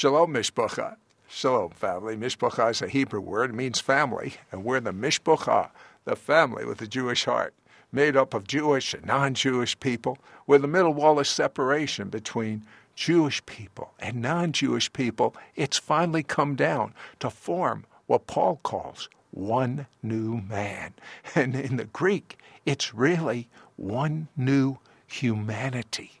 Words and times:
Shalom 0.00 0.32
Mishpacha. 0.32 0.96
Shalom, 1.28 1.72
family. 1.72 2.16
Mishpacha 2.16 2.70
is 2.70 2.80
a 2.80 2.88
Hebrew 2.88 3.20
word. 3.20 3.50
It 3.50 3.52
means 3.52 3.80
family. 3.80 4.32
And 4.50 4.64
we're 4.64 4.80
the 4.80 4.94
Mishpacha, 4.94 5.68
the 6.06 6.16
family 6.16 6.64
with 6.64 6.80
a 6.80 6.86
Jewish 6.86 7.26
heart, 7.26 7.52
made 7.92 8.16
up 8.16 8.32
of 8.32 8.46
Jewish 8.46 8.94
and 8.94 9.04
non 9.04 9.34
Jewish 9.34 9.78
people. 9.78 10.16
We're 10.46 10.56
the 10.56 10.68
middle 10.68 10.94
wall 10.94 11.18
of 11.18 11.26
separation 11.26 12.08
between 12.08 12.62
Jewish 12.94 13.44
people 13.44 13.92
and 13.98 14.22
non 14.22 14.52
Jewish 14.52 14.90
people. 14.90 15.36
It's 15.54 15.76
finally 15.76 16.22
come 16.22 16.56
down 16.56 16.94
to 17.18 17.28
form 17.28 17.84
what 18.06 18.26
Paul 18.26 18.58
calls 18.62 19.10
one 19.32 19.86
new 20.02 20.40
man. 20.48 20.94
And 21.34 21.54
in 21.54 21.76
the 21.76 21.84
Greek, 21.84 22.38
it's 22.64 22.94
really 22.94 23.48
one 23.76 24.28
new 24.34 24.78
humanity. 25.06 26.19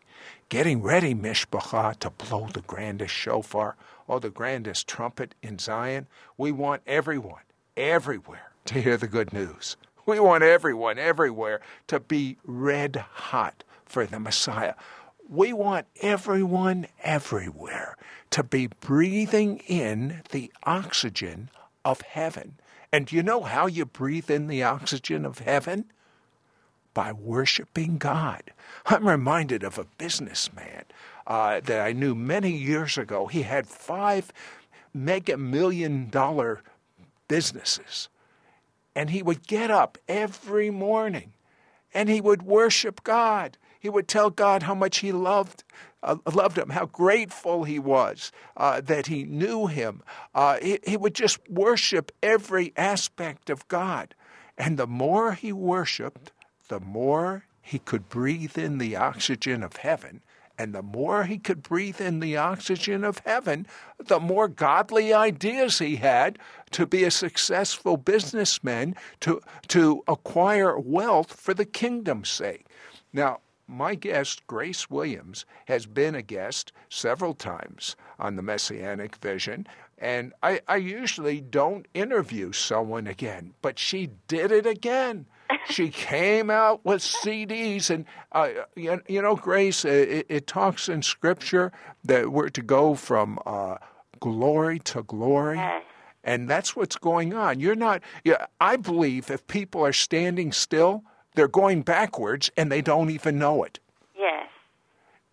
Getting 0.50 0.82
ready, 0.82 1.14
Mishpacha, 1.14 1.96
to 2.00 2.10
blow 2.10 2.48
the 2.52 2.62
grandest 2.62 3.14
shofar 3.14 3.76
or 4.08 4.18
the 4.18 4.30
grandest 4.30 4.88
trumpet 4.88 5.36
in 5.44 5.60
Zion. 5.60 6.08
We 6.36 6.50
want 6.50 6.82
everyone, 6.88 7.42
everywhere, 7.76 8.50
to 8.64 8.82
hear 8.82 8.96
the 8.96 9.06
good 9.06 9.32
news. 9.32 9.76
We 10.06 10.18
want 10.18 10.42
everyone, 10.42 10.98
everywhere, 10.98 11.60
to 11.86 12.00
be 12.00 12.36
red 12.44 12.96
hot 12.96 13.62
for 13.84 14.04
the 14.06 14.18
Messiah. 14.18 14.74
We 15.28 15.52
want 15.52 15.86
everyone, 16.02 16.88
everywhere, 17.04 17.96
to 18.30 18.42
be 18.42 18.66
breathing 18.80 19.58
in 19.68 20.22
the 20.32 20.50
oxygen 20.64 21.50
of 21.84 22.00
heaven. 22.00 22.56
And 22.90 23.06
do 23.06 23.14
you 23.14 23.22
know 23.22 23.42
how 23.42 23.68
you 23.68 23.84
breathe 23.84 24.28
in 24.28 24.48
the 24.48 24.64
oxygen 24.64 25.24
of 25.24 25.38
heaven? 25.38 25.92
By 27.00 27.12
worshiping 27.12 27.96
God. 27.96 28.42
I'm 28.84 29.08
reminded 29.08 29.64
of 29.64 29.78
a 29.78 29.86
businessman 29.96 30.84
uh, 31.26 31.60
that 31.60 31.80
I 31.80 31.92
knew 31.92 32.14
many 32.14 32.50
years 32.50 32.98
ago. 32.98 33.26
He 33.26 33.40
had 33.40 33.66
five 33.66 34.30
mega 34.92 35.38
million 35.38 36.10
dollar 36.10 36.60
businesses. 37.26 38.10
And 38.94 39.08
he 39.08 39.22
would 39.22 39.46
get 39.46 39.70
up 39.70 39.96
every 40.08 40.68
morning 40.68 41.32
and 41.94 42.10
he 42.10 42.20
would 42.20 42.42
worship 42.42 43.02
God. 43.02 43.56
He 43.78 43.88
would 43.88 44.06
tell 44.06 44.28
God 44.28 44.64
how 44.64 44.74
much 44.74 44.98
he 44.98 45.10
loved 45.10 45.64
uh, 46.02 46.16
loved 46.34 46.58
him, 46.58 46.68
how 46.68 46.84
grateful 46.84 47.64
he 47.64 47.78
was 47.78 48.30
uh, 48.58 48.82
that 48.82 49.06
he 49.06 49.24
knew 49.24 49.68
him. 49.68 50.02
Uh, 50.34 50.58
he, 50.60 50.78
he 50.86 50.98
would 50.98 51.14
just 51.14 51.38
worship 51.48 52.12
every 52.22 52.74
aspect 52.76 53.48
of 53.48 53.66
God. 53.68 54.14
And 54.58 54.78
the 54.78 54.86
more 54.86 55.32
he 55.32 55.50
worshiped, 55.50 56.32
the 56.70 56.80
more 56.80 57.44
he 57.60 57.80
could 57.80 58.08
breathe 58.08 58.56
in 58.56 58.78
the 58.78 58.94
oxygen 58.94 59.64
of 59.64 59.76
heaven. 59.76 60.22
And 60.56 60.72
the 60.72 60.82
more 60.82 61.24
he 61.24 61.36
could 61.36 61.64
breathe 61.64 62.00
in 62.00 62.20
the 62.20 62.36
oxygen 62.36 63.02
of 63.02 63.18
heaven, 63.26 63.66
the 63.98 64.20
more 64.20 64.46
godly 64.46 65.12
ideas 65.12 65.80
he 65.80 65.96
had 65.96 66.38
to 66.70 66.86
be 66.86 67.02
a 67.02 67.10
successful 67.10 67.96
businessman, 67.96 68.94
to, 69.20 69.40
to 69.68 70.04
acquire 70.06 70.78
wealth 70.78 71.32
for 71.32 71.54
the 71.54 71.64
kingdom's 71.64 72.28
sake. 72.28 72.66
Now, 73.12 73.40
my 73.66 73.96
guest, 73.96 74.46
Grace 74.46 74.88
Williams, 74.88 75.46
has 75.66 75.86
been 75.86 76.14
a 76.14 76.22
guest 76.22 76.72
several 76.88 77.34
times 77.34 77.96
on 78.18 78.36
the 78.36 78.42
Messianic 78.42 79.16
Vision, 79.16 79.66
and 79.98 80.32
I, 80.40 80.60
I 80.68 80.76
usually 80.76 81.40
don't 81.40 81.88
interview 81.94 82.52
someone 82.52 83.08
again, 83.08 83.54
but 83.60 83.78
she 83.78 84.10
did 84.28 84.52
it 84.52 84.66
again. 84.66 85.26
She 85.68 85.88
came 85.90 86.50
out 86.50 86.84
with 86.84 87.02
CDs, 87.02 87.90
and 87.90 88.04
uh, 88.32 88.50
you, 88.76 89.00
you, 89.08 89.22
know, 89.22 89.36
Grace, 89.36 89.84
it, 89.84 90.26
it, 90.28 90.46
talks 90.46 90.88
in 90.88 91.02
Scripture 91.02 91.72
that 92.04 92.32
we're 92.32 92.48
to 92.50 92.62
go 92.62 92.94
from 92.94 93.38
uh, 93.46 93.76
glory 94.20 94.78
to 94.80 95.02
glory. 95.02 95.56
Yes. 95.56 95.82
And 96.22 96.48
that's 96.48 96.76
what's 96.76 96.96
going 96.96 97.32
on. 97.32 97.60
You're 97.60 97.74
not, 97.74 98.02
yeah, 98.24 98.46
I 98.60 98.76
believe 98.76 99.30
if 99.30 99.46
people 99.46 99.84
are 99.84 99.92
standing 99.92 100.52
still, 100.52 101.02
they're 101.34 101.48
going 101.48 101.82
backwards 101.82 102.50
and 102.56 102.70
they 102.70 102.82
don't 102.82 103.10
even 103.10 103.38
know 103.38 103.64
it. 103.64 103.78
Yes. 104.18 104.48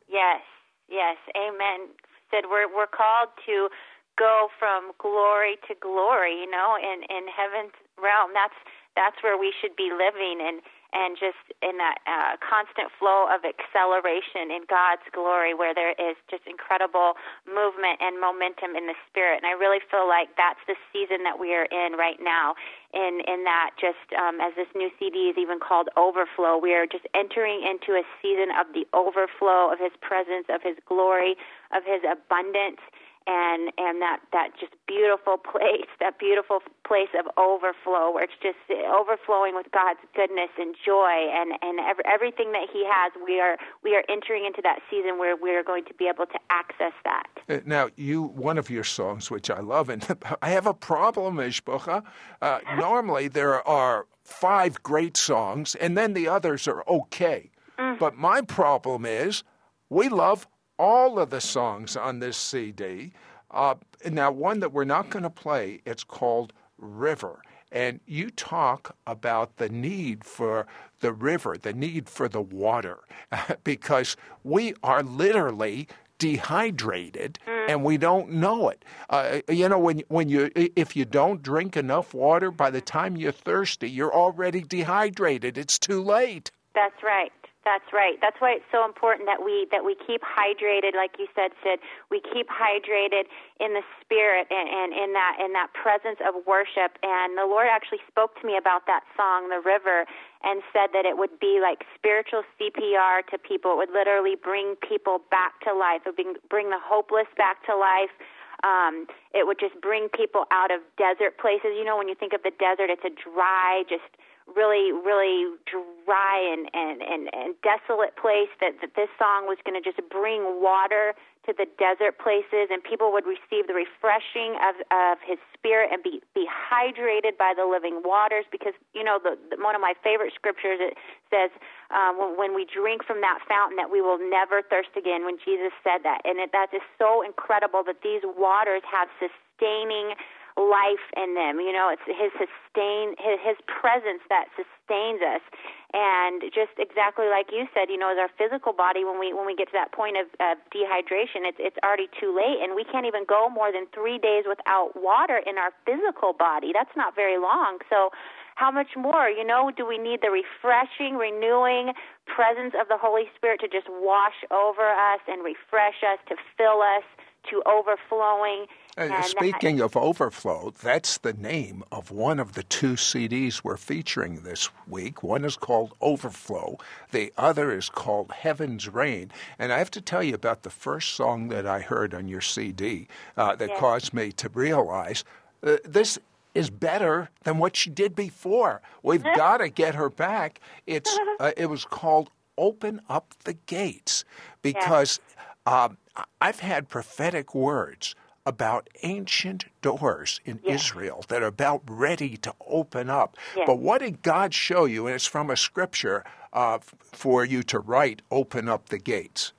Yes. 0.07 0.41
Yes. 0.89 1.17
Amen. 1.35 1.89
Said 2.31 2.45
we're 2.49 2.67
we're 2.67 2.87
called 2.87 3.29
to 3.45 3.69
go 4.17 4.49
from 4.59 4.91
glory 4.97 5.57
to 5.67 5.75
glory, 5.79 6.39
you 6.39 6.49
know, 6.49 6.75
in 6.75 7.03
in 7.03 7.27
heaven's 7.27 7.73
realm. 8.01 8.31
That's 8.33 8.55
that's 8.97 9.21
where 9.21 9.37
we 9.37 9.53
should 9.61 9.77
be 9.77 9.93
living 9.93 10.41
and 10.41 10.65
and 10.95 11.19
just 11.19 11.43
in 11.59 11.75
that 11.77 11.99
uh, 12.07 12.39
constant 12.39 12.87
flow 12.95 13.27
of 13.27 13.43
acceleration 13.43 14.49
in 14.55 14.63
God's 14.71 15.03
glory, 15.11 15.51
where 15.51 15.75
there 15.75 15.91
is 15.91 16.15
just 16.31 16.47
incredible 16.47 17.19
movement 17.43 17.99
and 17.99 18.15
momentum 18.23 18.71
in 18.71 18.87
the 18.87 18.95
spirit. 19.11 19.43
And 19.43 19.45
I 19.45 19.53
really 19.53 19.83
feel 19.91 20.07
like 20.07 20.31
that's 20.39 20.63
the 20.63 20.79
season 20.95 21.27
that 21.27 21.35
we 21.35 21.51
are 21.53 21.67
in 21.67 21.99
right 21.99 22.17
now. 22.23 22.55
In 22.95 23.19
in 23.27 23.43
that, 23.43 23.75
just 23.75 24.15
um, 24.15 24.39
as 24.39 24.55
this 24.55 24.71
new 24.73 24.89
CD 24.97 25.27
is 25.27 25.37
even 25.37 25.59
called 25.59 25.91
Overflow, 25.99 26.57
we 26.57 26.71
are 26.73 26.87
just 26.87 27.05
entering 27.13 27.67
into 27.67 27.99
a 27.99 28.03
season 28.23 28.55
of 28.55 28.71
the 28.71 28.87
overflow 28.95 29.67
of 29.69 29.77
His 29.77 29.93
presence, 29.99 30.47
of 30.47 30.63
His 30.63 30.79
glory, 30.87 31.35
of 31.75 31.83
His 31.83 32.01
abundance 32.07 32.79
and 33.27 33.71
and 33.77 34.01
that 34.01 34.19
that 34.31 34.51
just 34.59 34.73
beautiful 34.87 35.37
place, 35.51 35.91
that 35.99 36.17
beautiful 36.17 36.59
place 36.87 37.11
of 37.17 37.27
overflow, 37.37 38.11
where 38.11 38.23
it's 38.23 38.39
just 38.41 38.57
overflowing 38.71 39.53
with 39.55 39.67
God's 39.71 39.99
goodness 40.15 40.49
and 40.57 40.75
joy 40.83 41.27
and 41.29 41.53
and 41.61 41.79
every, 41.79 42.03
everything 42.07 42.51
that 42.53 42.67
He 42.71 42.87
has. 42.87 43.11
We 43.23 43.39
are 43.39 43.57
we 43.83 43.95
are 43.95 44.03
entering 44.09 44.45
into 44.45 44.61
that 44.63 44.79
season 44.89 45.19
where 45.19 45.35
we 45.35 45.51
are 45.51 45.63
going 45.63 45.85
to 45.85 45.93
be 45.93 46.07
able 46.07 46.25
to 46.25 46.39
access 46.49 46.93
that. 47.03 47.27
Uh, 47.49 47.59
now, 47.65 47.89
you 47.95 48.23
one 48.23 48.57
of 48.57 48.69
your 48.69 48.83
songs, 48.83 49.29
which 49.29 49.49
I 49.49 49.59
love, 49.59 49.89
and 49.89 50.05
I 50.41 50.49
have 50.49 50.65
a 50.65 50.73
problem, 50.73 51.35
Mishpacha. 51.35 52.03
Uh, 52.41 52.59
normally, 52.77 53.27
there 53.27 53.67
are 53.67 54.07
five 54.23 54.81
great 54.83 55.17
songs, 55.17 55.75
and 55.75 55.97
then 55.97 56.13
the 56.13 56.27
others 56.27 56.67
are 56.67 56.83
okay. 56.87 57.51
Mm. 57.77 57.99
But 57.99 58.15
my 58.15 58.41
problem 58.41 59.05
is, 59.05 59.43
we 59.89 60.09
love 60.09 60.47
all 60.77 61.19
of 61.19 61.29
the 61.29 61.41
songs 61.41 61.95
on 61.95 62.19
this 62.19 62.37
CD. 62.37 63.11
Uh, 63.51 63.75
now, 64.09 64.31
one 64.31 64.59
that 64.59 64.73
we're 64.73 64.83
not 64.83 65.09
going 65.09 65.23
to 65.23 65.29
play, 65.29 65.81
it's 65.85 66.03
called 66.03 66.53
River. 66.77 67.41
And 67.71 67.99
you 68.05 68.29
talk 68.29 68.95
about 69.05 69.57
the 69.57 69.69
need 69.69 70.23
for 70.23 70.67
the 71.01 71.11
river, 71.11 71.57
the 71.57 71.73
need 71.73 72.07
for 72.07 72.29
the 72.29 72.41
water, 72.41 72.99
because 73.63 74.15
we 74.43 74.73
are 74.83 75.03
literally 75.03 75.87
dehydrated 76.17 77.37
and 77.67 77.83
we 77.83 77.97
don't 77.97 78.31
know 78.31 78.69
it. 78.69 78.83
Uh, 79.09 79.41
you 79.49 79.67
know, 79.69 79.77
when 79.77 80.01
when 80.07 80.29
you 80.29 80.49
if 80.55 80.95
you 80.95 81.05
don't 81.05 81.43
drink 81.43 81.77
enough 81.77 82.13
water, 82.13 82.51
by 82.51 82.69
the 82.69 82.81
time 82.81 83.17
you're 83.17 83.31
thirsty, 83.31 83.89
you're 83.89 84.13
already 84.13 84.61
dehydrated. 84.61 85.57
It's 85.57 85.77
too 85.77 86.01
late. 86.01 86.51
That's 86.73 87.03
right. 87.03 87.31
That's 87.67 87.91
right. 87.91 88.15
That's 88.23 88.39
why 88.39 88.55
it's 88.55 88.71
so 88.71 88.87
important 88.87 89.27
that 89.27 89.43
we 89.43 89.67
that 89.75 89.83
we 89.83 89.91
keep 89.99 90.23
hydrated, 90.23 90.95
like 90.95 91.19
you 91.19 91.27
said, 91.35 91.51
Sid. 91.59 91.83
We 92.07 92.23
keep 92.23 92.47
hydrated 92.47 93.27
in 93.59 93.75
the 93.75 93.83
spirit 93.99 94.47
and, 94.47 94.71
and 94.71 94.95
in 94.95 95.11
that 95.11 95.35
in 95.43 95.51
that 95.51 95.75
presence 95.75 96.15
of 96.23 96.47
worship. 96.47 96.95
And 97.03 97.35
the 97.35 97.43
Lord 97.43 97.67
actually 97.67 97.99
spoke 98.07 98.39
to 98.39 98.47
me 98.47 98.55
about 98.55 98.87
that 98.87 99.03
song, 99.19 99.51
"The 99.51 99.59
River," 99.59 100.07
and 100.47 100.63
said 100.71 100.95
that 100.95 101.03
it 101.03 101.19
would 101.19 101.43
be 101.43 101.59
like 101.59 101.83
spiritual 101.91 102.47
CPR 102.55 103.27
to 103.31 103.37
people. 103.37 103.75
It 103.75 103.77
would 103.83 103.91
literally 103.91 104.39
bring 104.39 104.79
people 104.79 105.19
back 105.27 105.59
to 105.67 105.75
life. 105.75 106.07
It 106.07 106.15
would 106.15 106.39
bring, 106.47 106.69
the 106.71 106.79
hopeless 106.79 107.27
back 107.35 107.67
to 107.67 107.75
life. 107.75 108.15
Um, 108.63 109.11
it 109.35 109.43
would 109.45 109.59
just 109.59 109.75
bring 109.83 110.07
people 110.07 110.47
out 110.55 110.71
of 110.71 110.79
desert 110.95 111.35
places. 111.35 111.75
You 111.75 111.83
know, 111.83 111.97
when 111.99 112.07
you 112.07 112.15
think 112.15 112.31
of 112.31 112.43
the 112.47 112.55
desert, 112.55 112.87
it's 112.87 113.03
a 113.03 113.11
dry, 113.11 113.83
just 113.91 114.07
really, 114.55 114.91
really 114.91 115.55
dry 115.67 116.39
and, 116.39 116.69
and, 116.73 117.01
and, 117.01 117.29
and 117.33 117.55
desolate 117.61 118.15
place 118.15 118.51
that, 118.61 118.79
that 118.81 118.95
this 118.95 119.09
song 119.19 119.45
was 119.45 119.57
going 119.65 119.75
to 119.75 119.83
just 119.83 119.99
bring 120.09 120.61
water 120.61 121.13
to 121.47 121.55
the 121.55 121.67
desert 121.79 122.19
places 122.19 122.67
and 122.67 122.83
people 122.83 123.15
would 123.15 123.23
receive 123.23 123.71
the 123.71 123.75
refreshing 123.75 124.59
of, 124.59 124.75
of 124.91 125.15
his 125.23 125.39
spirit 125.55 125.89
and 125.95 126.03
be, 126.03 126.19
be 126.35 126.43
hydrated 126.43 127.39
by 127.39 127.55
the 127.55 127.63
living 127.63 128.03
waters 128.03 128.43
because, 128.51 128.75
you 128.91 129.03
know, 129.03 129.15
the, 129.15 129.39
the, 129.51 129.55
one 129.63 129.71
of 129.71 129.79
my 129.79 129.95
favorite 130.03 130.35
scriptures, 130.35 130.79
it 130.83 130.99
says, 131.31 131.51
um, 131.91 132.19
when, 132.19 132.35
when 132.35 132.51
we 132.51 132.67
drink 132.67 133.03
from 133.07 133.23
that 133.23 133.39
fountain 133.47 133.79
that 133.79 133.87
we 133.87 134.03
will 134.03 134.19
never 134.19 134.59
thirst 134.59 134.91
again 134.99 135.23
when 135.23 135.39
Jesus 135.39 135.71
said 135.87 136.03
that. 136.03 136.19
And 136.27 136.39
it, 136.39 136.51
that 136.51 136.75
is 136.75 136.83
so 136.99 137.23
incredible 137.23 137.81
that 137.87 138.03
these 138.03 138.27
waters 138.27 138.83
have 138.83 139.07
sustaining 139.15 140.19
life 140.57 141.05
in 141.15 141.37
them. 141.37 141.61
You 141.61 141.71
know, 141.71 141.93
it's 141.93 142.03
his 142.03 142.33
sustain 142.33 143.13
his, 143.21 143.37
his 143.45 143.57
presence 143.69 144.25
that 144.27 144.49
sustains 144.57 145.21
us. 145.21 145.45
And 145.93 146.43
just 146.51 146.75
exactly 146.75 147.31
like 147.31 147.53
you 147.53 147.69
said, 147.71 147.87
you 147.87 147.95
know, 147.95 148.11
as 148.11 148.19
our 148.19 148.33
physical 148.35 148.73
body, 148.73 149.05
when 149.05 149.21
we 149.21 149.31
when 149.31 149.45
we 149.45 149.55
get 149.55 149.71
to 149.71 149.77
that 149.77 149.93
point 149.93 150.17
of, 150.17 150.27
of 150.43 150.59
dehydration, 150.73 151.47
it's 151.47 151.61
it's 151.61 151.77
already 151.85 152.11
too 152.19 152.35
late, 152.35 152.59
and 152.59 152.75
we 152.75 152.83
can't 152.83 153.05
even 153.05 153.23
go 153.23 153.47
more 153.47 153.71
than 153.71 153.87
three 153.95 154.17
days 154.17 154.43
without 154.43 154.97
water 154.99 155.39
in 155.45 155.55
our 155.57 155.71
physical 155.85 156.33
body. 156.33 156.73
That's 156.73 156.91
not 156.97 157.15
very 157.15 157.39
long. 157.39 157.79
So 157.89 158.11
how 158.57 158.71
much 158.71 158.97
more, 158.97 159.29
you 159.29 159.45
know, 159.45 159.69
do 159.69 159.85
we 159.85 159.97
need 160.01 160.25
the 160.25 160.33
refreshing, 160.33 161.15
renewing 161.15 161.93
presence 162.25 162.73
of 162.73 162.89
the 162.89 162.97
Holy 162.97 163.29
Spirit 163.37 163.61
to 163.61 163.69
just 163.69 163.87
wash 163.87 164.41
over 164.49 164.89
us 164.89 165.21
and 165.29 165.45
refresh 165.45 166.01
us, 166.01 166.17
to 166.27 166.35
fill 166.57 166.81
us, 166.81 167.05
to 167.49 167.61
overflowing. 167.69 168.65
And 168.97 169.23
speaking 169.25 169.79
of 169.79 169.95
overflow, 169.95 170.73
that's 170.81 171.19
the 171.19 171.33
name 171.33 171.83
of 171.91 172.09
one 172.09 172.39
of 172.39 172.53
the 172.53 172.63
two 172.63 172.93
CDs 172.93 173.63
we're 173.63 173.77
featuring 173.77 174.41
this 174.41 174.69
week. 174.87 175.21
One 175.21 175.45
is 175.45 175.55
called 175.55 175.93
Overflow, 176.01 176.79
the 177.11 177.31
other 177.37 177.71
is 177.71 177.89
called 177.89 178.31
Heaven's 178.31 178.89
Rain. 178.89 179.31
And 179.59 179.71
I 179.71 179.77
have 179.77 179.91
to 179.91 180.01
tell 180.01 180.23
you 180.23 180.33
about 180.33 180.63
the 180.63 180.71
first 180.71 181.13
song 181.13 181.49
that 181.49 181.67
I 181.67 181.81
heard 181.81 182.15
on 182.15 182.27
your 182.27 182.41
CD 182.41 183.07
uh, 183.37 183.55
that 183.57 183.69
yes. 183.69 183.79
caused 183.79 184.13
me 184.15 184.31
to 184.31 184.49
realize 184.49 185.23
uh, 185.61 185.77
this 185.85 186.17
is 186.55 186.71
better 186.71 187.29
than 187.43 187.59
what 187.59 187.75
she 187.75 187.91
did 187.91 188.15
before. 188.15 188.81
We've 189.03 189.23
got 189.35 189.57
to 189.57 189.69
get 189.69 189.93
her 189.93 190.09
back. 190.09 190.59
It's 190.87 191.15
uh, 191.39 191.51
it 191.55 191.67
was 191.67 191.85
called 191.85 192.31
"Open 192.57 193.01
Up 193.07 193.35
the 193.43 193.53
Gates" 193.53 194.25
because 194.63 195.19
um, 195.67 195.97
I've 196.41 196.61
had 196.61 196.89
prophetic 196.89 197.53
words 197.53 198.15
about 198.47 198.89
ancient 199.03 199.65
doors 199.81 200.39
in 200.45 200.59
yes. 200.63 200.85
Israel 200.85 201.25
that 201.27 201.43
are 201.43 201.47
about 201.47 201.81
ready 201.85 202.37
to 202.37 202.53
open 202.65 203.09
up. 203.09 203.35
Yes. 203.55 203.65
But 203.67 203.79
what 203.79 203.99
did 203.99 204.21
God 204.21 204.53
show 204.53 204.85
you? 204.85 205.05
And 205.05 205.15
it's 205.15 205.25
from 205.25 205.49
a 205.49 205.57
scripture 205.57 206.23
uh, 206.53 206.79
for 206.79 207.43
you 207.43 207.61
to 207.63 207.77
write, 207.77 208.21
"Open 208.31 208.69
up 208.69 208.87
the 208.87 208.97
gates." 208.97 209.51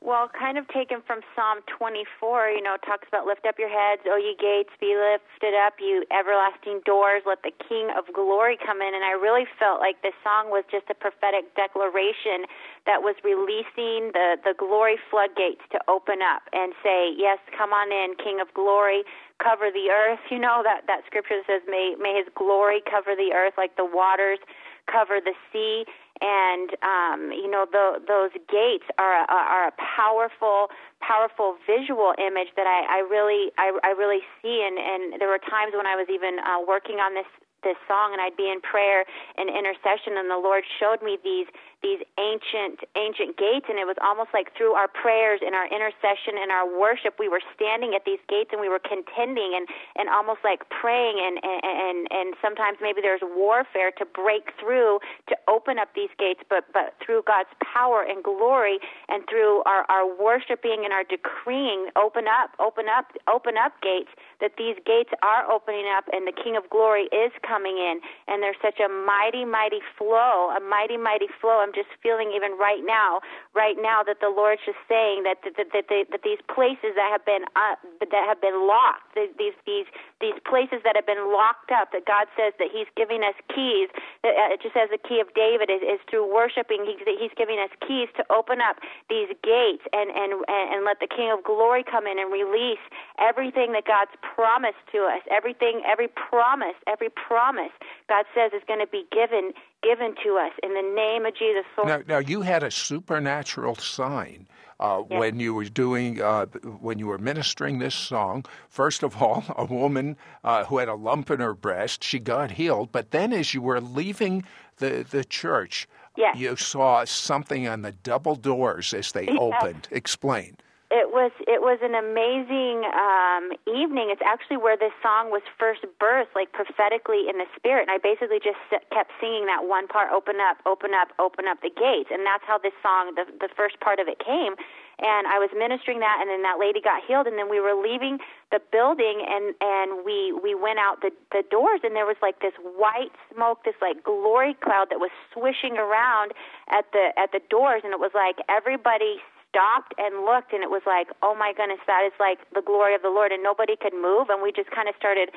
Well, 0.00 0.32
kind 0.32 0.56
of 0.56 0.64
taken 0.72 1.04
from 1.04 1.20
Psalm 1.36 1.60
24, 1.68 2.56
you 2.56 2.64
know, 2.64 2.80
talks 2.88 3.04
about 3.04 3.28
lift 3.28 3.44
up 3.44 3.60
your 3.60 3.68
heads, 3.68 4.00
O 4.08 4.16
ye 4.16 4.32
gates, 4.32 4.72
be 4.80 4.96
lifted 4.96 5.52
up, 5.52 5.76
you 5.76 6.08
everlasting 6.08 6.80
doors, 6.88 7.20
let 7.28 7.44
the 7.44 7.52
King 7.68 7.92
of 7.92 8.08
glory 8.08 8.56
come 8.56 8.80
in. 8.80 8.96
And 8.96 9.04
I 9.04 9.12
really 9.12 9.44
felt 9.60 9.76
like 9.76 10.00
this 10.00 10.16
song 10.24 10.48
was 10.48 10.64
just 10.72 10.88
a 10.88 10.96
prophetic 10.96 11.52
declaration 11.52 12.48
that 12.88 13.04
was 13.04 13.12
releasing 13.20 14.16
the, 14.16 14.40
the 14.40 14.56
glory 14.56 14.96
floodgates 15.12 15.60
to 15.76 15.78
open 15.84 16.24
up 16.24 16.48
and 16.56 16.72
say, 16.80 17.12
yes, 17.12 17.36
come 17.52 17.76
on 17.76 17.92
in, 17.92 18.16
King 18.16 18.40
of 18.40 18.48
glory, 18.56 19.04
cover 19.36 19.68
the 19.68 19.92
earth. 19.92 20.24
You 20.32 20.40
know, 20.40 20.64
that, 20.64 20.88
that 20.88 21.04
scripture 21.12 21.44
says, 21.44 21.60
may, 21.68 21.92
may 22.00 22.16
his 22.16 22.32
glory 22.32 22.80
cover 22.88 23.12
the 23.12 23.36
earth 23.36 23.60
like 23.60 23.76
the 23.76 23.84
waters 23.84 24.40
cover 24.88 25.20
the 25.20 25.36
sea 25.52 25.84
and 26.20 26.70
um, 26.82 27.32
you 27.32 27.50
know 27.50 27.66
the, 27.70 28.00
those 28.06 28.30
gates 28.48 28.84
are 28.98 29.24
are 29.28 29.68
a 29.68 29.74
powerful 29.76 30.68
powerful 31.00 31.56
visual 31.66 32.12
image 32.20 32.52
that 32.56 32.68
I, 32.68 32.86
I 32.86 33.08
really 33.08 33.50
I, 33.58 33.72
I 33.82 33.90
really 33.96 34.20
see. 34.40 34.62
And, 34.64 34.78
and 34.78 35.20
there 35.20 35.28
were 35.28 35.40
times 35.40 35.72
when 35.74 35.86
I 35.86 35.96
was 35.96 36.06
even 36.12 36.38
uh, 36.40 36.60
working 36.66 37.00
on 37.00 37.14
this 37.14 37.28
this 37.62 37.76
song 37.88 38.12
and 38.12 38.20
I'd 38.20 38.36
be 38.36 38.48
in 38.48 38.60
prayer 38.60 39.04
and 39.36 39.48
intercession 39.52 40.16
and 40.16 40.30
the 40.32 40.40
Lord 40.40 40.64
showed 40.80 41.04
me 41.04 41.18
these 41.20 41.44
these 41.82 42.00
ancient 42.20 42.84
ancient 42.96 43.36
gates 43.40 43.66
and 43.68 43.80
it 43.80 43.88
was 43.88 43.96
almost 44.04 44.30
like 44.36 44.52
through 44.56 44.76
our 44.76 44.88
prayers 44.88 45.40
and 45.40 45.54
our 45.54 45.66
intercession 45.66 46.36
and 46.36 46.52
our 46.52 46.68
worship 46.68 47.16
we 47.18 47.28
were 47.28 47.40
standing 47.56 47.96
at 47.96 48.04
these 48.04 48.20
gates 48.28 48.50
and 48.52 48.60
we 48.60 48.68
were 48.68 48.80
contending 48.80 49.56
and 49.56 49.64
and 49.96 50.08
almost 50.12 50.40
like 50.44 50.68
praying 50.68 51.16
and 51.16 51.40
and 51.40 51.60
and, 51.64 51.98
and 52.12 52.28
sometimes 52.44 52.76
maybe 52.84 53.00
there's 53.00 53.24
warfare 53.36 53.90
to 53.96 54.04
break 54.04 54.52
through 54.60 55.00
to 55.28 55.34
open 55.48 55.78
up 55.78 55.88
these 55.96 56.12
gates 56.18 56.40
but 56.48 56.68
but 56.72 56.92
through 57.00 57.24
God's 57.24 57.52
power 57.64 58.04
and 58.04 58.22
glory 58.22 58.78
and 59.08 59.24
through 59.28 59.64
our 59.64 59.88
our 59.88 60.04
worshiping 60.04 60.84
and 60.84 60.92
our 60.92 61.04
decreeing 61.04 61.88
open 61.96 62.28
up 62.28 62.52
open 62.60 62.86
up 62.92 63.08
open 63.24 63.56
up 63.56 63.72
gates 63.80 64.12
that 64.40 64.56
these 64.56 64.76
gates 64.84 65.10
are 65.22 65.48
opening 65.50 65.88
up 65.96 66.04
and 66.12 66.26
the 66.26 66.32
king 66.32 66.56
of 66.56 66.68
glory 66.70 67.08
is 67.12 67.32
coming 67.46 67.76
in. 67.76 68.00
And 68.28 68.42
there's 68.42 68.60
such 68.60 68.80
a 68.80 68.88
mighty 68.88 69.44
mighty 69.44 69.80
flow 69.96 70.52
a 70.56 70.60
mighty 70.60 70.96
mighty 70.96 71.28
flow 71.40 71.62
I'm 71.70 71.78
just 71.78 71.94
feeling 72.02 72.34
even 72.34 72.58
right 72.58 72.82
now, 72.82 73.22
right 73.54 73.78
now 73.78 74.02
that 74.02 74.18
the 74.18 74.26
Lord's 74.26 74.58
just 74.66 74.82
saying 74.90 75.22
that 75.22 75.38
that 75.46 75.54
that, 75.54 75.86
that, 75.86 76.10
that 76.10 76.22
these 76.26 76.42
places 76.50 76.98
that 76.98 77.14
have 77.14 77.22
been 77.22 77.46
uh, 77.54 77.78
that 78.02 78.24
have 78.26 78.42
been 78.42 78.66
locked, 78.66 79.14
these 79.14 79.54
these 79.62 79.86
these 80.18 80.34
places 80.42 80.82
that 80.82 80.98
have 80.98 81.06
been 81.06 81.30
locked 81.30 81.70
up, 81.70 81.94
that 81.94 82.10
God 82.10 82.26
says 82.34 82.58
that 82.58 82.74
He's 82.74 82.90
giving 82.98 83.22
us 83.22 83.38
keys. 83.54 83.86
Uh, 84.26 84.58
just 84.58 84.74
as 84.74 84.90
the 84.90 84.98
key 84.98 85.22
of 85.22 85.30
David 85.38 85.70
is, 85.70 85.78
is 85.78 86.02
through 86.10 86.26
worshiping, 86.26 86.82
He's 86.82 87.34
giving 87.38 87.62
us 87.62 87.70
keys 87.86 88.10
to 88.18 88.26
open 88.34 88.58
up 88.58 88.82
these 89.06 89.30
gates 89.46 89.86
and 89.94 90.10
and 90.10 90.42
and 90.50 90.82
let 90.82 90.98
the 90.98 91.06
King 91.06 91.30
of 91.30 91.46
Glory 91.46 91.86
come 91.86 92.10
in 92.10 92.18
and 92.18 92.34
release 92.34 92.82
everything 93.22 93.78
that 93.78 93.86
God's 93.86 94.10
promised 94.26 94.82
to 94.90 95.06
us, 95.06 95.22
everything, 95.30 95.86
every 95.86 96.10
promise, 96.10 96.74
every 96.90 97.14
promise 97.14 97.70
God 98.10 98.26
says 98.34 98.50
is 98.50 98.66
going 98.66 98.82
to 98.82 98.90
be 98.90 99.06
given 99.14 99.54
given 99.82 100.14
to 100.24 100.36
us 100.36 100.52
in 100.62 100.74
the 100.74 100.94
name 100.94 101.26
of 101.26 101.34
Jesus. 101.34 101.64
Now, 101.84 102.02
now 102.06 102.18
you 102.18 102.42
had 102.42 102.62
a 102.62 102.70
supernatural 102.70 103.76
sign. 103.76 104.46
Uh, 104.78 105.02
yes. 105.10 105.20
When 105.20 105.38
you 105.38 105.52
were 105.52 105.64
doing, 105.66 106.22
uh, 106.22 106.46
when 106.80 106.98
you 106.98 107.06
were 107.06 107.18
ministering 107.18 107.80
this 107.80 107.94
song, 107.94 108.46
first 108.70 109.02
of 109.02 109.20
all, 109.20 109.44
a 109.56 109.66
woman 109.66 110.16
uh, 110.42 110.64
who 110.64 110.78
had 110.78 110.88
a 110.88 110.94
lump 110.94 111.30
in 111.30 111.38
her 111.40 111.52
breast, 111.52 112.02
she 112.02 112.18
got 112.18 112.52
healed. 112.52 112.90
But 112.90 113.10
then, 113.10 113.34
as 113.34 113.52
you 113.52 113.60
were 113.60 113.80
leaving 113.80 114.42
the 114.78 115.06
the 115.08 115.22
church, 115.22 115.86
yes. 116.16 116.34
you 116.38 116.56
saw 116.56 117.04
something 117.04 117.68
on 117.68 117.82
the 117.82 117.92
double 117.92 118.36
doors 118.36 118.94
as 118.94 119.12
they 119.12 119.24
yes. 119.26 119.36
opened. 119.38 119.86
Explain 119.90 120.56
it 120.90 121.14
was 121.14 121.30
it 121.46 121.62
was 121.62 121.78
an 121.86 121.94
amazing 121.94 122.82
um, 122.90 123.54
evening. 123.62 124.10
It's 124.10 124.26
actually 124.26 124.58
where 124.58 124.74
this 124.74 124.90
song 124.98 125.30
was 125.30 125.42
first 125.54 125.86
birthed, 126.02 126.34
like 126.34 126.50
prophetically 126.50 127.30
in 127.30 127.38
the 127.38 127.46
spirit. 127.54 127.86
And 127.86 127.94
I 127.94 128.02
basically 128.02 128.42
just 128.42 128.58
kept 128.90 129.14
singing 129.22 129.46
that 129.46 129.70
one 129.70 129.86
part: 129.86 130.10
"Open 130.10 130.42
up, 130.42 130.58
open 130.66 130.90
up, 130.90 131.14
open 131.22 131.46
up 131.46 131.62
the 131.62 131.70
gates," 131.70 132.10
and 132.10 132.26
that's 132.26 132.42
how 132.42 132.58
this 132.58 132.74
song, 132.82 133.14
the 133.14 133.22
the 133.38 133.46
first 133.54 133.78
part 133.78 134.02
of 134.02 134.10
it, 134.10 134.18
came. 134.18 134.58
And 135.00 135.24
I 135.30 135.38
was 135.40 135.48
ministering 135.56 136.02
that, 136.04 136.18
and 136.20 136.28
then 136.28 136.42
that 136.42 136.58
lady 136.58 136.82
got 136.82 137.00
healed, 137.06 137.30
and 137.30 137.38
then 137.38 137.48
we 137.48 137.62
were 137.62 137.72
leaving 137.72 138.18
the 138.50 138.58
building, 138.58 139.22
and 139.22 139.54
and 139.62 140.02
we 140.02 140.34
we 140.34 140.58
went 140.58 140.82
out 140.82 141.06
the 141.06 141.14
the 141.30 141.46
doors, 141.46 141.86
and 141.86 141.94
there 141.94 142.04
was 142.04 142.18
like 142.18 142.42
this 142.42 142.58
white 142.58 143.14
smoke, 143.30 143.62
this 143.62 143.78
like 143.78 144.02
glory 144.02 144.58
cloud 144.58 144.90
that 144.90 144.98
was 144.98 145.14
swishing 145.30 145.78
around 145.78 146.34
at 146.74 146.90
the 146.90 147.14
at 147.14 147.30
the 147.30 147.40
doors, 147.46 147.86
and 147.86 147.94
it 147.94 148.02
was 148.02 148.10
like 148.10 148.42
everybody 148.50 149.22
stopped 149.50 149.92
and 149.98 150.24
looked 150.24 150.54
and 150.54 150.62
it 150.62 150.70
was 150.70 150.82
like, 150.86 151.10
oh 151.22 151.34
my 151.34 151.52
goodness, 151.52 151.82
that 151.86 152.06
is 152.06 152.14
like 152.22 152.38
the 152.54 152.62
glory 152.62 152.94
of 152.94 153.02
the 153.02 153.10
Lord. 153.10 153.32
And 153.34 153.42
nobody 153.42 153.74
could 153.76 153.94
move. 153.94 154.30
And 154.30 154.42
we 154.42 154.54
just 154.54 154.70
kind 154.70 154.88
of 154.88 154.94
started 154.96 155.30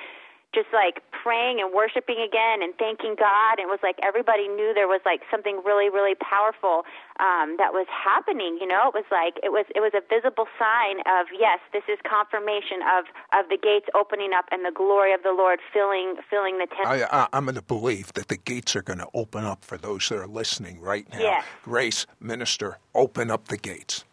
just 0.53 0.69
like 0.71 1.01
praying 1.09 1.59
and 1.59 1.73
worshiping 1.73 2.21
again 2.21 2.61
and 2.61 2.77
thanking 2.77 3.17
God. 3.17 3.57
And 3.57 3.65
it 3.65 3.71
was 3.73 3.81
like 3.81 3.97
everybody 4.05 4.47
knew 4.47 4.71
there 4.73 4.87
was 4.87 5.01
like 5.05 5.21
something 5.29 5.61
really, 5.65 5.89
really 5.89 6.13
powerful 6.15 6.85
um, 7.19 7.57
that 7.57 7.73
was 7.73 7.89
happening. 7.89 8.61
You 8.61 8.69
know, 8.69 8.93
it 8.93 8.95
was 8.95 9.09
like 9.09 9.41
it 9.41 9.49
was 9.49 9.65
it 9.75 9.81
was 9.81 9.91
a 9.97 10.05
visible 10.05 10.45
sign 10.61 11.01
of 11.09 11.27
yes, 11.33 11.59
this 11.73 11.83
is 11.89 11.97
confirmation 12.05 12.85
of 12.85 13.09
of 13.33 13.49
the 13.49 13.57
gates 13.57 13.89
opening 13.97 14.31
up 14.31 14.45
and 14.53 14.63
the 14.63 14.71
glory 14.71 15.13
of 15.13 15.25
the 15.25 15.33
Lord 15.33 15.59
filling 15.73 16.15
filling 16.29 16.61
the 16.61 16.69
temple. 16.69 17.09
I, 17.09 17.27
am 17.33 17.45
going 17.45 17.55
to 17.55 17.61
believe 17.61 18.13
that 18.13 18.29
the 18.29 18.37
gates 18.37 18.75
are 18.75 18.85
going 18.85 19.01
to 19.01 19.09
open 19.13 19.43
up 19.43 19.65
for 19.65 19.77
those 19.77 20.07
that 20.09 20.17
are 20.17 20.27
listening 20.27 20.79
right 20.79 21.09
now. 21.11 21.19
Yes. 21.19 21.43
Grace, 21.63 22.05
minister, 22.21 22.77
open 22.93 23.31
up 23.31 23.47
the 23.49 23.57
gates. 23.57 24.05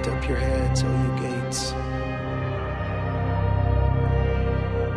Lift 0.00 0.16
up 0.16 0.28
your 0.30 0.38
heads, 0.38 0.82
O 0.82 0.86
you 0.88 1.12
gates. 1.20 1.72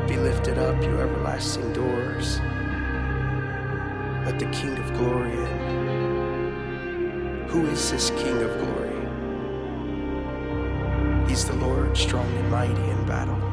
Be 0.08 0.16
lifted 0.16 0.58
up, 0.58 0.82
you 0.82 0.98
everlasting 0.98 1.74
doors. 1.74 2.40
Let 4.26 4.40
the 4.40 4.46
King 4.54 4.78
of 4.78 4.94
glory 4.94 5.34
in. 5.34 5.58
Who 7.50 7.66
is 7.68 7.92
this 7.92 8.12
King 8.12 8.44
of 8.44 8.58
glory? 8.60 8.96
He's 11.28 11.44
the 11.44 11.56
Lord, 11.58 11.98
strong 11.98 12.34
and 12.38 12.50
mighty 12.50 12.90
in 12.90 13.06
battle. 13.06 13.53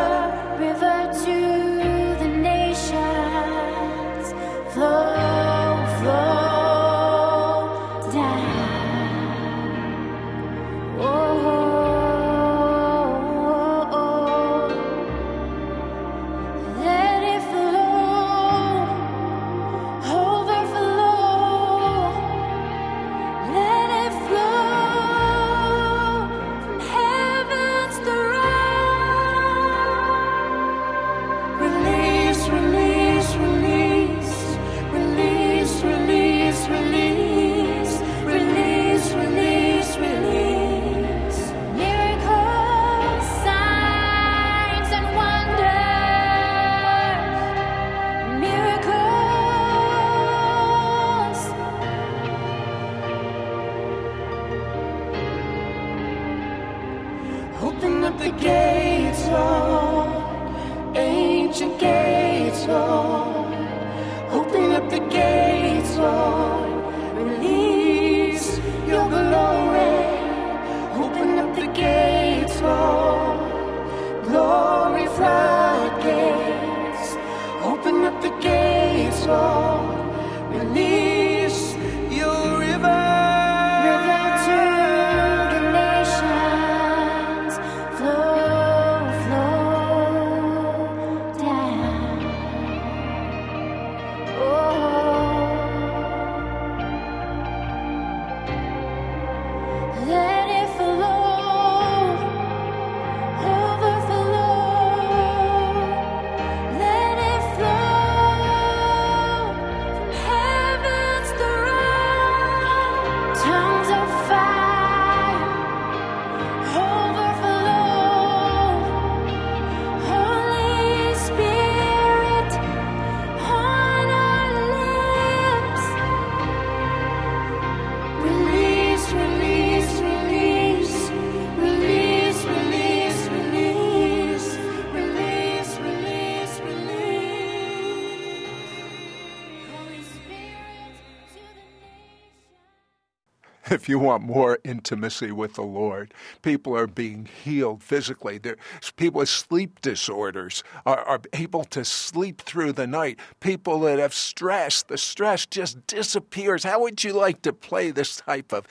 if 143.81 143.89
you 143.89 143.97
want 143.97 144.21
more 144.21 144.59
intimacy 144.63 145.31
with 145.31 145.55
the 145.55 145.63
Lord. 145.63 146.13
People 146.43 146.77
are 146.77 146.85
being 146.85 147.25
healed 147.25 147.81
physically. 147.81 148.37
There, 148.37 148.57
people 148.95 149.17
with 149.17 149.29
sleep 149.29 149.81
disorders 149.81 150.63
are, 150.85 150.99
are 150.99 151.21
able 151.33 151.63
to 151.63 151.83
sleep 151.83 152.41
through 152.41 152.73
the 152.73 152.85
night. 152.85 153.17
People 153.39 153.79
that 153.79 153.97
have 153.97 154.13
stress, 154.13 154.83
the 154.83 154.99
stress 154.99 155.47
just 155.47 155.87
disappears. 155.87 156.63
How 156.63 156.79
would 156.79 157.03
you 157.03 157.13
like 157.13 157.41
to 157.41 157.53
play 157.53 157.89
this 157.89 158.17
type 158.17 158.53
of 158.53 158.67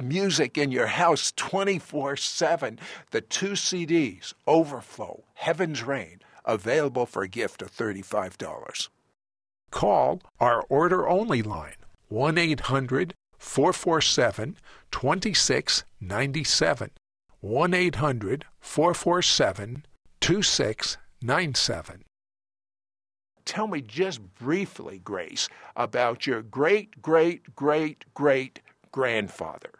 music 0.00 0.56
in 0.56 0.70
your 0.70 0.86
house 0.86 1.32
24 1.34 2.16
7? 2.16 2.78
The 3.10 3.20
two 3.20 3.52
CDs, 3.52 4.32
Overflow, 4.46 5.24
Heaven's 5.34 5.82
Rain, 5.82 6.20
available 6.44 7.06
for 7.06 7.24
a 7.24 7.28
gift 7.28 7.62
of 7.62 7.76
$35. 7.76 8.88
Call 9.72 10.20
our 10.38 10.62
order 10.68 11.08
only 11.08 11.42
line 11.42 11.74
1 12.08 12.38
800 12.38 13.14
447 13.42 14.56
2697. 14.92 16.90
1 17.40 17.74
800 17.74 18.44
447 18.60 19.84
2697. 20.20 22.04
Tell 23.44 23.66
me 23.66 23.82
just 23.82 24.22
briefly, 24.36 25.00
Grace, 25.02 25.48
about 25.74 26.24
your 26.26 26.40
great, 26.42 27.02
great, 27.02 27.56
great, 27.56 28.04
great 28.14 28.60
grandfather. 28.92 29.72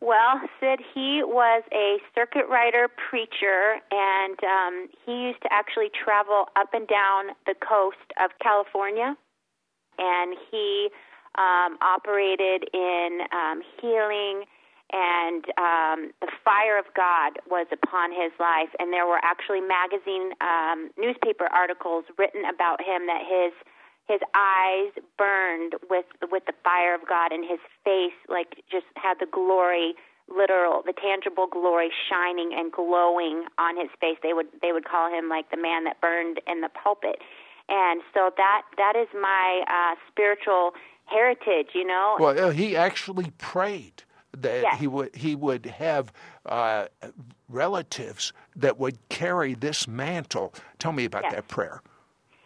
Well, 0.00 0.40
Sid, 0.58 0.80
he 0.92 1.22
was 1.24 1.62
a 1.72 1.98
circuit 2.14 2.48
rider 2.50 2.88
preacher, 2.88 3.76
and 3.92 4.38
um, 4.42 4.88
he 5.06 5.12
used 5.12 5.40
to 5.42 5.52
actually 5.52 5.90
travel 5.90 6.46
up 6.56 6.74
and 6.74 6.88
down 6.88 7.28
the 7.46 7.54
coast 7.54 8.12
of 8.22 8.32
California. 8.42 9.16
And 9.98 10.36
he 10.50 10.88
um, 11.36 11.78
operated 11.80 12.64
in 12.72 13.20
um, 13.32 13.62
healing, 13.80 14.44
and 14.92 15.44
um, 15.56 16.10
the 16.20 16.30
fire 16.44 16.78
of 16.78 16.86
God 16.96 17.38
was 17.48 17.66
upon 17.70 18.10
his 18.10 18.32
life. 18.40 18.74
And 18.78 18.92
there 18.92 19.06
were 19.06 19.20
actually 19.22 19.60
magazine, 19.60 20.34
um, 20.40 20.90
newspaper 20.98 21.46
articles 21.46 22.04
written 22.18 22.42
about 22.44 22.80
him 22.80 23.06
that 23.06 23.22
his 23.22 23.52
his 24.08 24.20
eyes 24.34 24.90
burned 25.16 25.74
with 25.88 26.06
with 26.30 26.44
the 26.46 26.54
fire 26.64 26.94
of 26.94 27.06
God, 27.08 27.30
and 27.30 27.44
his 27.44 27.60
face 27.84 28.18
like 28.28 28.62
just 28.70 28.86
had 28.96 29.18
the 29.20 29.26
glory 29.30 29.94
literal 30.30 30.82
the 30.86 30.94
tangible 30.94 31.46
glory 31.46 31.90
shining 32.08 32.54
and 32.54 32.72
glowing 32.72 33.44
on 33.58 33.76
his 33.76 33.90
face 34.00 34.16
they 34.22 34.32
would 34.32 34.46
they 34.62 34.72
would 34.72 34.84
call 34.84 35.10
him 35.10 35.28
like 35.28 35.50
the 35.50 35.56
man 35.56 35.84
that 35.84 36.00
burned 36.00 36.40
in 36.46 36.60
the 36.60 36.70
pulpit 36.70 37.18
and 37.68 38.00
so 38.14 38.30
that 38.36 38.62
that 38.76 38.94
is 38.94 39.08
my 39.12 39.62
uh 39.66 39.94
spiritual 40.08 40.72
heritage, 41.10 41.68
you 41.74 41.84
know. 41.84 42.16
Well, 42.18 42.50
he 42.50 42.76
actually 42.76 43.30
prayed 43.38 44.04
that 44.36 44.62
yes. 44.62 44.80
he 44.80 44.86
would 44.86 45.14
he 45.14 45.34
would 45.34 45.66
have 45.66 46.12
uh, 46.46 46.86
relatives 47.48 48.32
that 48.56 48.78
would 48.78 48.98
carry 49.08 49.54
this 49.54 49.88
mantle. 49.88 50.54
Tell 50.78 50.92
me 50.92 51.04
about 51.04 51.24
yes. 51.24 51.34
that 51.34 51.48
prayer. 51.48 51.82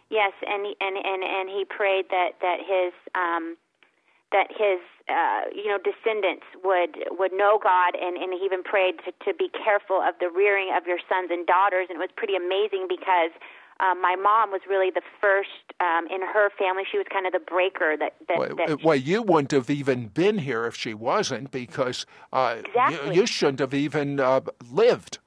Yes, 0.09 0.33
and 0.45 0.65
he, 0.65 0.75
and 0.79 0.97
and 0.97 1.23
and 1.23 1.49
he 1.49 1.65
prayed 1.65 2.05
that 2.09 2.39
that 2.41 2.59
his 2.59 2.93
um, 3.13 3.57
that 4.31 4.47
his 4.49 4.79
uh, 5.09 5.49
you 5.53 5.67
know 5.67 5.77
descendants 5.77 6.45
would 6.63 6.97
would 7.11 7.33
know 7.33 7.59
God, 7.61 7.95
and 7.95 8.17
and 8.17 8.33
he 8.33 8.45
even 8.45 8.63
prayed 8.63 8.95
to 9.05 9.11
to 9.25 9.33
be 9.33 9.49
careful 9.49 10.01
of 10.01 10.15
the 10.19 10.29
rearing 10.29 10.73
of 10.75 10.87
your 10.87 10.99
sons 11.09 11.29
and 11.31 11.45
daughters, 11.45 11.87
and 11.89 11.97
it 11.97 11.99
was 11.99 12.13
pretty 12.15 12.35
amazing 12.35 12.87
because 12.89 13.31
um, 13.79 14.01
my 14.01 14.15
mom 14.15 14.51
was 14.51 14.61
really 14.69 14.89
the 14.89 15.01
first 15.19 15.49
um, 15.79 16.07
in 16.07 16.21
her 16.21 16.49
family. 16.57 16.83
She 16.89 16.97
was 16.97 17.07
kind 17.11 17.25
of 17.25 17.33
the 17.33 17.39
breaker 17.39 17.95
that. 17.99 18.15
that, 18.27 18.37
well, 18.37 18.55
that 18.55 18.83
well, 18.83 18.95
you 18.95 19.21
wouldn't 19.21 19.51
have 19.51 19.69
even 19.69 20.07
been 20.07 20.39
here 20.39 20.65
if 20.65 20.75
she 20.75 20.93
wasn't, 20.93 21.51
because 21.51 22.05
uh, 22.31 22.57
exactly. 22.63 23.15
you, 23.15 23.21
you, 23.21 23.27
shouldn't 23.27 23.59
have 23.59 23.73
even 23.73 24.19
uh, 24.19 24.41
lived. 24.71 25.19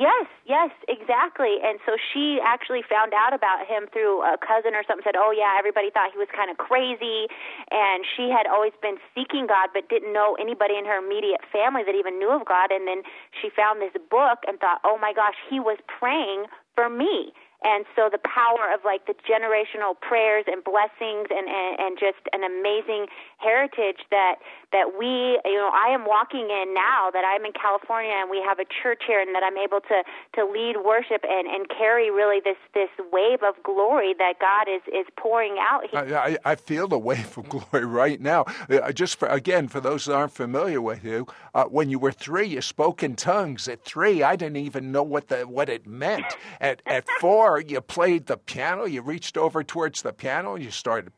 Yes, 0.00 0.26
yes, 0.48 0.70
exactly. 0.88 1.60
And 1.62 1.78
so 1.84 2.00
she 2.00 2.40
actually 2.40 2.80
found 2.88 3.12
out 3.12 3.34
about 3.34 3.68
him 3.68 3.84
through 3.92 4.24
a 4.24 4.40
cousin 4.40 4.72
or 4.72 4.82
something. 4.88 5.04
Said, 5.04 5.14
"Oh 5.14 5.28
yeah, 5.28 5.60
everybody 5.60 5.90
thought 5.90 6.10
he 6.10 6.18
was 6.18 6.32
kind 6.34 6.50
of 6.50 6.56
crazy," 6.56 7.28
and 7.70 8.02
she 8.16 8.32
had 8.32 8.48
always 8.48 8.72
been 8.80 8.96
seeking 9.14 9.46
God, 9.46 9.68
but 9.76 9.92
didn't 9.92 10.16
know 10.16 10.40
anybody 10.40 10.80
in 10.80 10.86
her 10.86 10.96
immediate 10.96 11.44
family 11.52 11.84
that 11.84 11.94
even 11.94 12.18
knew 12.18 12.32
of 12.32 12.48
God. 12.48 12.72
And 12.72 12.88
then 12.88 13.04
she 13.36 13.52
found 13.52 13.84
this 13.84 13.92
book 14.10 14.40
and 14.48 14.58
thought, 14.58 14.80
"Oh 14.88 14.96
my 14.96 15.12
gosh, 15.12 15.36
he 15.52 15.60
was 15.60 15.76
praying 15.86 16.46
for 16.74 16.88
me." 16.88 17.36
And 17.62 17.84
so 17.94 18.08
the 18.10 18.20
power 18.24 18.72
of 18.72 18.80
like 18.84 19.06
the 19.06 19.14
generational 19.28 19.92
prayers 20.00 20.44
and 20.48 20.64
blessings 20.64 21.28
and, 21.28 21.44
and, 21.44 21.72
and 21.78 21.92
just 22.00 22.24
an 22.32 22.40
amazing 22.40 23.06
heritage 23.36 24.00
that 24.10 24.36
that 24.72 24.96
we 24.98 25.40
you 25.44 25.58
know 25.60 25.70
I 25.72 25.92
am 25.92 26.06
walking 26.06 26.48
in 26.48 26.72
now 26.72 27.10
that 27.12 27.24
I'm 27.24 27.44
in 27.44 27.52
California 27.52 28.12
and 28.16 28.30
we 28.30 28.40
have 28.46 28.58
a 28.58 28.64
church 28.64 29.02
here 29.06 29.20
and 29.20 29.34
that 29.34 29.42
I'm 29.42 29.58
able 29.58 29.80
to 29.80 30.04
to 30.36 30.44
lead 30.44 30.76
worship 30.84 31.24
and 31.28 31.48
and 31.48 31.68
carry 31.68 32.10
really 32.10 32.40
this 32.40 32.56
this 32.72 32.88
wave 33.12 33.42
of 33.42 33.60
glory 33.62 34.14
that 34.18 34.40
God 34.40 34.68
is 34.68 34.82
is 34.88 35.06
pouring 35.18 35.56
out 35.60 35.82
here. 35.90 36.16
I, 36.16 36.30
I, 36.30 36.52
I 36.52 36.54
feel 36.54 36.88
the 36.88 36.98
wave 36.98 37.36
of 37.36 37.48
glory 37.70 37.84
right 37.84 38.20
now. 38.20 38.44
Uh, 38.70 38.92
just 38.92 39.18
for 39.18 39.28
again 39.28 39.68
for 39.68 39.80
those 39.80 40.06
that 40.06 40.14
aren't 40.14 40.32
familiar 40.32 40.80
with 40.80 41.04
you, 41.04 41.26
uh, 41.54 41.64
when 41.64 41.90
you 41.90 41.98
were 41.98 42.12
three, 42.12 42.46
you 42.46 42.62
spoke 42.62 43.02
in 43.02 43.16
tongues. 43.16 43.68
At 43.68 43.84
three, 43.84 44.22
I 44.22 44.36
didn't 44.36 44.56
even 44.56 44.92
know 44.92 45.02
what 45.02 45.28
the 45.28 45.42
what 45.42 45.68
it 45.68 45.86
meant. 45.86 46.26
At 46.60 46.80
at 46.86 47.06
four 47.20 47.49
you 47.58 47.80
played 47.80 48.26
the 48.26 48.36
piano, 48.36 48.84
you 48.84 49.02
reached 49.02 49.36
over 49.36 49.64
towards 49.64 50.02
the 50.02 50.12
piano, 50.12 50.56
you 50.56 50.70
started 50.70 51.12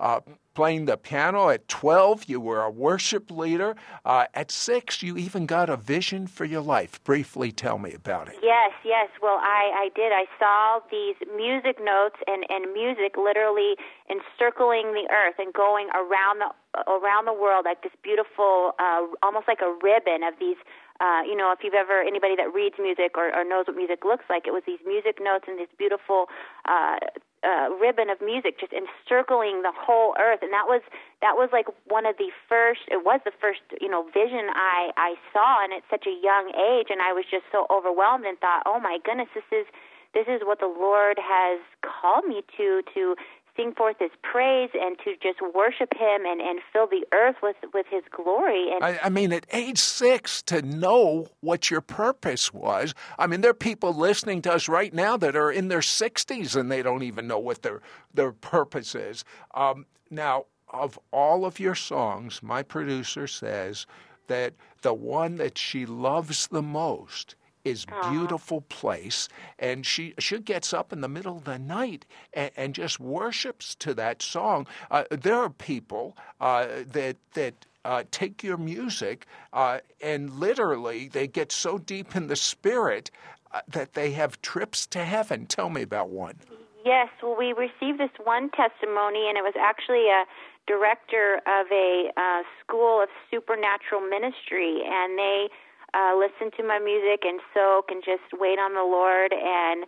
uh, 0.00 0.20
playing 0.54 0.86
the 0.86 0.96
piano. 0.96 1.48
At 1.48 1.68
12, 1.68 2.24
you 2.26 2.40
were 2.40 2.62
a 2.62 2.70
worship 2.70 3.30
leader. 3.30 3.76
Uh, 4.04 4.26
at 4.34 4.50
6, 4.50 5.02
you 5.02 5.16
even 5.16 5.46
got 5.46 5.68
a 5.70 5.76
vision 5.76 6.26
for 6.26 6.44
your 6.44 6.60
life. 6.60 7.02
Briefly 7.04 7.52
tell 7.52 7.78
me 7.78 7.92
about 7.92 8.28
it. 8.28 8.36
Yes, 8.42 8.72
yes. 8.84 9.08
Well, 9.22 9.38
I, 9.40 9.86
I 9.86 9.90
did. 9.94 10.12
I 10.12 10.24
saw 10.38 10.80
these 10.90 11.16
music 11.36 11.78
notes 11.82 12.16
and, 12.26 12.44
and 12.48 12.72
music 12.72 13.16
literally 13.16 13.74
encircling 14.10 14.94
the 14.94 15.06
earth 15.10 15.36
and 15.38 15.52
going 15.52 15.88
around 15.94 16.40
the 16.40 16.50
around 16.86 17.24
the 17.24 17.32
world 17.32 17.64
like 17.64 17.82
this 17.82 17.92
beautiful, 18.02 18.72
uh, 18.78 19.02
almost 19.22 19.48
like 19.48 19.60
a 19.60 19.72
ribbon 19.82 20.22
of 20.22 20.34
these 20.38 20.56
uh, 21.00 21.22
you 21.22 21.36
know, 21.36 21.54
if 21.54 21.62
you've 21.62 21.78
ever 21.78 22.02
anybody 22.02 22.34
that 22.34 22.52
reads 22.52 22.74
music 22.78 23.14
or, 23.14 23.30
or 23.30 23.44
knows 23.44 23.66
what 23.66 23.76
music 23.76 24.04
looks 24.04 24.24
like, 24.28 24.46
it 24.46 24.52
was 24.52 24.62
these 24.66 24.82
music 24.86 25.22
notes 25.22 25.46
and 25.46 25.58
this 25.58 25.70
beautiful 25.78 26.26
uh, 26.66 26.98
uh, 27.46 27.70
ribbon 27.78 28.10
of 28.10 28.18
music 28.18 28.58
just 28.58 28.74
encircling 28.74 29.62
the 29.62 29.70
whole 29.70 30.14
earth, 30.18 30.42
and 30.42 30.52
that 30.52 30.66
was 30.66 30.82
that 31.22 31.38
was 31.38 31.50
like 31.52 31.66
one 31.86 32.06
of 32.06 32.18
the 32.18 32.34
first. 32.48 32.82
It 32.90 33.06
was 33.06 33.20
the 33.24 33.30
first, 33.38 33.62
you 33.80 33.88
know, 33.88 34.10
vision 34.10 34.50
I 34.54 34.90
I 34.98 35.14
saw, 35.32 35.62
and 35.62 35.72
at 35.72 35.86
such 35.86 36.06
a 36.06 36.14
young 36.18 36.50
age, 36.50 36.90
and 36.90 36.98
I 37.00 37.14
was 37.14 37.24
just 37.30 37.46
so 37.52 37.66
overwhelmed 37.70 38.26
and 38.26 38.38
thought, 38.38 38.66
oh 38.66 38.80
my 38.80 38.98
goodness, 39.04 39.28
this 39.34 39.46
is 39.54 39.66
this 40.14 40.26
is 40.26 40.42
what 40.42 40.58
the 40.58 40.66
Lord 40.66 41.18
has 41.22 41.60
called 41.86 42.24
me 42.26 42.42
to 42.56 42.82
to 42.94 43.14
sing 43.58 43.72
forth 43.72 43.96
his 43.98 44.10
praise 44.22 44.70
and 44.74 44.96
to 45.04 45.14
just 45.22 45.40
worship 45.54 45.92
him 45.94 46.24
and, 46.24 46.40
and 46.40 46.60
fill 46.72 46.86
the 46.86 47.04
earth 47.12 47.36
with, 47.42 47.56
with 47.74 47.86
his 47.90 48.02
glory. 48.14 48.70
And 48.72 48.84
I, 48.84 48.98
I 49.04 49.08
mean, 49.08 49.32
at 49.32 49.46
age 49.52 49.78
six, 49.78 50.42
to 50.42 50.62
know 50.62 51.26
what 51.40 51.70
your 51.70 51.80
purpose 51.80 52.52
was. 52.52 52.94
I 53.18 53.26
mean, 53.26 53.40
there 53.40 53.50
are 53.50 53.54
people 53.54 53.92
listening 53.92 54.42
to 54.42 54.52
us 54.52 54.68
right 54.68 54.92
now 54.94 55.16
that 55.16 55.36
are 55.36 55.50
in 55.50 55.68
their 55.68 55.80
60s 55.80 56.56
and 56.56 56.70
they 56.70 56.82
don't 56.82 57.02
even 57.02 57.26
know 57.26 57.38
what 57.38 57.62
their, 57.62 57.80
their 58.14 58.32
purpose 58.32 58.94
is. 58.94 59.24
Um, 59.54 59.86
now, 60.10 60.44
of 60.70 60.98
all 61.12 61.44
of 61.44 61.58
your 61.58 61.74
songs, 61.74 62.42
my 62.42 62.62
producer 62.62 63.26
says 63.26 63.86
that 64.28 64.54
the 64.82 64.94
one 64.94 65.36
that 65.36 65.58
she 65.58 65.86
loves 65.86 66.46
the 66.48 66.62
most 66.62 67.34
is 67.68 67.86
beautiful 68.10 68.62
place 68.62 69.28
and 69.58 69.84
she 69.84 70.14
she 70.18 70.38
gets 70.38 70.72
up 70.72 70.92
in 70.92 71.00
the 71.00 71.08
middle 71.08 71.36
of 71.36 71.44
the 71.44 71.58
night 71.58 72.06
and, 72.32 72.50
and 72.56 72.74
just 72.74 72.98
worships 72.98 73.74
to 73.76 73.94
that 73.94 74.22
song. 74.22 74.66
Uh, 74.90 75.04
there 75.10 75.36
are 75.36 75.50
people 75.50 76.16
uh, 76.40 76.66
that 76.86 77.16
that 77.34 77.66
uh, 77.84 78.02
take 78.10 78.42
your 78.42 78.56
music 78.56 79.26
uh, 79.52 79.78
and 80.00 80.30
literally 80.32 81.08
they 81.08 81.26
get 81.26 81.52
so 81.52 81.78
deep 81.78 82.16
in 82.16 82.26
the 82.26 82.36
spirit 82.36 83.10
uh, 83.52 83.60
that 83.68 83.94
they 83.94 84.10
have 84.10 84.40
trips 84.42 84.86
to 84.86 85.04
heaven. 85.04 85.46
Tell 85.46 85.70
me 85.70 85.82
about 85.82 86.10
one. 86.10 86.36
Yes 86.84 87.08
well 87.22 87.36
we 87.38 87.52
received 87.52 87.98
this 87.98 88.10
one 88.24 88.50
testimony 88.50 89.28
and 89.28 89.36
it 89.36 89.42
was 89.42 89.54
actually 89.58 90.08
a 90.08 90.24
director 90.66 91.40
of 91.46 91.66
a 91.72 92.12
uh, 92.16 92.42
school 92.60 93.02
of 93.02 93.08
supernatural 93.30 94.02
ministry 94.02 94.82
and 94.84 95.18
they 95.18 95.48
uh, 95.94 96.12
listen 96.16 96.52
to 96.56 96.62
my 96.62 96.78
music 96.78 97.24
and 97.24 97.40
soak 97.54 97.90
and 97.90 98.02
just 98.04 98.28
wait 98.36 98.58
on 98.58 98.74
the 98.74 98.84
Lord 98.84 99.32
and 99.32 99.86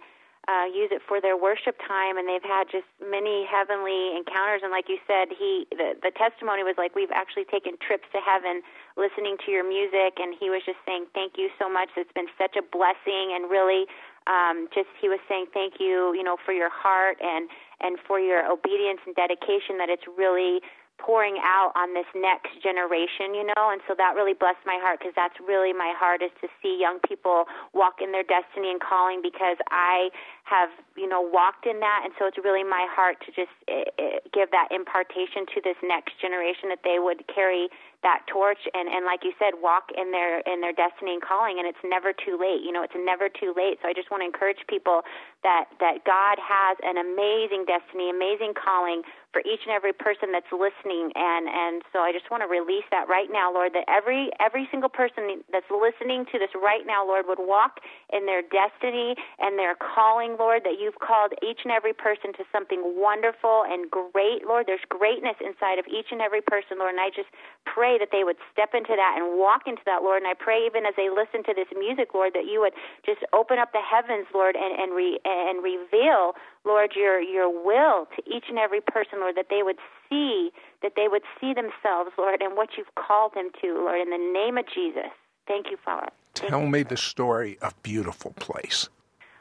uh, 0.49 0.65
use 0.65 0.89
it 0.91 1.03
for 1.05 1.21
their 1.21 1.37
worship 1.37 1.77
time. 1.85 2.17
And 2.17 2.25
they've 2.25 2.43
had 2.43 2.65
just 2.73 2.89
many 2.99 3.45
heavenly 3.45 4.17
encounters. 4.17 4.65
And 4.65 4.73
like 4.73 4.89
you 4.89 4.97
said, 5.05 5.29
he 5.37 5.69
the, 5.71 5.95
the 6.01 6.11
testimony 6.17 6.65
was 6.65 6.75
like 6.81 6.97
we've 6.97 7.13
actually 7.13 7.45
taken 7.45 7.77
trips 7.77 8.09
to 8.17 8.21
heaven 8.25 8.65
listening 8.97 9.37
to 9.45 9.53
your 9.53 9.67
music. 9.67 10.17
And 10.17 10.33
he 10.33 10.49
was 10.49 10.65
just 10.65 10.81
saying 10.89 11.07
thank 11.13 11.37
you 11.37 11.53
so 11.61 11.69
much. 11.69 11.93
It's 11.97 12.13
been 12.17 12.33
such 12.41 12.57
a 12.57 12.65
blessing. 12.65 13.37
And 13.37 13.53
really, 13.53 13.85
um, 14.27 14.69
just 14.73 14.89
he 14.97 15.13
was 15.13 15.21
saying 15.29 15.53
thank 15.53 15.77
you, 15.79 16.17
you 16.17 16.25
know, 16.25 16.41
for 16.41 16.57
your 16.57 16.73
heart 16.73 17.21
and 17.21 17.53
and 17.85 18.01
for 18.01 18.19
your 18.19 18.49
obedience 18.49 19.05
and 19.05 19.15
dedication. 19.15 19.77
That 19.77 19.93
it's 19.93 20.09
really 20.09 20.65
pouring 21.01 21.41
out 21.41 21.73
on 21.75 21.95
this 21.97 22.07
next 22.15 22.61
generation, 22.63 23.33
you 23.33 23.49
know, 23.57 23.73
and 23.73 23.81
so 23.89 23.95
that 23.97 24.13
really 24.15 24.37
blessed 24.37 24.63
my 24.69 24.79
heart 24.79 25.01
because 25.01 25.17
that's 25.17 25.37
really 25.41 25.73
my 25.73 25.97
heart 25.97 26.23
is 26.23 26.31
to 26.41 26.49
see 26.61 26.77
young 26.79 27.01
people 27.01 27.49
walk 27.73 28.05
in 28.05 28.13
their 28.13 28.23
destiny 28.23 28.71
and 28.71 28.81
calling 28.81 29.25
because 29.25 29.57
I 29.73 30.13
have, 30.45 30.69
you 30.97 31.09
know, 31.09 31.21
walked 31.21 31.65
in 31.65 31.81
that, 31.81 32.03
and 32.05 32.13
so 32.19 32.27
it's 32.27 32.39
really 32.39 32.65
my 32.65 32.85
heart 32.91 33.17
to 33.25 33.31
just 33.33 33.55
uh, 33.67 34.21
give 34.33 34.51
that 34.53 34.69
impartation 34.71 35.49
to 35.57 35.59
this 35.65 35.79
next 35.83 36.21
generation 36.21 36.69
that 36.69 36.85
they 36.85 37.01
would 37.01 37.25
carry 37.33 37.73
that 38.03 38.25
torch 38.33 38.65
and 38.73 38.89
and 38.89 39.05
like 39.05 39.21
you 39.25 39.33
said 39.37 39.61
walk 39.61 39.93
in 39.93 40.11
their 40.11 40.41
in 40.49 40.61
their 40.65 40.73
destiny 40.73 41.13
and 41.13 41.23
calling. 41.23 41.61
And 41.61 41.69
it's 41.69 41.85
never 41.85 42.13
too 42.13 42.41
late 42.41 42.65
you 42.65 42.73
know? 42.73 42.83
It's 42.83 42.97
never 42.97 43.29
too 43.29 43.53
late. 43.57 43.79
So 43.83 43.89
i 43.89 43.93
just 43.93 44.11
want 44.11 44.23
to 44.23 44.29
encourage 44.29 44.65
people 44.69 45.03
that 45.45 45.69
that 45.81 46.05
god 46.05 46.41
has 46.41 46.77
an 46.83 46.97
amazing 46.97 47.69
destiny 47.69 48.09
amazing 48.09 48.57
calling 48.57 49.03
for 49.33 49.41
each 49.47 49.63
and 49.63 49.71
every 49.71 49.95
person 49.95 50.35
that's 50.35 50.51
listening 50.51 51.15
and 51.15 51.47
and 51.47 51.83
so 51.95 52.03
I 52.03 52.11
just 52.11 52.31
want 52.35 52.43
to 52.43 52.51
release 52.51 52.87
that 52.91 53.07
right 53.07 53.31
now 53.31 53.55
Lord 53.55 53.73
that 53.79 53.87
every 53.87 54.31
every 54.43 54.67
single 54.71 54.91
person 54.91 55.47
that's 55.55 55.71
listening 55.71 56.27
to 56.35 56.37
this 56.43 56.51
right 56.59 56.83
now 56.83 57.07
Lord 57.07 57.31
would 57.31 57.39
walk 57.39 57.79
in 58.11 58.27
their 58.27 58.43
destiny 58.43 59.15
and 59.39 59.55
their 59.55 59.79
calling 59.79 60.35
Lord 60.35 60.67
that 60.67 60.83
you've 60.83 60.99
called 60.99 61.31
each 61.47 61.63
and 61.63 61.71
every 61.71 61.95
person 61.95 62.35
to 62.39 62.45
something 62.51 62.83
wonderful 62.99 63.63
and 63.71 63.87
great. 63.87 64.43
Lord 64.47 64.67
there's 64.67 64.85
greatness 64.91 65.39
inside 65.39 65.79
of 65.79 65.87
each 65.87 66.11
and 66.11 66.19
every 66.19 66.43
person 66.43 66.83
Lord 66.83 66.99
and 66.99 67.03
I 67.03 67.15
just 67.15 67.31
pray 67.63 68.03
that 68.03 68.11
they 68.11 68.27
would 68.27 68.39
step 68.51 68.75
into 68.75 68.99
that 68.99 69.15
and 69.15 69.39
walk 69.39 69.71
into 69.71 69.83
that 69.87 70.03
Lord. 70.03 70.23
And 70.23 70.29
I 70.31 70.35
pray 70.35 70.67
even 70.67 70.83
as 70.87 70.99
they 70.99 71.07
listen 71.07 71.47
to 71.47 71.55
this 71.55 71.71
music 71.79 72.19
Lord 72.19 72.35
that 72.35 72.51
you 72.51 72.59
would 72.59 72.75
just 73.07 73.23
open 73.31 73.63
up 73.63 73.71
the 73.71 73.83
heavens 73.83 74.27
Lord 74.35 74.59
and 74.59 74.75
and 74.75 74.91
re, 74.91 75.23
and 75.23 75.63
reveal 75.63 76.35
Lord, 76.65 76.93
your 76.95 77.21
your 77.21 77.49
will 77.49 78.07
to 78.17 78.23
each 78.27 78.45
and 78.49 78.59
every 78.59 78.81
person, 78.81 79.21
Lord, 79.21 79.37
that 79.37 79.47
they 79.49 79.63
would 79.63 79.79
see, 80.09 80.51
that 80.83 80.93
they 80.97 81.09
would 81.09 81.23
see 81.41 81.55
themselves, 81.55 82.11
Lord, 82.19 82.43
and 82.43 82.57
what 82.57 82.71
you've 82.77 82.95
called 82.95 83.35
them 83.35 83.51
to, 83.63 83.75
Lord, 83.75 84.01
in 84.01 84.11
the 84.11 84.33
name 84.33 84.59
of 84.59 84.67
Jesus. 84.73 85.11
Thank 85.47 85.71
you, 85.71 85.79
Father. 85.83 86.11
Thank 86.35 86.51
Tell 86.51 86.63
you. 86.63 86.69
me 86.69 86.83
the 86.83 86.97
story 86.97 87.59
of 87.63 87.81
Beautiful 87.83 88.33
Place. 88.33 88.89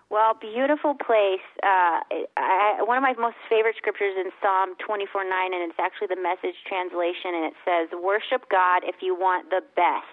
Well, 0.10 0.34
beautiful 0.34 0.96
place. 0.96 1.46
Uh, 1.62 2.02
I, 2.34 2.82
one 2.82 2.98
of 2.98 3.04
my 3.04 3.14
most 3.14 3.38
favorite 3.48 3.76
scriptures 3.78 4.18
in 4.18 4.32
Psalm 4.42 4.74
24 4.84 5.24
9, 5.24 5.54
and 5.54 5.70
it's 5.70 5.78
actually 5.78 6.08
the 6.08 6.20
message 6.20 6.58
translation, 6.66 7.38
and 7.38 7.46
it 7.46 7.54
says, 7.62 7.90
Worship 7.94 8.50
God 8.50 8.82
if 8.84 9.04
you 9.06 9.14
want 9.14 9.52
the 9.52 9.62
best 9.76 10.10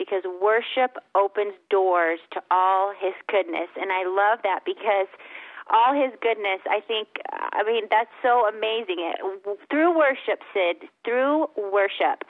because 0.00 0.24
worship 0.40 0.96
opens 1.14 1.52
doors 1.68 2.18
to 2.32 2.40
all 2.50 2.90
his 2.96 3.12
goodness. 3.28 3.68
And 3.76 3.92
I 3.92 4.08
love 4.08 4.40
that 4.48 4.64
because 4.64 5.12
all 5.70 5.94
his 5.94 6.12
goodness. 6.20 6.60
I 6.68 6.80
think, 6.86 7.08
I 7.30 7.62
mean, 7.64 7.84
that's 7.90 8.10
so 8.22 8.46
amazing. 8.48 9.12
Through 9.70 9.96
worship, 9.96 10.40
Sid, 10.52 10.88
through 11.04 11.46
worship, 11.56 12.24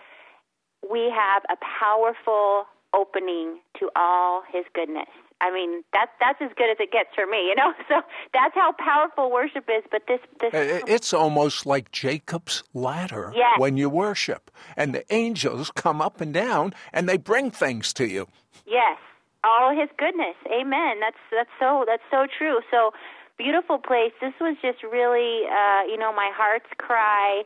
we 0.89 1.13
have 1.15 1.43
a 1.51 1.57
powerful 1.61 2.65
opening 2.95 3.61
to 3.79 3.91
all 3.97 4.43
his 4.53 4.65
goodness. 4.75 5.09
I 5.41 5.51
mean, 5.51 5.83
that's 5.93 6.11
that's 6.21 6.39
as 6.43 6.51
good 6.55 6.71
as 6.71 6.77
it 6.81 6.93
gets 6.93 7.09
for 7.15 7.27
me, 7.27 7.49
you 7.49 7.55
know. 7.55 7.73
So 7.89 8.03
that's 8.33 8.55
how 8.55 8.73
powerful 8.79 9.31
worship 9.31 9.65
is. 9.69 9.83
But 9.91 10.03
this, 10.07 10.21
this 10.41 10.51
it's 10.87 11.15
almost 11.15 11.67
like 11.67 11.91
Jacob's 11.93 12.63
ladder 12.75 13.33
yes. 13.35 13.59
when 13.59 13.77
you 13.77 13.89
worship, 13.89 14.51
and 14.77 14.95
the 14.95 15.05
angels 15.13 15.71
come 15.71 16.03
up 16.03 16.21
and 16.21 16.35
down, 16.35 16.75
and 16.93 17.09
they 17.09 17.17
bring 17.17 17.51
things 17.51 17.93
to 17.95 18.07
you. 18.07 18.29
Yes, 18.67 18.99
all 19.43 19.75
His 19.75 19.89
goodness. 19.97 20.37
Amen. 20.47 21.01
That's 21.01 21.17
that's 21.33 21.51
so 21.59 21.85
that's 21.87 22.03
so 22.11 22.27
true. 22.37 22.61
So 22.71 22.93
beautiful 23.41 23.79
place. 23.79 24.13
This 24.21 24.37
was 24.37 24.57
just 24.61 24.85
really, 24.85 25.49
uh, 25.49 25.89
you 25.89 25.97
know, 25.97 26.13
my 26.13 26.29
heart's 26.37 26.69
cry. 26.77 27.43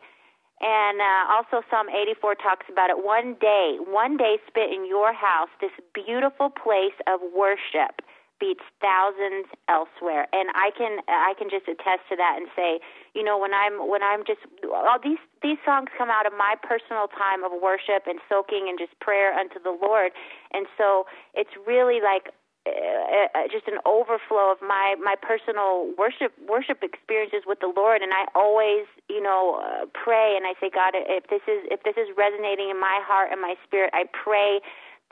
And 0.59 0.99
uh, 0.99 1.31
also, 1.31 1.63
Psalm 1.71 1.87
84 1.87 2.35
talks 2.43 2.67
about 2.67 2.91
it. 2.91 2.99
One 2.99 3.39
day, 3.39 3.79
one 3.79 4.17
day 4.17 4.43
spent 4.47 4.75
in 4.75 4.87
your 4.87 5.15
house, 5.15 5.51
this 5.61 5.75
beautiful 5.95 6.51
place 6.51 6.99
of 7.07 7.21
worship 7.31 8.03
beats 8.43 8.67
thousands 8.83 9.47
elsewhere. 9.71 10.27
And 10.35 10.51
I 10.59 10.75
can, 10.75 10.99
I 11.07 11.39
can 11.39 11.47
just 11.47 11.71
attest 11.71 12.11
to 12.11 12.17
that 12.19 12.35
and 12.43 12.51
say, 12.59 12.83
you 13.15 13.23
know, 13.23 13.39
when 13.39 13.55
I'm, 13.55 13.87
when 13.87 14.03
I'm 14.03 14.27
just, 14.27 14.43
all 14.67 14.99
these, 14.99 15.23
these 15.43 15.59
songs 15.63 15.95
come 15.95 16.11
out 16.11 16.27
of 16.27 16.35
my 16.35 16.59
personal 16.59 17.07
time 17.07 17.47
of 17.47 17.55
worship 17.63 18.11
and 18.11 18.19
soaking 18.27 18.67
and 18.67 18.75
just 18.75 18.99
prayer 18.99 19.31
unto 19.31 19.63
the 19.63 19.71
Lord. 19.71 20.11
And 20.51 20.67
so 20.75 21.07
it's 21.35 21.55
really 21.67 22.03
like 22.03 22.35
uh, 22.67 23.29
uh, 23.35 23.49
just 23.53 23.69
an 23.69 23.79
overflow 23.85 24.53
of 24.53 24.59
my 24.63 24.97
my 25.03 25.15
personal 25.21 25.93
worship 25.99 26.33
worship 26.49 26.83
experiences 26.83 27.43
with 27.47 27.61
the 27.61 27.69
Lord, 27.69 28.01
and 28.01 28.13
I 28.13 28.25
always 28.35 28.87
you 29.09 29.23
know 29.23 29.61
uh, 29.61 29.85
pray 29.93 30.35
and 30.37 30.47
I 30.47 30.55
say, 30.61 30.71
God, 30.73 30.95
if 30.97 31.29
this 31.29 31.43
is 31.47 31.69
if 31.71 31.83
this 31.83 31.97
is 31.97 32.09
resonating 32.17 32.71
in 32.71 32.81
my 32.81 33.01
heart 33.05 33.29
and 33.33 33.41
my 33.41 33.55
spirit, 33.65 33.91
I 33.93 34.05
pray 34.13 34.61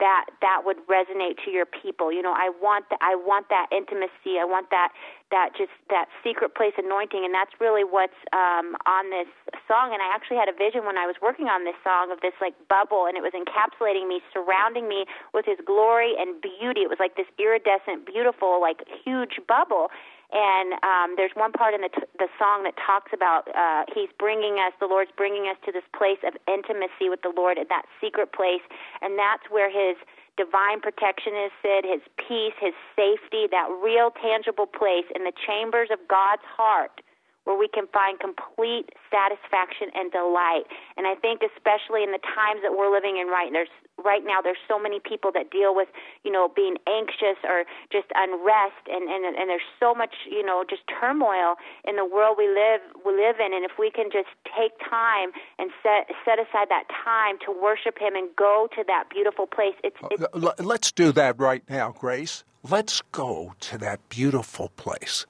that 0.03 0.27
that 0.43 0.67
would 0.67 0.83
resonate 0.91 1.39
to 1.47 1.49
your 1.49 1.63
people. 1.63 2.11
You 2.11 2.19
know, 2.19 2.35
I 2.35 2.51
want 2.59 2.91
that 2.91 2.99
I 2.99 3.15
want 3.15 3.47
that 3.47 3.71
intimacy. 3.71 4.35
I 4.35 4.43
want 4.43 4.67
that 4.75 4.91
that 5.31 5.55
just 5.55 5.71
that 5.87 6.11
secret 6.19 6.59
place 6.59 6.75
anointing 6.75 7.23
and 7.23 7.31
that's 7.31 7.55
really 7.63 7.87
what's 7.87 8.19
um 8.35 8.75
on 8.83 9.09
this 9.15 9.31
song 9.63 9.95
and 9.95 10.03
I 10.03 10.11
actually 10.11 10.37
had 10.37 10.51
a 10.51 10.53
vision 10.53 10.83
when 10.83 10.99
I 10.99 11.07
was 11.07 11.15
working 11.23 11.47
on 11.47 11.63
this 11.63 11.79
song 11.87 12.11
of 12.11 12.19
this 12.19 12.35
like 12.43 12.53
bubble 12.67 13.07
and 13.07 13.15
it 13.15 13.23
was 13.23 13.31
encapsulating 13.31 14.11
me, 14.11 14.19
surrounding 14.35 14.91
me 14.91 15.07
with 15.31 15.47
his 15.47 15.57
glory 15.63 16.19
and 16.19 16.35
beauty. 16.43 16.83
It 16.83 16.91
was 16.91 16.99
like 16.99 17.15
this 17.15 17.31
iridescent, 17.39 18.03
beautiful, 18.03 18.59
like 18.59 18.83
huge 19.07 19.39
bubble 19.47 19.87
and 20.33 20.73
um, 20.81 21.13
there's 21.15 21.31
one 21.37 21.53
part 21.53 21.73
in 21.73 21.81
the 21.81 21.93
t- 21.93 22.09
the 22.17 22.27
song 22.41 22.65
that 22.65 22.73
talks 22.75 23.13
about 23.13 23.47
uh, 23.53 23.85
he's 23.93 24.09
bringing 24.17 24.57
us, 24.57 24.73
the 24.81 24.89
Lord's 24.89 25.13
bringing 25.15 25.45
us 25.45 25.57
to 25.65 25.71
this 25.71 25.85
place 25.93 26.17
of 26.25 26.33
intimacy 26.49 27.07
with 27.07 27.21
the 27.21 27.29
Lord, 27.29 27.61
at 27.61 27.69
that 27.69 27.85
secret 28.01 28.33
place, 28.33 28.65
and 29.01 29.17
that's 29.17 29.45
where 29.53 29.69
His 29.69 29.95
divine 30.35 30.81
protection 30.81 31.37
is 31.37 31.53
Sid, 31.61 31.85
His 31.85 32.01
peace, 32.17 32.57
His 32.57 32.73
safety, 32.97 33.45
that 33.53 33.69
real 33.81 34.09
tangible 34.09 34.65
place 34.65 35.05
in 35.13 35.23
the 35.23 35.33
chambers 35.37 35.89
of 35.93 36.01
God's 36.09 36.45
heart 36.49 37.05
where 37.43 37.57
we 37.57 37.67
can 37.67 37.87
find 37.91 38.19
complete 38.19 38.89
satisfaction 39.11 39.91
and 39.93 40.11
delight. 40.11 40.63
And 40.97 41.07
I 41.07 41.15
think 41.15 41.41
especially 41.43 42.03
in 42.03 42.11
the 42.11 42.23
times 42.23 42.63
that 42.63 42.75
we're 42.75 42.91
living 42.91 43.17
in 43.19 43.27
right 43.27 43.51
there's 43.51 43.71
right 44.03 44.23
now 44.25 44.41
there's 44.41 44.61
so 44.67 44.79
many 44.79 44.99
people 44.99 45.31
that 45.33 45.51
deal 45.51 45.75
with, 45.75 45.87
you 46.23 46.31
know, 46.31 46.49
being 46.49 46.77
anxious 46.87 47.37
or 47.43 47.63
just 47.91 48.07
unrest 48.15 48.87
and, 48.87 49.05
and 49.09 49.35
and 49.35 49.49
there's 49.49 49.67
so 49.79 49.93
much, 49.93 50.25
you 50.29 50.43
know, 50.43 50.63
just 50.67 50.81
turmoil 50.87 51.55
in 51.87 51.95
the 51.95 52.05
world 52.05 52.35
we 52.37 52.47
live 52.47 52.81
we 53.05 53.13
live 53.13 53.37
in. 53.39 53.53
And 53.53 53.63
if 53.63 53.77
we 53.77 53.91
can 53.91 54.09
just 54.09 54.31
take 54.49 54.73
time 54.79 55.31
and 55.59 55.69
set 55.83 56.09
set 56.25 56.39
aside 56.39 56.67
that 56.69 56.87
time 56.89 57.37
to 57.45 57.51
worship 57.51 57.99
him 57.99 58.15
and 58.15 58.33
go 58.35 58.67
to 58.75 58.83
that 58.87 59.09
beautiful 59.09 59.45
place 59.45 59.75
it's, 59.83 59.97
uh, 60.03 60.07
it's 60.11 60.61
let's 60.61 60.91
do 60.91 61.11
that 61.11 61.39
right 61.39 61.63
now 61.69 61.91
grace. 61.91 62.43
Let's 62.63 63.01
go 63.11 63.53
to 63.59 63.77
that 63.79 64.07
beautiful 64.09 64.69
place 64.77 65.25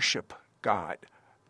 worship 0.00 0.32
God, 0.62 0.96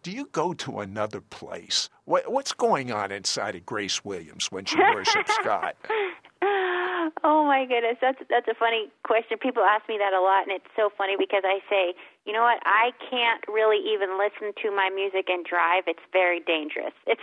do 0.02 0.10
you 0.10 0.28
go 0.32 0.52
to 0.54 0.80
another 0.80 1.20
place? 1.20 1.88
What, 2.04 2.32
what's 2.32 2.52
going 2.52 2.90
on 2.90 3.12
inside 3.12 3.54
of 3.54 3.64
Grace 3.64 4.04
Williams 4.04 4.50
when 4.50 4.64
she 4.64 4.76
worships 4.76 5.38
God? 5.44 5.74
Oh 7.22 7.44
my 7.44 7.66
goodness, 7.68 8.00
that's 8.00 8.16
that's 8.33 8.48
a 8.48 8.56
funny 8.56 8.88
question. 9.04 9.37
People 9.37 9.62
ask 9.62 9.85
me 9.88 10.00
that 10.00 10.16
a 10.16 10.20
lot, 10.24 10.48
and 10.48 10.52
it's 10.56 10.72
so 10.72 10.88
funny 10.96 11.16
because 11.20 11.44
I 11.44 11.61
say, 11.68 11.92
you 12.24 12.33
know 12.33 12.40
what? 12.40 12.64
I 12.64 12.96
can't 13.12 13.44
really 13.44 13.76
even 13.92 14.16
listen 14.16 14.56
to 14.64 14.72
my 14.72 14.88
music 14.88 15.28
and 15.28 15.44
drive. 15.44 15.85
It's 15.87 16.00
very 16.12 16.40
dangerous. 16.40 16.96
It's 17.06 17.20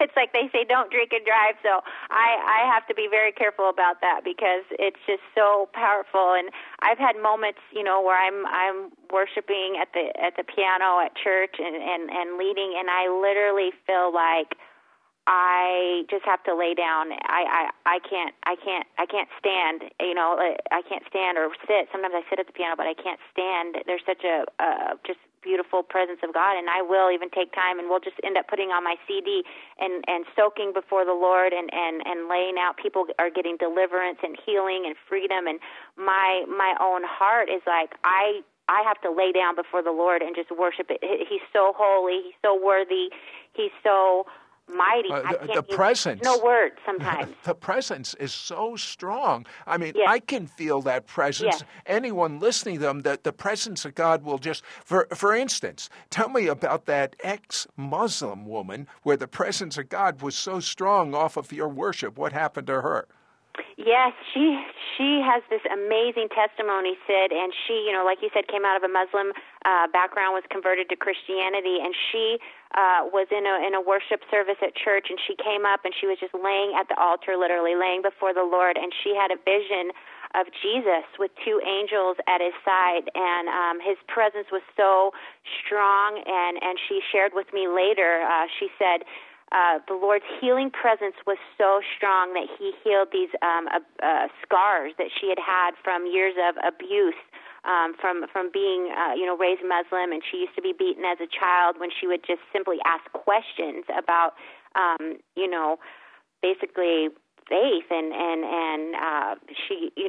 it's 0.00 0.16
like 0.16 0.32
they 0.32 0.50
say, 0.52 0.64
don't 0.68 0.90
drink 0.90 1.12
and 1.16 1.24
drive. 1.24 1.56
So 1.62 1.80
I 2.12 2.36
I 2.36 2.68
have 2.68 2.84
to 2.88 2.94
be 2.94 3.08
very 3.08 3.32
careful 3.32 3.70
about 3.72 4.00
that 4.04 4.28
because 4.28 4.68
it's 4.76 5.00
just 5.06 5.24
so 5.34 5.68
powerful. 5.72 6.36
And 6.36 6.50
I've 6.84 6.98
had 6.98 7.16
moments, 7.16 7.64
you 7.72 7.84
know, 7.84 8.02
where 8.02 8.18
I'm 8.20 8.44
I'm 8.44 8.92
worshiping 9.08 9.80
at 9.80 9.88
the 9.96 10.12
at 10.20 10.36
the 10.36 10.44
piano 10.44 11.00
at 11.00 11.16
church 11.16 11.56
and 11.56 11.76
and 11.80 12.10
and 12.12 12.36
leading, 12.36 12.76
and 12.76 12.92
I 12.92 13.08
literally 13.08 13.72
feel 13.86 14.12
like 14.12 14.52
I 15.26 16.02
just 16.10 16.24
have 16.24 16.42
to 16.44 16.54
lay 16.54 16.74
down. 16.74 17.12
I 17.12 17.70
I 17.86 17.96
I 17.96 17.98
can't 18.02 18.34
I 18.42 18.56
can't 18.56 18.86
I 18.98 19.06
can't 19.06 19.28
stand. 19.38 19.92
You 20.00 20.14
know, 20.14 20.34
I 20.70 20.82
can't 20.82 21.04
stand 21.08 21.38
or 21.38 21.50
sit. 21.66 21.86
Sometimes 21.92 22.14
I 22.16 22.22
sit 22.28 22.40
at 22.40 22.46
the 22.46 22.52
piano, 22.52 22.74
but 22.76 22.86
I 22.86 22.94
can't 22.94 23.20
stand. 23.30 23.78
There's 23.86 24.02
such 24.04 24.24
a 24.24 24.44
uh, 24.58 24.94
just 25.06 25.20
beautiful 25.42 25.82
presence 25.82 26.20
of 26.22 26.34
God, 26.34 26.58
and 26.58 26.70
I 26.70 26.82
will 26.82 27.10
even 27.10 27.30
take 27.30 27.52
time, 27.52 27.78
and 27.78 27.90
we'll 27.90 28.02
just 28.02 28.16
end 28.22 28.38
up 28.38 28.48
putting 28.48 28.70
on 28.70 28.82
my 28.82 28.96
CD 29.06 29.42
and 29.78 30.02
and 30.08 30.24
soaking 30.34 30.72
before 30.74 31.04
the 31.04 31.14
Lord, 31.14 31.52
and 31.52 31.70
and 31.72 32.02
and 32.04 32.28
laying 32.28 32.58
out. 32.58 32.76
People 32.76 33.06
are 33.18 33.30
getting 33.30 33.56
deliverance 33.56 34.18
and 34.22 34.34
healing 34.44 34.84
and 34.86 34.96
freedom, 35.08 35.46
and 35.46 35.60
my 35.94 36.42
my 36.50 36.74
own 36.82 37.02
heart 37.06 37.48
is 37.48 37.62
like 37.66 37.94
I 38.02 38.42
I 38.68 38.82
have 38.82 39.00
to 39.02 39.10
lay 39.10 39.30
down 39.30 39.54
before 39.54 39.82
the 39.82 39.94
Lord 39.94 40.22
and 40.22 40.34
just 40.34 40.50
worship 40.50 40.86
it. 40.90 40.98
He's 41.28 41.46
so 41.52 41.74
holy. 41.76 42.22
He's 42.26 42.40
so 42.42 42.58
worthy. 42.58 43.10
He's 43.52 43.74
so 43.82 44.26
mighty. 44.76 45.10
Uh, 45.10 45.46
the, 45.46 45.52
the 45.54 45.62
presence. 45.62 46.22
No 46.22 46.38
words 46.38 46.76
sometimes. 46.86 47.34
the 47.44 47.54
presence 47.54 48.14
is 48.14 48.32
so 48.32 48.76
strong. 48.76 49.46
I 49.66 49.78
mean, 49.78 49.92
yes. 49.94 50.06
I 50.08 50.18
can 50.18 50.46
feel 50.46 50.80
that 50.82 51.06
presence. 51.06 51.56
Yes. 51.60 51.64
Anyone 51.86 52.40
listening 52.40 52.76
to 52.76 52.80
them, 52.80 53.02
that 53.02 53.24
the 53.24 53.32
presence 53.32 53.84
of 53.84 53.94
God 53.94 54.22
will 54.22 54.38
just. 54.38 54.62
For 54.84 55.06
for 55.14 55.34
instance, 55.34 55.88
tell 56.10 56.28
me 56.28 56.46
about 56.46 56.86
that 56.86 57.16
ex-Muslim 57.22 58.46
woman 58.46 58.86
where 59.02 59.16
the 59.16 59.28
presence 59.28 59.78
of 59.78 59.88
God 59.88 60.22
was 60.22 60.34
so 60.34 60.60
strong 60.60 61.14
off 61.14 61.36
of 61.36 61.52
your 61.52 61.68
worship. 61.68 62.18
What 62.18 62.32
happened 62.32 62.66
to 62.68 62.80
her? 62.82 63.08
Yes, 63.76 64.12
she 64.32 64.56
she 64.96 65.20
has 65.20 65.42
this 65.50 65.60
amazing 65.68 66.28
testimony, 66.32 66.96
Sid, 67.04 67.32
and 67.32 67.52
she, 67.66 67.84
you 67.84 67.92
know, 67.92 68.04
like 68.04 68.24
you 68.24 68.30
said, 68.32 68.48
came 68.48 68.64
out 68.64 68.76
of 68.80 68.84
a 68.84 68.92
Muslim 68.92 69.32
uh, 69.64 69.88
background, 69.92 70.32
was 70.32 70.44
converted 70.48 70.88
to 70.88 70.96
Christianity, 70.96 71.76
and 71.84 71.92
she 72.12 72.38
uh, 72.72 73.12
was 73.12 73.28
in 73.28 73.44
a 73.44 73.56
in 73.66 73.74
a 73.76 73.82
worship 73.82 74.24
service 74.30 74.56
at 74.64 74.72
church, 74.76 75.08
and 75.12 75.18
she 75.28 75.36
came 75.36 75.66
up 75.68 75.84
and 75.84 75.92
she 76.00 76.06
was 76.08 76.16
just 76.16 76.32
laying 76.32 76.72
at 76.80 76.88
the 76.88 76.96
altar, 76.96 77.36
literally 77.36 77.76
laying 77.76 78.00
before 78.00 78.32
the 78.32 78.44
Lord, 78.44 78.80
and 78.80 78.92
she 79.04 79.12
had 79.12 79.28
a 79.28 79.36
vision 79.36 79.92
of 80.32 80.48
Jesus 80.64 81.04
with 81.20 81.28
two 81.44 81.60
angels 81.60 82.16
at 82.24 82.40
his 82.40 82.56
side, 82.64 83.04
and 83.12 83.52
um, 83.52 83.76
his 83.84 84.00
presence 84.08 84.48
was 84.48 84.64
so 84.80 85.12
strong. 85.60 86.16
And 86.24 86.56
and 86.56 86.80
she 86.88 87.04
shared 87.12 87.32
with 87.36 87.52
me 87.52 87.68
later. 87.68 88.24
Uh, 88.24 88.48
she 88.60 88.68
said. 88.80 89.04
Uh, 89.52 89.78
the 89.86 89.94
Lord's 89.94 90.24
healing 90.40 90.70
presence 90.70 91.14
was 91.26 91.36
so 91.58 91.80
strong 91.96 92.32
that 92.32 92.48
He 92.58 92.72
healed 92.82 93.08
these 93.12 93.28
um, 93.42 93.68
uh, 93.68 93.80
uh, 94.02 94.28
scars 94.40 94.92
that 94.96 95.12
she 95.20 95.28
had 95.28 95.38
had 95.38 95.72
from 95.84 96.06
years 96.06 96.34
of 96.40 96.56
abuse 96.64 97.20
um, 97.64 97.94
from 98.00 98.24
from 98.32 98.50
being 98.52 98.90
uh, 98.90 99.14
you 99.14 99.26
know 99.26 99.36
raised 99.36 99.62
Muslim, 99.62 100.10
and 100.10 100.22
she 100.24 100.38
used 100.38 100.54
to 100.56 100.62
be 100.62 100.72
beaten 100.72 101.04
as 101.04 101.18
a 101.20 101.28
child 101.28 101.78
when 101.78 101.90
she 101.92 102.06
would 102.06 102.24
just 102.26 102.40
simply 102.52 102.78
ask 102.86 103.04
questions 103.12 103.84
about 103.92 104.34
um, 104.74 105.18
you 105.36 105.48
know 105.48 105.78
basically 106.40 107.08
faith 107.48 107.86
and 107.90 108.12
and 108.12 108.44
and 108.44 108.94
uh 108.96 109.34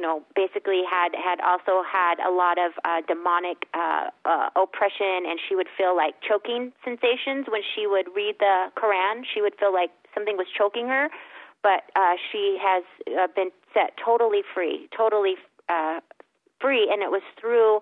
know 0.04 0.22
basically 0.36 0.82
had 0.88 1.10
had 1.16 1.40
also 1.40 1.82
had 1.82 2.20
a 2.20 2.30
lot 2.30 2.58
of 2.58 2.72
uh 2.84 3.00
demonic 3.08 3.66
uh, 3.74 4.10
uh 4.24 4.50
oppression 4.54 5.24
and 5.28 5.40
she 5.48 5.56
would 5.56 5.68
feel 5.76 5.96
like 5.96 6.14
choking 6.20 6.72
sensations 6.84 7.46
when 7.48 7.62
she 7.74 7.86
would 7.86 8.08
read 8.14 8.36
the 8.38 8.56
Quran. 8.76 9.24
She 9.32 9.40
would 9.40 9.54
feel 9.58 9.72
like 9.72 9.90
something 10.14 10.36
was 10.36 10.46
choking 10.56 10.88
her. 10.88 11.08
But 11.62 11.88
uh 11.96 12.14
she 12.30 12.58
has 12.60 12.84
uh, 13.08 13.28
been 13.34 13.50
set 13.72 13.96
totally 13.96 14.42
free 14.54 14.88
totally 14.96 15.34
uh 15.68 16.00
free, 16.60 16.88
and 16.90 17.02
it 17.02 17.10
was 17.10 17.22
through 17.40 17.80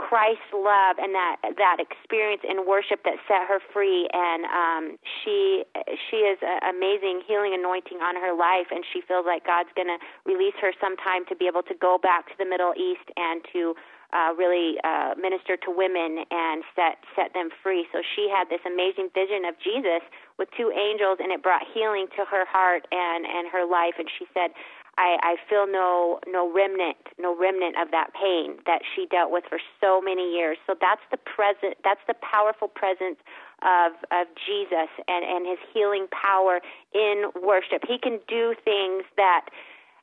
Christ's 0.00 0.48
love 0.56 0.96
and 0.96 1.12
that 1.12 1.36
that 1.60 1.76
experience 1.76 2.40
in 2.40 2.64
worship 2.64 3.04
that 3.04 3.20
set 3.28 3.44
her 3.44 3.60
free. 3.72 4.08
And 4.16 4.48
um 4.48 4.84
she 5.04 5.68
she 6.08 6.24
is 6.24 6.40
an 6.40 6.72
amazing 6.72 7.20
healing 7.28 7.52
anointing 7.52 8.00
on 8.00 8.16
her 8.16 8.32
life. 8.32 8.72
And 8.72 8.80
she 8.88 9.04
feels 9.04 9.28
like 9.28 9.44
God's 9.44 9.68
going 9.76 9.92
to 9.92 10.00
release 10.24 10.56
her 10.64 10.72
sometime 10.80 11.28
to 11.28 11.36
be 11.36 11.44
able 11.44 11.62
to 11.68 11.76
go 11.76 12.00
back 12.00 12.32
to 12.32 12.36
the 12.40 12.48
Middle 12.48 12.72
East 12.72 13.04
and 13.20 13.44
to 13.52 13.76
uh 14.16 14.32
really 14.40 14.80
uh 14.88 15.12
minister 15.20 15.60
to 15.60 15.70
women 15.70 16.24
and 16.32 16.64
set 16.72 17.04
set 17.12 17.36
them 17.36 17.52
free. 17.62 17.84
So 17.92 18.00
she 18.00 18.32
had 18.32 18.48
this 18.48 18.64
amazing 18.64 19.12
vision 19.12 19.44
of 19.44 19.54
Jesus 19.60 20.00
with 20.40 20.48
two 20.56 20.72
angels 20.72 21.20
and 21.20 21.28
it 21.28 21.44
brought 21.44 21.62
healing 21.76 22.08
to 22.16 22.24
her 22.24 22.48
heart 22.48 22.88
and 22.88 23.28
and 23.28 23.52
her 23.52 23.68
life. 23.68 24.00
And 24.00 24.08
she 24.08 24.24
said 24.32 24.56
I, 25.00 25.16
I 25.22 25.36
feel 25.48 25.66
no 25.66 26.20
no 26.28 26.52
remnant, 26.52 27.00
no 27.18 27.32
remnant 27.32 27.76
of 27.80 27.90
that 27.90 28.12
pain 28.12 28.60
that 28.66 28.82
she 28.84 29.06
dealt 29.06 29.32
with 29.32 29.44
for 29.48 29.58
so 29.80 30.00
many 30.00 30.36
years. 30.36 30.58
So 30.66 30.74
that's 30.78 31.00
the 31.10 31.16
present 31.16 31.80
that's 31.82 32.04
the 32.06 32.14
powerful 32.20 32.68
presence 32.68 33.16
of 33.64 33.96
of 34.12 34.28
Jesus 34.44 34.92
and, 35.08 35.24
and 35.24 35.48
his 35.48 35.58
healing 35.72 36.06
power 36.12 36.60
in 36.92 37.32
worship. 37.40 37.80
He 37.88 37.96
can 37.96 38.20
do 38.28 38.52
things 38.62 39.08
that 39.16 39.48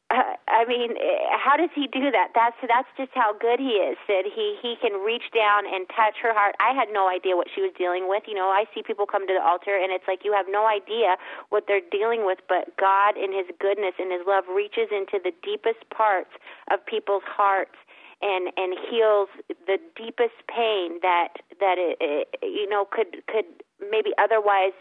I 0.09 0.63
mean, 0.67 0.95
how 1.35 1.57
does 1.57 1.69
he 1.75 1.87
do 1.87 2.11
that? 2.11 2.31
That's 2.33 2.55
that's 2.63 2.87
just 2.95 3.11
how 3.13 3.35
good 3.35 3.59
he 3.59 3.75
is. 3.75 3.97
That 4.07 4.23
he 4.23 4.55
he 4.61 4.75
can 4.79 5.03
reach 5.03 5.27
down 5.35 5.67
and 5.67 5.83
touch 5.89 6.15
her 6.23 6.33
heart. 6.33 6.55
I 6.63 6.71
had 6.71 6.87
no 6.91 7.09
idea 7.09 7.35
what 7.35 7.47
she 7.53 7.61
was 7.61 7.75
dealing 7.77 8.07
with. 8.07 8.23
You 8.25 8.35
know, 8.35 8.47
I 8.47 8.65
see 8.73 8.83
people 8.83 9.05
come 9.05 9.27
to 9.27 9.33
the 9.35 9.43
altar 9.43 9.75
and 9.75 9.91
it's 9.91 10.07
like 10.07 10.23
you 10.23 10.31
have 10.31 10.47
no 10.47 10.65
idea 10.65 11.17
what 11.49 11.65
they're 11.67 11.83
dealing 11.91 12.25
with, 12.25 12.39
but 12.47 12.71
God 12.77 13.17
in 13.19 13.35
his 13.35 13.47
goodness 13.59 13.99
and 13.99 14.11
his 14.11 14.23
love 14.25 14.45
reaches 14.47 14.87
into 14.95 15.19
the 15.19 15.35
deepest 15.43 15.83
parts 15.91 16.31
of 16.71 16.79
people's 16.85 17.27
hearts 17.27 17.75
and 18.21 18.47
and 18.55 18.79
heals 18.89 19.27
the 19.67 19.77
deepest 19.95 20.39
pain 20.47 21.03
that 21.03 21.35
that 21.59 21.75
it, 21.77 21.97
it, 21.99 22.27
you 22.41 22.67
know 22.69 22.87
could 22.87 23.27
could 23.27 23.45
maybe 23.91 24.11
otherwise 24.17 24.73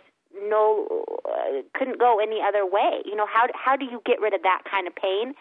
no 0.48 1.04
uh, 1.24 1.62
couldn't 1.74 1.98
go 1.98 2.18
any 2.20 2.40
other 2.46 2.66
way. 2.66 3.02
You 3.04 3.16
know, 3.16 3.26
how 3.26 3.46
how 3.54 3.76
do 3.76 3.84
you 3.84 4.00
get 4.04 4.20
rid 4.20 4.34
of 4.34 4.42
that 4.42 4.62
kind 4.70 4.86
of 4.86 4.94
pain, 4.94 5.34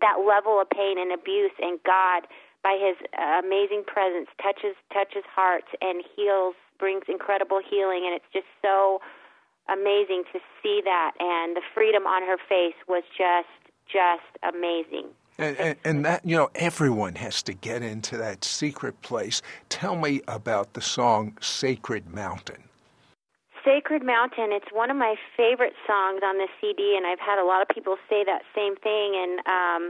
that 0.00 0.24
level 0.26 0.60
of 0.60 0.68
pain 0.70 0.98
and 0.98 1.12
abuse? 1.12 1.52
And 1.60 1.78
God, 1.84 2.26
by 2.62 2.78
His 2.80 2.96
uh, 3.18 3.40
amazing 3.44 3.84
presence, 3.86 4.28
touches 4.42 4.76
touches 4.92 5.24
hearts 5.28 5.68
and 5.80 6.02
heals, 6.16 6.54
brings 6.78 7.04
incredible 7.08 7.60
healing, 7.60 8.02
and 8.04 8.14
it's 8.14 8.30
just 8.32 8.50
so 8.62 9.00
amazing 9.68 10.24
to 10.32 10.40
see 10.62 10.80
that. 10.84 11.12
And 11.20 11.56
the 11.56 11.62
freedom 11.74 12.06
on 12.06 12.22
her 12.22 12.38
face 12.48 12.78
was 12.88 13.04
just 13.16 13.48
just 13.86 14.30
amazing. 14.42 15.08
And, 15.38 15.56
and, 15.56 15.76
and, 15.84 16.04
that, 16.04 16.24
you 16.24 16.36
know, 16.36 16.50
everyone 16.54 17.14
has 17.14 17.42
to 17.44 17.54
get 17.54 17.82
into 17.82 18.18
that 18.18 18.44
secret 18.44 19.00
place. 19.00 19.40
Tell 19.70 19.96
me 19.96 20.20
about 20.28 20.74
the 20.74 20.82
song 20.82 21.38
Sacred 21.40 22.12
Mountain. 22.12 22.62
Sacred 23.70 24.02
Mountain, 24.02 24.50
it's 24.50 24.66
one 24.74 24.90
of 24.90 24.96
my 24.96 25.14
favorite 25.36 25.78
songs 25.86 26.26
on 26.26 26.42
the 26.42 26.50
CD, 26.58 26.98
and 26.98 27.06
I've 27.06 27.22
had 27.22 27.38
a 27.38 27.46
lot 27.46 27.62
of 27.62 27.68
people 27.70 27.94
say 28.10 28.26
that 28.26 28.42
same 28.50 28.74
thing. 28.74 29.14
And 29.14 29.32
um, 29.46 29.82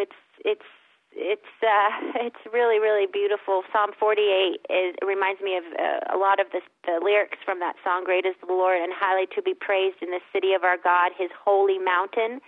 it's 0.00 0.16
it's 0.48 0.64
it's 1.12 1.52
uh, 1.60 2.24
it's 2.24 2.40
really 2.48 2.80
really 2.80 3.04
beautiful. 3.04 3.68
Psalm 3.68 3.92
48 4.00 4.64
is, 4.72 4.96
reminds 5.04 5.42
me 5.44 5.60
of 5.60 5.64
uh, 5.76 6.08
a 6.08 6.16
lot 6.16 6.40
of 6.40 6.48
the, 6.56 6.64
the 6.88 7.04
lyrics 7.04 7.36
from 7.44 7.60
that 7.60 7.76
song. 7.84 8.08
Great 8.08 8.24
is 8.24 8.32
the 8.40 8.48
Lord, 8.48 8.80
and 8.80 8.96
highly 8.96 9.28
to 9.36 9.42
be 9.42 9.52
praised 9.52 10.00
in 10.00 10.08
the 10.08 10.24
city 10.32 10.56
of 10.56 10.64
our 10.64 10.80
God, 10.80 11.12
His 11.12 11.28
holy 11.36 11.76
mountain 11.76 12.40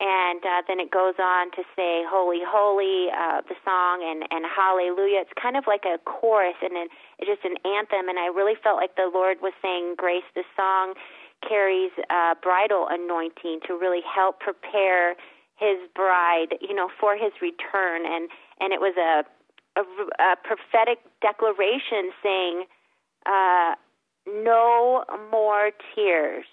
and 0.00 0.38
uh, 0.46 0.62
then 0.68 0.78
it 0.78 0.90
goes 0.90 1.14
on 1.18 1.50
to 1.52 1.62
say 1.74 2.06
"Holy, 2.06 2.38
Holy," 2.46 3.10
uh, 3.10 3.42
the 3.48 3.56
song, 3.64 4.02
and 4.06 4.22
and 4.30 4.46
Hallelujah. 4.46 5.26
It's 5.26 5.34
kind 5.40 5.56
of 5.56 5.64
like 5.66 5.84
a 5.84 5.98
chorus 6.06 6.54
and 6.62 6.76
an, 6.76 6.88
it's 7.18 7.26
just 7.26 7.44
an 7.44 7.58
anthem. 7.66 8.08
And 8.08 8.18
I 8.18 8.26
really 8.26 8.54
felt 8.62 8.76
like 8.76 8.94
the 8.94 9.10
Lord 9.12 9.38
was 9.42 9.52
saying, 9.60 9.94
"Grace." 9.96 10.26
The 10.34 10.44
song 10.56 10.94
carries 11.46 11.90
uh, 12.10 12.34
bridal 12.42 12.86
anointing 12.88 13.60
to 13.66 13.74
really 13.74 14.02
help 14.06 14.38
prepare 14.38 15.16
His 15.56 15.78
bride, 15.94 16.54
you 16.60 16.74
know, 16.74 16.88
for 17.00 17.16
His 17.16 17.32
return. 17.42 18.06
And 18.06 18.30
and 18.60 18.72
it 18.72 18.80
was 18.80 18.94
a 18.94 19.26
a, 19.80 19.84
a 20.22 20.36
prophetic 20.42 20.98
declaration 21.20 22.14
saying. 22.22 22.64
Uh, 23.26 23.74
no 24.26 25.04
more 25.30 25.70
tears. 25.94 26.44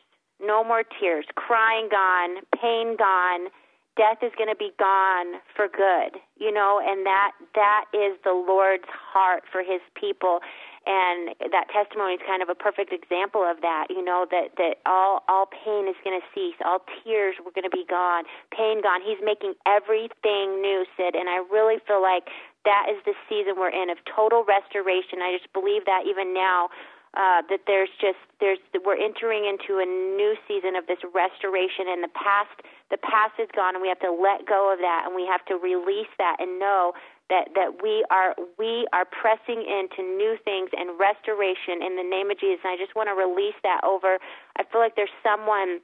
No 0.46 0.64
more 0.64 0.84
tears. 1.00 1.26
Crying 1.36 1.90
gone, 1.90 2.44
pain 2.62 2.96
gone, 2.98 3.50
death 3.98 4.20
is 4.22 4.32
going 4.38 4.50
to 4.50 4.56
be 4.56 4.72
gone 4.78 5.40
for 5.56 5.68
good. 5.68 6.20
You 6.38 6.52
know, 6.52 6.82
and 6.84 7.06
that 7.06 7.32
that 7.56 7.86
is 7.94 8.20
the 8.24 8.36
Lord's 8.36 8.88
heart 8.88 9.44
for 9.52 9.64
his 9.64 9.82
people. 9.96 10.40
And 10.86 11.34
that 11.50 11.66
testimony 11.74 12.14
is 12.14 12.22
kind 12.28 12.46
of 12.46 12.50
a 12.50 12.54
perfect 12.54 12.94
example 12.94 13.42
of 13.42 13.66
that 13.66 13.90
you 13.90 14.06
know 14.06 14.30
that 14.30 14.54
that 14.62 14.86
all 14.86 15.26
all 15.28 15.50
pain 15.50 15.90
is 15.90 15.98
going 16.04 16.20
to 16.20 16.26
cease. 16.30 16.56
All 16.64 16.86
tears 17.02 17.36
were 17.42 17.50
going 17.50 17.66
to 17.66 17.74
be 17.74 17.86
gone. 17.90 18.26
Pain 18.54 18.86
gone. 18.86 19.02
He's 19.02 19.18
making 19.24 19.58
everything 19.66 20.62
new 20.62 20.86
sid. 20.94 21.16
And 21.16 21.26
i 21.26 21.42
really 21.50 21.82
feel 21.88 22.04
like 22.04 22.30
that 22.66 22.90
is 22.90 23.02
the 23.06 23.14
season 23.30 23.58
we're 23.58 23.74
in 23.74 23.90
of 23.90 23.98
total 24.06 24.46
restoration. 24.46 25.26
I 25.26 25.34
just 25.34 25.50
believe 25.54 25.86
that 25.86 26.06
even 26.06 26.34
now 26.34 26.70
uh, 27.16 27.42
that 27.50 27.64
there's 27.68 27.90
just 28.00 28.20
there's 28.40 28.60
we're 28.84 29.00
entering 29.00 29.48
into 29.48 29.80
a 29.80 29.88
new 29.88 30.36
season 30.48 30.76
of 30.76 30.88
this 30.88 31.00
restoration 31.16 31.88
and 31.88 32.04
the 32.04 32.12
past 32.12 32.52
the 32.92 33.00
past 33.00 33.40
is 33.40 33.48
gone 33.56 33.76
and 33.76 33.82
we 33.82 33.88
have 33.88 34.00
to 34.00 34.12
let 34.12 34.46
go 34.46 34.72
of 34.72 34.80
that 34.80 35.04
and 35.08 35.16
we 35.16 35.26
have 35.26 35.44
to 35.48 35.56
release 35.56 36.12
that 36.20 36.38
and 36.40 36.60
know 36.60 36.94
that 37.30 37.50
that 37.56 37.82
we 37.82 38.06
are 38.12 38.36
we 38.60 38.86
are 38.94 39.06
pressing 39.06 39.66
into 39.66 40.04
new 40.04 40.38
things 40.46 40.70
and 40.78 41.00
restoration 41.00 41.82
in 41.82 41.98
the 41.98 42.06
name 42.06 42.30
of 42.30 42.38
Jesus. 42.38 42.62
And 42.64 42.74
I 42.74 42.78
just 42.78 42.94
want 42.96 43.10
to 43.10 43.18
release 43.18 43.58
that 43.64 43.82
over. 43.84 44.20
I 44.58 44.64
feel 44.70 44.82
like 44.82 44.96
there's 44.96 45.14
someone 45.24 45.82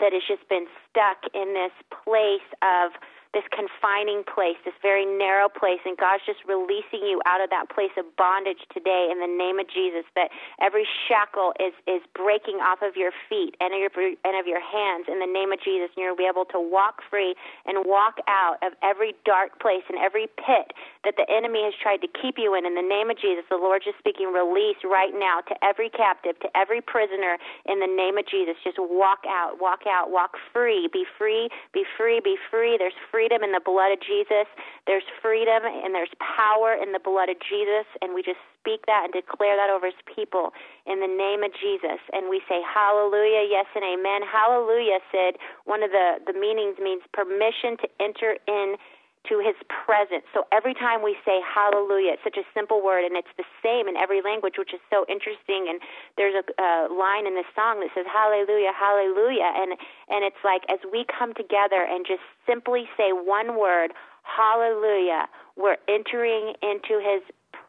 that 0.00 0.16
has 0.16 0.24
just 0.24 0.48
been 0.48 0.64
stuck 0.88 1.28
in 1.36 1.52
this 1.52 1.74
place 1.92 2.46
of 2.64 2.96
this 3.30 3.46
confining 3.54 4.26
place, 4.26 4.58
this 4.66 4.74
very 4.82 5.06
narrow 5.06 5.46
place, 5.46 5.78
and 5.86 5.94
God's 5.94 6.26
just 6.26 6.42
releasing 6.50 7.06
you 7.06 7.22
out 7.30 7.38
of 7.38 7.46
that 7.54 7.70
place 7.70 7.94
of 7.94 8.04
bondage 8.18 8.58
today 8.74 9.06
in 9.06 9.22
the 9.22 9.30
name 9.30 9.62
of 9.62 9.70
Jesus. 9.70 10.02
That 10.18 10.34
every 10.58 10.82
shackle 11.06 11.54
is 11.62 11.70
is 11.86 12.02
breaking 12.18 12.58
off 12.58 12.82
of 12.82 12.98
your 12.98 13.14
feet 13.30 13.54
and 13.62 13.70
of 13.70 13.78
your 13.78 13.92
and 14.26 14.34
of 14.34 14.50
your 14.50 14.58
hands 14.58 15.06
in 15.06 15.22
the 15.22 15.30
name 15.30 15.54
of 15.54 15.62
Jesus, 15.62 15.94
and 15.94 16.02
you'll 16.02 16.18
be 16.18 16.26
able 16.26 16.44
to 16.50 16.58
walk 16.58 17.06
free 17.06 17.38
and 17.70 17.86
walk 17.86 18.18
out 18.26 18.58
of 18.66 18.74
every 18.82 19.14
dark 19.22 19.62
place 19.62 19.86
and 19.86 19.98
every 20.02 20.26
pit 20.34 20.74
that 21.06 21.14
the 21.14 21.26
enemy 21.30 21.62
has 21.62 21.74
tried 21.78 22.02
to 22.02 22.10
keep 22.10 22.34
you 22.34 22.58
in. 22.58 22.66
In 22.66 22.74
the 22.74 22.82
name 22.82 23.14
of 23.14 23.18
Jesus, 23.18 23.46
the 23.46 23.62
Lord 23.62 23.86
just 23.86 23.98
speaking 24.02 24.34
release 24.34 24.82
right 24.82 25.14
now 25.14 25.38
to 25.46 25.54
every 25.62 25.88
captive, 25.88 26.34
to 26.42 26.50
every 26.58 26.82
prisoner 26.82 27.38
in 27.66 27.78
the 27.78 27.86
name 27.86 28.18
of 28.18 28.26
Jesus. 28.26 28.58
Just 28.66 28.82
walk 28.82 29.22
out, 29.30 29.62
walk 29.62 29.86
out, 29.86 30.10
walk 30.10 30.34
free, 30.50 30.90
be 30.90 31.06
free, 31.14 31.46
be 31.70 31.86
free, 31.94 32.18
be 32.18 32.34
free. 32.50 32.74
There's 32.74 32.96
free 33.10 33.19
freedom 33.20 33.44
in 33.44 33.52
the 33.52 33.60
blood 33.60 33.92
of 33.92 34.00
Jesus. 34.00 34.48
There's 34.88 35.04
freedom 35.20 35.60
and 35.68 35.92
there's 35.92 36.12
power 36.24 36.72
in 36.72 36.96
the 36.96 37.02
blood 37.04 37.28
of 37.28 37.36
Jesus. 37.44 37.84
And 38.00 38.16
we 38.16 38.24
just 38.24 38.40
speak 38.56 38.88
that 38.88 39.04
and 39.04 39.12
declare 39.12 39.60
that 39.60 39.68
over 39.68 39.92
his 39.92 40.00
people 40.08 40.56
in 40.88 41.04
the 41.04 41.12
name 41.12 41.44
of 41.44 41.52
Jesus. 41.52 42.00
And 42.16 42.32
we 42.32 42.40
say, 42.48 42.64
Hallelujah, 42.64 43.44
yes 43.44 43.68
and 43.76 43.84
amen. 43.84 44.24
Hallelujah, 44.24 45.04
Sid. 45.12 45.36
One 45.68 45.84
of 45.84 45.92
the, 45.92 46.24
the 46.24 46.32
meanings 46.32 46.80
means 46.80 47.04
permission 47.12 47.76
to 47.84 47.86
enter 48.00 48.40
in 48.48 48.80
to 49.28 49.38
his 49.38 49.54
presence. 49.68 50.24
So 50.32 50.46
every 50.52 50.72
time 50.72 51.02
we 51.02 51.16
say 51.24 51.40
hallelujah, 51.44 52.16
it's 52.16 52.24
such 52.24 52.38
a 52.38 52.46
simple 52.54 52.82
word 52.82 53.04
and 53.04 53.16
it's 53.16 53.30
the 53.36 53.44
same 53.62 53.88
in 53.88 53.96
every 53.96 54.22
language, 54.22 54.54
which 54.56 54.72
is 54.72 54.80
so 54.88 55.04
interesting. 55.08 55.68
And 55.68 55.80
there's 56.16 56.34
a, 56.38 56.44
a 56.56 56.88
line 56.88 57.26
in 57.26 57.34
the 57.34 57.44
song 57.54 57.80
that 57.80 57.90
says 57.94 58.06
hallelujah, 58.08 58.72
hallelujah. 58.72 59.52
And, 59.54 59.76
and 60.08 60.24
it's 60.24 60.40
like 60.44 60.62
as 60.70 60.80
we 60.90 61.04
come 61.04 61.34
together 61.34 61.84
and 61.84 62.06
just 62.06 62.24
simply 62.46 62.88
say 62.96 63.12
one 63.12 63.58
word, 63.60 63.92
hallelujah, 64.24 65.28
we're 65.56 65.76
entering 65.88 66.54
into 66.62 66.96
his 67.02 67.20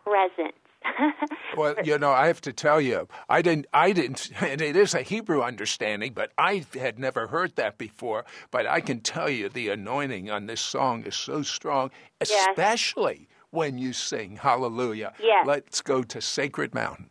presence. 0.03 0.60
well, 1.57 1.75
you 1.83 1.97
know, 1.97 2.11
I 2.11 2.27
have 2.27 2.41
to 2.41 2.53
tell 2.53 2.81
you, 2.81 3.07
I 3.29 3.41
didn't, 3.41 3.67
I 3.73 3.91
didn't, 3.91 4.31
and 4.41 4.61
it 4.61 4.75
is 4.75 4.93
a 4.93 5.01
Hebrew 5.01 5.41
understanding, 5.41 6.13
but 6.13 6.31
I 6.37 6.65
had 6.73 6.99
never 6.99 7.27
heard 7.27 7.55
that 7.55 7.77
before. 7.77 8.25
But 8.51 8.65
I 8.67 8.79
can 8.81 9.01
tell 9.01 9.29
you, 9.29 9.49
the 9.49 9.69
anointing 9.69 10.29
on 10.29 10.45
this 10.45 10.61
song 10.61 11.03
is 11.03 11.15
so 11.15 11.41
strong, 11.41 11.91
especially 12.19 13.27
yes. 13.29 13.39
when 13.51 13.77
you 13.77 13.93
sing 13.93 14.37
Hallelujah. 14.37 15.13
Yes. 15.21 15.45
Let's 15.45 15.81
go 15.81 16.03
to 16.03 16.21
Sacred 16.21 16.73
Mountain. 16.73 17.09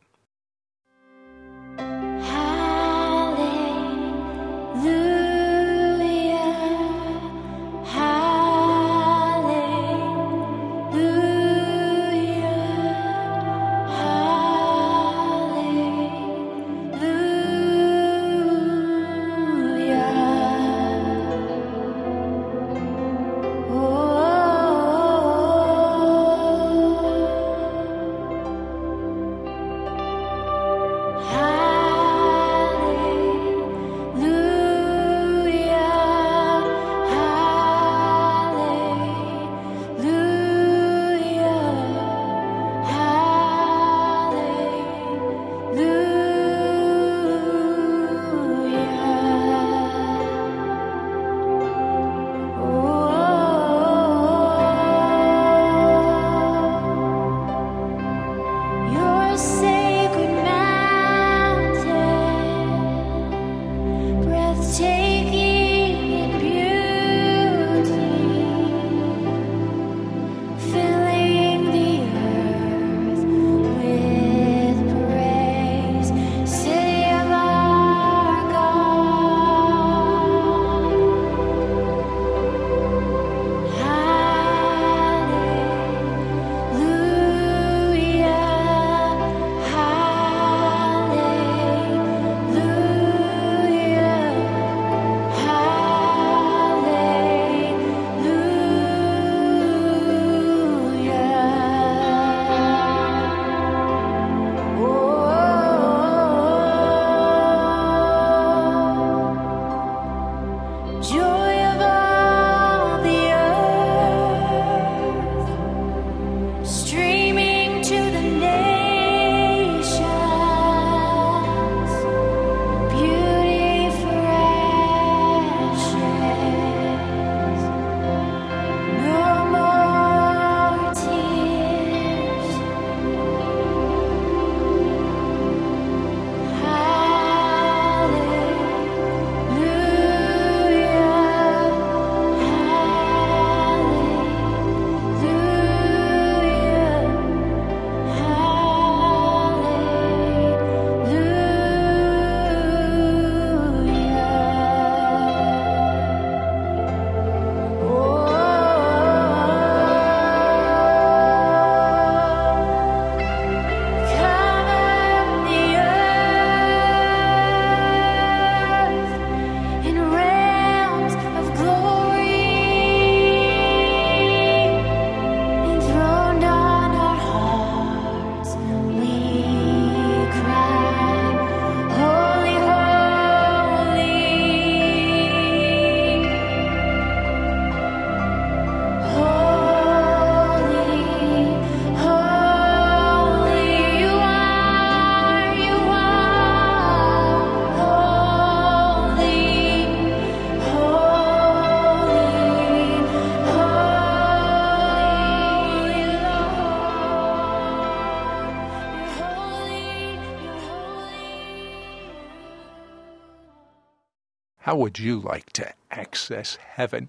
How 214.70 214.76
would 214.76 215.00
you 215.00 215.18
like 215.18 215.52
to 215.54 215.72
access 215.90 216.54
heaven? 216.54 217.08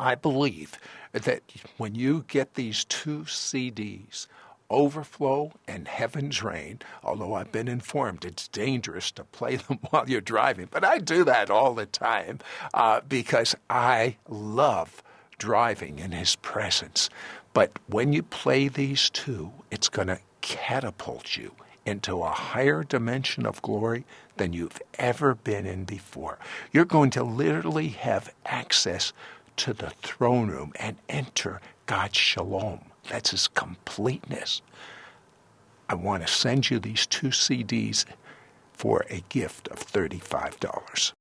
I 0.00 0.16
believe 0.16 0.80
that 1.12 1.44
when 1.76 1.94
you 1.94 2.24
get 2.26 2.54
these 2.54 2.82
two 2.82 3.20
CDs, 3.20 4.26
Overflow 4.68 5.52
and 5.68 5.86
Heaven's 5.86 6.42
Rain, 6.42 6.80
although 7.04 7.34
I've 7.34 7.52
been 7.52 7.68
informed 7.68 8.24
it's 8.24 8.48
dangerous 8.48 9.12
to 9.12 9.22
play 9.22 9.54
them 9.68 9.78
while 9.90 10.10
you're 10.10 10.20
driving, 10.20 10.66
but 10.72 10.82
I 10.82 10.98
do 10.98 11.22
that 11.22 11.50
all 11.50 11.72
the 11.72 11.86
time 11.86 12.40
uh, 12.74 13.02
because 13.08 13.54
I 13.70 14.16
love 14.28 15.04
driving 15.38 16.00
in 16.00 16.10
His 16.10 16.34
presence. 16.34 17.08
But 17.54 17.78
when 17.86 18.12
you 18.12 18.24
play 18.24 18.66
these 18.66 19.08
two, 19.08 19.52
it's 19.70 19.88
going 19.88 20.08
to 20.08 20.18
catapult 20.40 21.36
you 21.36 21.54
into 21.84 22.22
a 22.22 22.30
higher 22.30 22.84
dimension 22.84 23.46
of 23.46 23.62
glory 23.62 24.04
than 24.36 24.52
you've 24.52 24.80
ever 24.98 25.34
been 25.34 25.66
in 25.66 25.84
before. 25.84 26.38
You're 26.72 26.84
going 26.84 27.10
to 27.10 27.22
literally 27.22 27.88
have 27.88 28.32
access 28.46 29.12
to 29.56 29.72
the 29.72 29.90
throne 30.02 30.48
room 30.48 30.72
and 30.76 30.96
enter 31.08 31.60
God's 31.86 32.16
shalom. 32.16 32.80
That's 33.08 33.30
his 33.30 33.48
completeness. 33.48 34.62
I 35.88 35.94
want 35.94 36.26
to 36.26 36.32
send 36.32 36.70
you 36.70 36.78
these 36.78 37.06
two 37.06 37.28
CDs 37.28 38.04
for 38.72 39.04
a 39.10 39.22
gift 39.28 39.68
of 39.68 39.78
$35. 39.78 41.12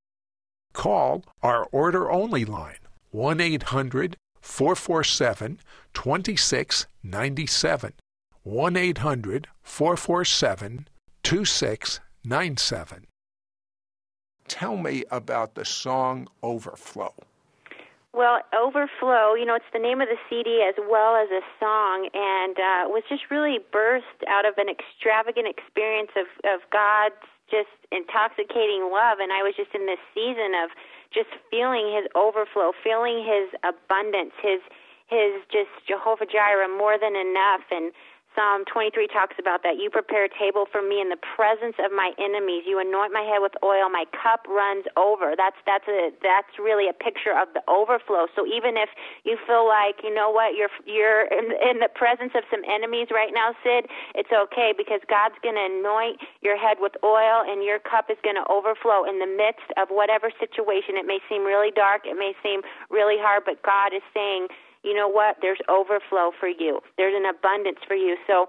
Call 0.73 1.25
our 1.43 1.67
order 1.71 2.09
only 2.09 2.45
line 2.45 2.77
1 3.11 3.41
800 3.41 4.15
447 4.39 5.59
2697. 5.93 7.93
1 8.43 8.75
800 8.75 9.47
447 9.61 10.87
2697. 11.23 13.05
Tell 14.47 14.77
me 14.77 15.03
about 15.11 15.55
the 15.55 15.63
song 15.63 16.27
Overflow. 16.43 17.13
Well, 18.13 18.41
Overflow, 18.51 19.35
you 19.35 19.45
know, 19.45 19.55
it's 19.55 19.71
the 19.71 19.79
name 19.79 20.01
of 20.01 20.09
the 20.09 20.19
CD 20.27 20.67
as 20.67 20.75
well 20.89 21.15
as 21.15 21.29
a 21.31 21.39
song, 21.59 22.09
and 22.11 22.57
uh, 22.59 22.91
was 22.91 23.03
just 23.07 23.31
really 23.31 23.59
birthed 23.71 24.27
out 24.27 24.43
of 24.43 24.57
an 24.57 24.67
extravagant 24.67 25.47
experience 25.47 26.11
of, 26.19 26.27
of 26.43 26.59
God's 26.73 27.23
just 27.47 27.71
intoxicating 27.91 28.91
love. 28.91 29.23
And 29.23 29.31
I 29.31 29.43
was 29.47 29.55
just 29.55 29.71
in 29.71 29.85
this 29.87 30.03
season 30.11 30.51
of 30.59 30.75
just 31.13 31.31
feeling 31.47 31.95
His 31.95 32.11
overflow, 32.11 32.75
feeling 32.83 33.23
His 33.23 33.47
abundance, 33.63 34.35
His 34.43 34.59
His 35.07 35.39
just 35.47 35.71
Jehovah 35.87 36.27
Jireh, 36.27 36.67
more 36.67 36.99
than 36.99 37.15
enough, 37.15 37.63
and 37.71 37.95
Psalm 38.31 38.63
23 38.71 39.11
talks 39.11 39.35
about 39.35 39.59
that. 39.63 39.75
You 39.75 39.91
prepare 39.91 40.23
a 40.23 40.31
table 40.31 40.63
for 40.71 40.79
me 40.79 41.03
in 41.03 41.11
the 41.11 41.19
presence 41.19 41.75
of 41.83 41.91
my 41.91 42.15
enemies. 42.15 42.63
You 42.63 42.79
anoint 42.79 43.11
my 43.11 43.27
head 43.27 43.43
with 43.43 43.51
oil. 43.59 43.91
My 43.91 44.07
cup 44.15 44.47
runs 44.47 44.87
over. 44.95 45.35
That's 45.35 45.59
that's 45.67 45.83
a 45.91 46.15
that's 46.23 46.55
really 46.55 46.87
a 46.87 46.95
picture 46.95 47.35
of 47.35 47.51
the 47.51 47.59
overflow. 47.67 48.31
So 48.31 48.47
even 48.47 48.79
if 48.79 48.87
you 49.27 49.35
feel 49.43 49.67
like 49.67 49.99
you 49.99 50.15
know 50.15 50.31
what 50.31 50.55
you're 50.55 50.71
you're 50.87 51.27
in, 51.27 51.51
in 51.59 51.83
the 51.83 51.91
presence 51.91 52.31
of 52.31 52.47
some 52.47 52.63
enemies 52.63 53.11
right 53.11 53.35
now, 53.35 53.51
Sid, 53.67 53.91
it's 54.15 54.31
okay 54.31 54.71
because 54.71 55.03
God's 55.11 55.35
going 55.43 55.59
to 55.59 55.67
anoint 55.67 56.23
your 56.39 56.55
head 56.55 56.79
with 56.79 56.95
oil 57.03 57.43
and 57.43 57.59
your 57.67 57.83
cup 57.83 58.07
is 58.07 58.17
going 58.23 58.39
to 58.39 58.47
overflow 58.47 59.03
in 59.03 59.19
the 59.19 59.27
midst 59.27 59.67
of 59.75 59.91
whatever 59.91 60.31
situation. 60.39 60.95
It 60.95 61.03
may 61.03 61.19
seem 61.27 61.43
really 61.43 61.75
dark. 61.75 62.07
It 62.07 62.15
may 62.15 62.31
seem 62.39 62.63
really 62.87 63.19
hard, 63.19 63.43
but 63.43 63.59
God 63.59 63.91
is 63.91 64.03
saying 64.15 64.47
you 64.83 64.93
know 64.93 65.07
what? 65.07 65.37
There's 65.41 65.59
overflow 65.69 66.31
for 66.39 66.47
you. 66.47 66.81
There's 66.97 67.15
an 67.15 67.25
abundance 67.25 67.79
for 67.87 67.95
you. 67.95 68.17
So 68.25 68.47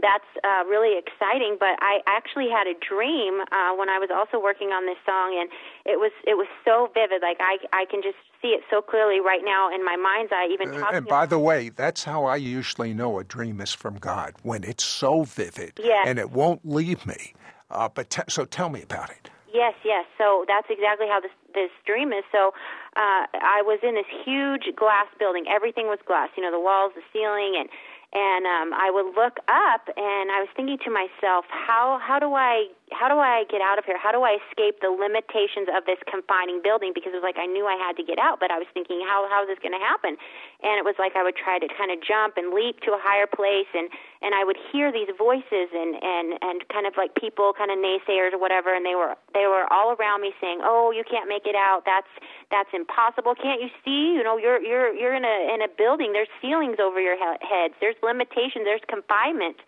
that's 0.00 0.26
uh, 0.44 0.64
really 0.64 0.98
exciting. 0.98 1.56
But 1.58 1.78
I 1.80 2.00
actually 2.06 2.48
had 2.48 2.66
a 2.66 2.74
dream 2.78 3.40
uh, 3.40 3.74
when 3.74 3.88
I 3.88 3.98
was 3.98 4.10
also 4.14 4.42
working 4.42 4.68
on 4.68 4.86
this 4.86 4.98
song, 5.04 5.36
and 5.38 5.50
it 5.84 5.98
was 5.98 6.12
it 6.26 6.34
was 6.34 6.46
so 6.64 6.90
vivid. 6.94 7.22
Like 7.22 7.38
I 7.40 7.58
I 7.72 7.84
can 7.90 8.02
just 8.02 8.18
see 8.40 8.48
it 8.48 8.62
so 8.70 8.80
clearly 8.80 9.20
right 9.20 9.42
now 9.44 9.72
in 9.74 9.84
my 9.84 9.96
mind's 9.96 10.32
eye. 10.32 10.48
Even 10.52 10.74
uh, 10.80 10.86
and 10.92 11.06
by 11.06 11.26
the 11.26 11.38
way, 11.38 11.70
that's 11.70 12.04
how 12.04 12.24
I 12.24 12.36
usually 12.36 12.94
know 12.94 13.18
a 13.18 13.24
dream 13.24 13.60
is 13.60 13.72
from 13.72 13.96
God 13.96 14.34
when 14.42 14.64
it's 14.64 14.84
so 14.84 15.24
vivid, 15.24 15.80
yes. 15.82 16.06
and 16.06 16.18
it 16.18 16.30
won't 16.30 16.64
leave 16.64 17.04
me. 17.06 17.34
Uh, 17.70 17.88
but 17.88 18.08
t- 18.08 18.22
so 18.28 18.44
tell 18.44 18.70
me 18.70 18.82
about 18.82 19.10
it. 19.10 19.30
Yes, 19.52 19.74
yes. 19.84 20.06
So 20.16 20.44
that's 20.46 20.68
exactly 20.70 21.06
how 21.08 21.20
this 21.20 21.32
this 21.54 21.70
dream 21.84 22.12
is. 22.12 22.24
So 22.30 22.52
uh, 22.98 23.30
I 23.30 23.62
was 23.62 23.78
in 23.86 23.94
this 23.94 24.10
huge 24.26 24.74
glass 24.74 25.06
building. 25.18 25.46
Everything 25.46 25.86
was 25.86 26.02
glass. 26.04 26.30
You 26.36 26.42
know, 26.42 26.50
the 26.50 26.58
walls, 26.58 26.92
the 26.98 27.06
ceiling, 27.14 27.54
and 27.54 27.70
and 28.10 28.42
um, 28.46 28.74
I 28.74 28.90
would 28.90 29.14
look 29.14 29.38
up, 29.46 29.86
and 29.94 30.32
I 30.32 30.42
was 30.42 30.48
thinking 30.56 30.78
to 30.84 30.90
myself, 30.90 31.44
how 31.48 32.00
how 32.02 32.18
do 32.18 32.34
I 32.34 32.66
how 32.92 33.08
do 33.08 33.18
I 33.18 33.44
get 33.50 33.60
out 33.60 33.78
of 33.78 33.84
here? 33.84 33.98
How 33.98 34.12
do 34.12 34.22
I 34.22 34.38
escape 34.48 34.80
the 34.80 34.90
limitations 34.90 35.68
of 35.72 35.84
this 35.84 35.98
confining 36.08 36.60
building? 36.62 36.92
Because 36.94 37.12
it 37.12 37.18
was 37.20 37.26
like 37.26 37.38
I 37.38 37.46
knew 37.46 37.66
I 37.66 37.76
had 37.76 37.96
to 37.96 38.04
get 38.04 38.18
out, 38.18 38.40
but 38.40 38.50
I 38.50 38.58
was 38.58 38.66
thinking, 38.72 39.00
how 39.04 39.28
how 39.28 39.42
is 39.44 39.48
this 39.48 39.58
going 39.58 39.76
to 39.76 39.82
happen? 39.82 40.16
And 40.62 40.76
it 40.80 40.84
was 40.84 40.96
like 40.98 41.14
I 41.14 41.22
would 41.22 41.36
try 41.36 41.58
to 41.58 41.68
kind 41.68 41.90
of 41.90 42.02
jump 42.02 42.36
and 42.36 42.52
leap 42.52 42.80
to 42.88 42.92
a 42.96 43.00
higher 43.00 43.26
place, 43.26 43.68
and 43.74 43.88
and 44.22 44.34
I 44.34 44.42
would 44.44 44.58
hear 44.72 44.90
these 44.90 45.08
voices 45.16 45.68
and 45.72 45.96
and 46.00 46.38
and 46.40 46.66
kind 46.68 46.86
of 46.86 46.96
like 46.96 47.14
people, 47.14 47.52
kind 47.52 47.70
of 47.70 47.78
naysayers 47.78 48.32
or 48.32 48.40
whatever, 48.40 48.74
and 48.74 48.84
they 48.84 48.94
were 48.94 49.14
they 49.34 49.46
were 49.46 49.66
all 49.72 49.94
around 49.94 50.22
me 50.22 50.32
saying, 50.40 50.60
oh, 50.64 50.90
you 50.90 51.04
can't 51.04 51.28
make 51.28 51.46
it 51.46 51.56
out. 51.56 51.82
That's 51.84 52.10
that's 52.50 52.70
impossible. 52.72 53.34
Can't 53.34 53.60
you 53.60 53.70
see? 53.84 54.16
You 54.16 54.24
know, 54.24 54.36
you're 54.36 54.60
you're 54.60 54.94
you're 54.94 55.14
in 55.14 55.24
a 55.24 55.36
in 55.54 55.62
a 55.62 55.68
building. 55.68 56.12
There's 56.12 56.32
ceilings 56.40 56.78
over 56.80 57.00
your 57.00 57.16
he- 57.16 57.44
heads. 57.44 57.74
There's 57.80 57.96
limitations. 58.02 58.64
There's 58.64 58.84
confinement. 58.88 59.60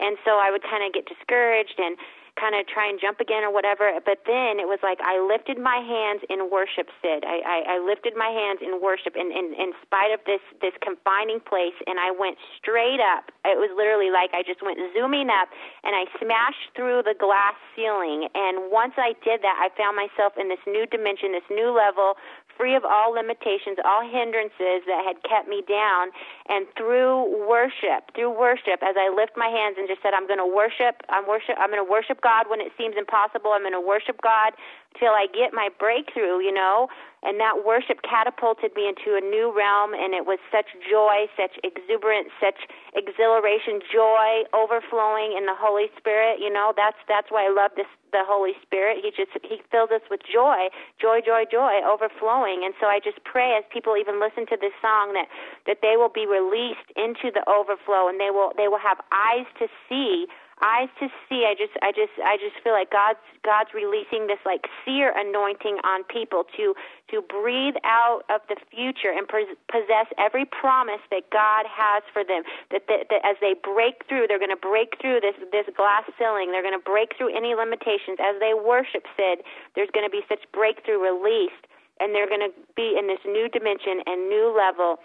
And 0.00 0.18
so 0.24 0.42
I 0.42 0.50
would 0.50 0.62
kind 0.62 0.82
of 0.82 0.92
get 0.92 1.06
discouraged 1.06 1.78
and 1.78 1.96
kind 2.34 2.54
of 2.58 2.66
try 2.66 2.90
and 2.90 2.98
jump 2.98 3.20
again 3.20 3.46
or 3.46 3.52
whatever. 3.52 3.90
But 4.02 4.26
then 4.26 4.58
it 4.58 4.66
was 4.66 4.82
like 4.82 4.98
I 5.02 5.22
lifted 5.22 5.58
my 5.58 5.78
hands 5.78 6.26
in 6.26 6.50
worship, 6.50 6.90
Sid. 6.98 7.22
I, 7.22 7.40
I, 7.42 7.58
I 7.74 7.76
lifted 7.78 8.18
my 8.18 8.30
hands 8.30 8.58
in 8.62 8.82
worship 8.82 9.14
in, 9.14 9.30
in, 9.30 9.54
in 9.54 9.70
spite 9.86 10.10
of 10.10 10.20
this, 10.26 10.42
this 10.58 10.74
confining 10.82 11.38
place, 11.38 11.76
and 11.86 11.98
I 11.98 12.10
went 12.10 12.36
straight 12.58 12.98
up. 12.98 13.30
It 13.46 13.58
was 13.58 13.70
literally 13.74 14.10
like 14.10 14.34
I 14.34 14.42
just 14.42 14.62
went 14.62 14.78
zooming 14.92 15.30
up, 15.30 15.48
and 15.86 15.94
I 15.94 16.10
smashed 16.18 16.74
through 16.74 17.06
the 17.06 17.14
glass 17.14 17.54
ceiling. 17.78 18.26
And 18.34 18.70
once 18.70 18.98
I 18.98 19.14
did 19.22 19.42
that, 19.46 19.56
I 19.58 19.70
found 19.78 19.94
myself 19.94 20.34
in 20.34 20.50
this 20.50 20.62
new 20.66 20.86
dimension, 20.90 21.32
this 21.32 21.46
new 21.50 21.70
level 21.70 22.18
free 22.56 22.74
of 22.74 22.84
all 22.84 23.12
limitations, 23.12 23.78
all 23.84 24.02
hindrances 24.02 24.86
that 24.86 25.02
had 25.04 25.22
kept 25.22 25.48
me 25.48 25.62
down. 25.66 26.10
And 26.48 26.66
through 26.76 27.46
worship, 27.46 28.14
through 28.14 28.32
worship, 28.32 28.82
as 28.82 28.96
I 28.98 29.10
lift 29.10 29.36
my 29.36 29.48
hands 29.48 29.76
and 29.78 29.88
just 29.88 30.02
said, 30.02 30.14
I'm 30.14 30.26
going 30.26 30.42
to 30.42 30.48
worship, 30.48 31.02
I'm 31.08 31.26
worship, 31.26 31.56
I'm 31.58 31.70
going 31.70 31.84
to 31.84 31.90
worship 31.90 32.20
God 32.20 32.46
when 32.48 32.60
it 32.60 32.72
seems 32.78 32.94
impossible. 32.96 33.52
I'm 33.52 33.62
going 33.62 33.76
to 33.76 33.82
worship 33.82 34.20
God 34.22 34.54
till 34.98 35.12
I 35.12 35.26
get 35.26 35.52
my 35.52 35.68
breakthrough, 35.78 36.38
you 36.40 36.52
know. 36.52 36.88
And 37.24 37.40
that 37.40 37.64
worship 37.64 38.04
catapulted 38.04 38.76
me 38.76 38.84
into 38.84 39.16
a 39.16 39.24
new 39.24 39.48
realm, 39.48 39.96
and 39.96 40.12
it 40.12 40.28
was 40.28 40.36
such 40.52 40.68
joy, 40.84 41.24
such 41.32 41.56
exuberance, 41.64 42.28
such 42.36 42.68
exhilaration, 42.92 43.80
joy 43.80 44.44
overflowing 44.52 45.32
in 45.32 45.48
the 45.48 45.56
Holy 45.56 45.88
Spirit. 45.96 46.36
You 46.36 46.52
know, 46.52 46.76
that's 46.76 47.00
that's 47.08 47.32
why 47.32 47.48
I 47.48 47.50
love 47.50 47.72
this 47.80 47.88
the 48.12 48.28
Holy 48.28 48.52
Spirit. 48.60 49.00
He 49.00 49.08
just 49.08 49.32
he 49.40 49.64
fills 49.72 49.88
us 49.88 50.04
with 50.12 50.20
joy, 50.20 50.68
joy, 51.00 51.24
joy, 51.24 51.48
joy, 51.48 51.80
overflowing. 51.80 52.60
And 52.60 52.76
so 52.76 52.92
I 52.92 53.00
just 53.00 53.24
pray 53.24 53.56
as 53.56 53.64
people 53.72 53.96
even 53.96 54.20
listen 54.20 54.44
to 54.52 54.60
this 54.60 54.76
song 54.84 55.16
that 55.16 55.32
that 55.64 55.80
they 55.80 55.96
will 55.96 56.12
be 56.12 56.28
released 56.28 56.92
into 56.92 57.32
the 57.32 57.40
overflow, 57.48 58.04
and 58.04 58.20
they 58.20 58.28
will 58.28 58.52
they 58.60 58.68
will 58.68 58.84
have 58.84 59.00
eyes 59.08 59.48
to 59.64 59.66
see 59.88 60.28
eyes 60.64 60.88
to 60.98 61.12
see. 61.28 61.44
I 61.44 61.52
just, 61.52 61.76
I 61.84 61.92
just, 61.92 62.16
I 62.24 62.40
just 62.40 62.56
feel 62.64 62.72
like 62.72 62.88
God's, 62.88 63.20
God's 63.44 63.76
releasing 63.76 64.26
this 64.26 64.40
like 64.48 64.64
seer 64.84 65.12
anointing 65.12 65.84
on 65.84 66.08
people 66.08 66.48
to, 66.56 66.72
to 67.12 67.20
breathe 67.20 67.76
out 67.84 68.24
of 68.32 68.40
the 68.48 68.56
future 68.72 69.12
and 69.12 69.28
possess 69.28 70.08
every 70.16 70.48
promise 70.48 71.04
that 71.12 71.28
God 71.28 71.68
has 71.68 72.02
for 72.16 72.24
them. 72.24 72.48
That, 72.72 72.88
that, 72.88 73.12
that 73.12 73.20
as 73.20 73.36
they 73.44 73.52
break 73.52 74.08
through, 74.08 74.32
they're 74.32 74.40
going 74.40 74.54
to 74.54 74.56
break 74.56 74.96
through 74.96 75.20
this, 75.20 75.36
this 75.52 75.68
glass 75.76 76.08
ceiling. 76.16 76.48
They're 76.48 76.64
going 76.64 76.78
to 76.78 76.82
break 76.82 77.12
through 77.20 77.36
any 77.36 77.52
limitations. 77.52 78.16
As 78.16 78.40
they 78.40 78.56
worship, 78.56 79.04
Sid, 79.20 79.44
there's 79.76 79.92
going 79.92 80.08
to 80.08 80.10
be 80.10 80.24
such 80.32 80.48
breakthrough 80.56 80.96
released, 80.96 81.68
and 82.00 82.16
they're 82.16 82.28
going 82.28 82.42
to 82.42 82.54
be 82.72 82.96
in 82.96 83.06
this 83.06 83.20
new 83.28 83.52
dimension 83.52 84.00
and 84.08 84.32
new 84.32 84.48
level 84.48 84.96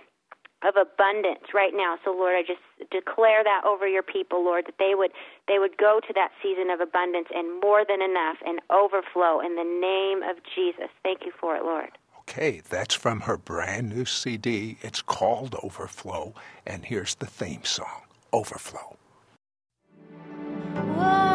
of 0.64 0.76
abundance 0.76 1.54
right 1.54 1.74
now. 1.74 1.98
So 2.04 2.12
Lord, 2.12 2.36
I 2.36 2.44
just 2.44 2.62
declare 2.92 3.44
that 3.44 3.64
over 3.66 3.88
your 3.88 4.04
people, 4.04 4.44
Lord, 4.44 4.66
that 4.68 4.76
they 4.80 4.94
would 4.96 5.12
they 5.48 5.60
would 5.60 5.78
go 5.78 6.00
to 6.06 6.14
that 6.14 6.32
season 6.42 6.70
of 6.70 6.80
abundance 6.82 7.28
and 7.34 7.62
more 7.62 7.84
than 7.88 8.02
enough 8.02 8.38
and 8.46 8.60
overflow 8.70 9.40
in 9.40 9.56
the 9.56 9.64
name 9.64 10.24
of 10.24 10.38
Jesus. 10.56 10.90
Thank 11.04 11.26
you 11.26 11.32
for 11.40 11.56
it, 11.56 11.64
Lord. 11.64 11.92
Okay, 12.20 12.62
that's 12.70 12.94
from 12.94 13.22
her 13.22 13.38
brand 13.38 13.90
new 13.90 14.06
CD. 14.06 14.78
It's 14.82 15.02
called 15.02 15.56
Overflow, 15.64 16.36
and 16.66 16.86
here's 16.86 17.16
the 17.16 17.26
theme 17.26 17.64
song, 17.64 18.04
Overflow. 18.32 18.98
saw 20.90 21.29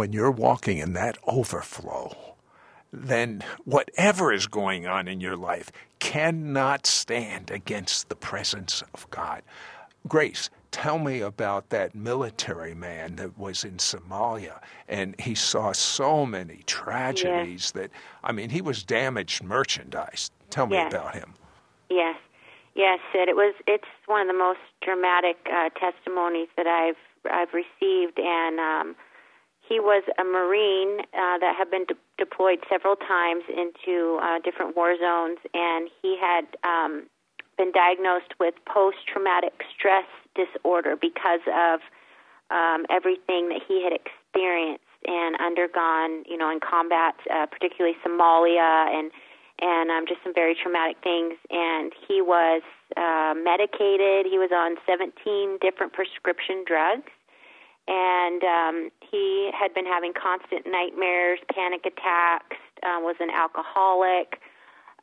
when 0.00 0.14
you're 0.14 0.30
walking 0.30 0.78
in 0.78 0.94
that 0.94 1.18
overflow, 1.26 2.10
then 2.90 3.44
whatever 3.66 4.32
is 4.32 4.46
going 4.46 4.86
on 4.86 5.06
in 5.06 5.20
your 5.20 5.36
life 5.36 5.70
cannot 5.98 6.86
stand 6.86 7.50
against 7.50 8.08
the 8.08 8.16
presence 8.16 8.82
of 8.94 9.10
God. 9.10 9.42
Grace, 10.08 10.48
tell 10.70 10.98
me 10.98 11.20
about 11.20 11.68
that 11.68 11.94
military 11.94 12.72
man 12.72 13.16
that 13.16 13.36
was 13.36 13.62
in 13.62 13.76
Somalia 13.76 14.58
and 14.88 15.20
he 15.20 15.34
saw 15.34 15.70
so 15.72 16.24
many 16.24 16.62
tragedies 16.64 17.72
that 17.72 17.90
I 18.24 18.32
mean 18.32 18.48
he 18.48 18.62
was 18.62 18.82
damaged 18.82 19.42
merchandise. 19.42 20.30
Tell 20.48 20.66
me 20.66 20.76
yes. 20.76 20.90
about 20.90 21.14
him. 21.14 21.34
Yes. 21.90 22.16
Yes, 22.74 23.00
Sid. 23.12 23.28
It 23.28 23.36
was 23.36 23.54
it's 23.66 23.84
one 24.06 24.22
of 24.22 24.28
the 24.28 24.38
most 24.38 24.60
dramatic 24.80 25.36
uh, 25.52 25.68
testimonies 25.78 26.48
that 26.56 26.66
I've 26.66 26.96
I've 27.30 27.52
received 27.52 28.18
and 28.18 28.58
um 28.58 28.96
he 29.70 29.78
was 29.78 30.02
a 30.18 30.24
Marine 30.24 30.98
uh, 31.14 31.38
that 31.38 31.54
had 31.56 31.70
been 31.70 31.84
de- 31.86 31.94
deployed 32.18 32.58
several 32.68 32.96
times 32.96 33.44
into 33.46 34.18
uh, 34.18 34.40
different 34.42 34.76
war 34.76 34.98
zones, 34.98 35.38
and 35.54 35.88
he 36.02 36.18
had 36.18 36.42
um, 36.66 37.06
been 37.56 37.70
diagnosed 37.70 38.34
with 38.40 38.54
post 38.66 38.98
traumatic 39.06 39.62
stress 39.70 40.10
disorder 40.34 40.96
because 41.00 41.46
of 41.46 41.78
um, 42.50 42.84
everything 42.90 43.48
that 43.54 43.62
he 43.62 43.78
had 43.86 43.94
experienced 43.94 44.82
and 45.06 45.38
undergone, 45.38 46.24
you 46.26 46.36
know, 46.36 46.50
in 46.50 46.58
combat, 46.58 47.14
uh, 47.30 47.46
particularly 47.46 47.96
Somalia 48.04 48.90
and 48.90 49.12
and 49.62 49.90
um, 49.90 50.04
just 50.08 50.18
some 50.24 50.34
very 50.34 50.56
traumatic 50.56 50.96
things. 51.04 51.34
And 51.50 51.92
he 52.08 52.22
was 52.22 52.62
uh, 52.96 53.34
medicated. 53.36 54.24
He 54.24 54.40
was 54.40 54.50
on 54.50 54.76
17 54.88 55.58
different 55.60 55.92
prescription 55.92 56.64
drugs 56.66 57.12
and 57.90 58.42
um, 58.44 58.90
he 59.10 59.50
had 59.58 59.74
been 59.74 59.86
having 59.86 60.12
constant 60.12 60.66
nightmares, 60.66 61.38
panic 61.52 61.84
attacks, 61.86 62.56
uh, 62.82 63.00
was 63.00 63.16
an 63.20 63.30
alcoholic, 63.30 64.40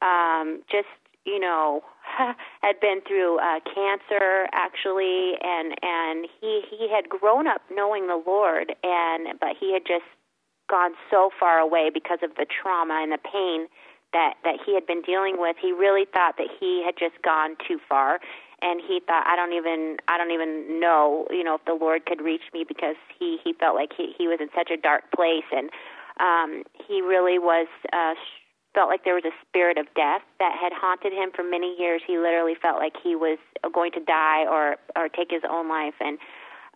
um, 0.01 0.64
just 0.72 0.88
you 1.26 1.39
know 1.39 1.82
had 2.62 2.80
been 2.80 3.01
through 3.08 3.39
uh, 3.39 3.60
cancer 3.74 4.47
actually, 4.53 5.34
and 5.41 5.76
and 5.82 6.28
he 6.39 6.62
he 6.70 6.89
had 6.89 7.10
grown 7.10 7.47
up 7.47 7.62
knowing 7.72 8.08
the 8.08 8.22
Lord, 8.26 8.74
and 8.84 9.39
but 9.39 9.55
he 9.60 9.74
had 9.74 9.84
just 9.86 10.05
gone 10.70 10.91
so 11.10 11.30
far 11.39 11.60
away 11.60 11.89
because 11.93 12.20
of 12.22 12.36
the 12.36 12.45
trauma 12.45 12.99
and 13.01 13.12
the 13.12 13.18
pain 13.18 13.68
that 14.14 14.36
that 14.43 14.60
he 14.66 14.74
had 14.74 14.86
been 14.86 15.01
dealing 15.01 15.36
with. 15.38 15.55
He 15.62 15.72
really 15.72 16.05
thought 16.05 16.36
that 16.38 16.47
he 16.60 16.84
had 16.86 16.95
just 16.97 17.22
gone 17.24 17.55
too 17.68 17.80
far 17.88 18.20
and 18.62 18.82
he 18.82 18.99
thought 19.05 19.26
I 19.28 19.36
don't 19.36 19.53
even 19.53 19.97
I 20.08 20.18
don't 20.18 20.32
even 20.32 20.80
know 20.80 21.28
you 21.30 21.43
know 21.43 21.55
if 21.55 21.66
the 21.66 21.74
Lord 21.74 22.05
could 22.05 22.22
reach 22.22 22.43
me 22.53 22.66
because 22.68 22.95
he 23.18 23.38
he 23.43 23.53
felt 23.53 23.76
like 23.76 23.91
he 23.95 24.14
he 24.18 24.28
was 24.28 24.39
in 24.41 24.49
such 24.55 24.72
a 24.72 24.78
dark 24.78 25.12
place. 25.16 25.47
And 25.51 25.70
um 26.20 26.64
he 26.88 27.01
really 27.01 27.39
was 27.39 27.68
uh 27.93 28.14
felt 28.74 28.89
like 28.89 29.03
there 29.03 29.16
was 29.16 29.26
a 29.26 29.34
spirit 29.41 29.78
of 29.78 29.86
death 29.95 30.22
that 30.39 30.53
had 30.53 30.72
haunted 30.72 31.12
him 31.12 31.32
for 31.34 31.43
many 31.43 31.76
years. 31.80 32.01
He 32.05 32.18
literally 32.18 32.53
felt 32.62 32.78
like 32.78 32.93
he 33.01 33.16
was 33.16 33.39
going 33.74 33.91
to 33.93 33.99
die 34.03 34.45
or 34.45 34.78
or 34.95 35.10
take 35.10 35.32
his 35.32 35.43
own 35.49 35.70
life. 35.70 35.95
And 35.99 36.18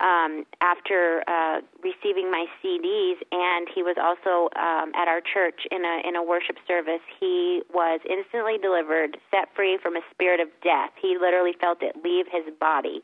um, 0.02 0.46
after 0.62 1.24
uh, 1.28 1.62
receiving 1.84 2.32
my 2.32 2.46
CDs, 2.60 3.22
and 3.32 3.68
he 3.74 3.84
was 3.84 3.96
also 4.02 4.50
um, 4.58 4.92
at 4.98 5.08
our 5.08 5.22
church 5.22 5.68
in 5.70 5.86
a 5.86 6.02
in 6.08 6.16
a 6.16 6.24
worship 6.24 6.58
service. 6.68 7.02
He 7.20 7.62
was 7.74 8.02
instantly 8.10 8.58
delivered, 8.58 9.18
set 9.30 9.50
free 9.56 9.78
from 9.82 9.96
a 9.96 10.02
spirit 10.12 10.40
of 10.40 10.50
death. 10.64 10.92
He 11.02 11.18
literally 11.22 11.54
felt 11.62 11.80
it 11.82 11.96
leave 12.04 12.26
his 12.32 12.52
body, 12.60 13.04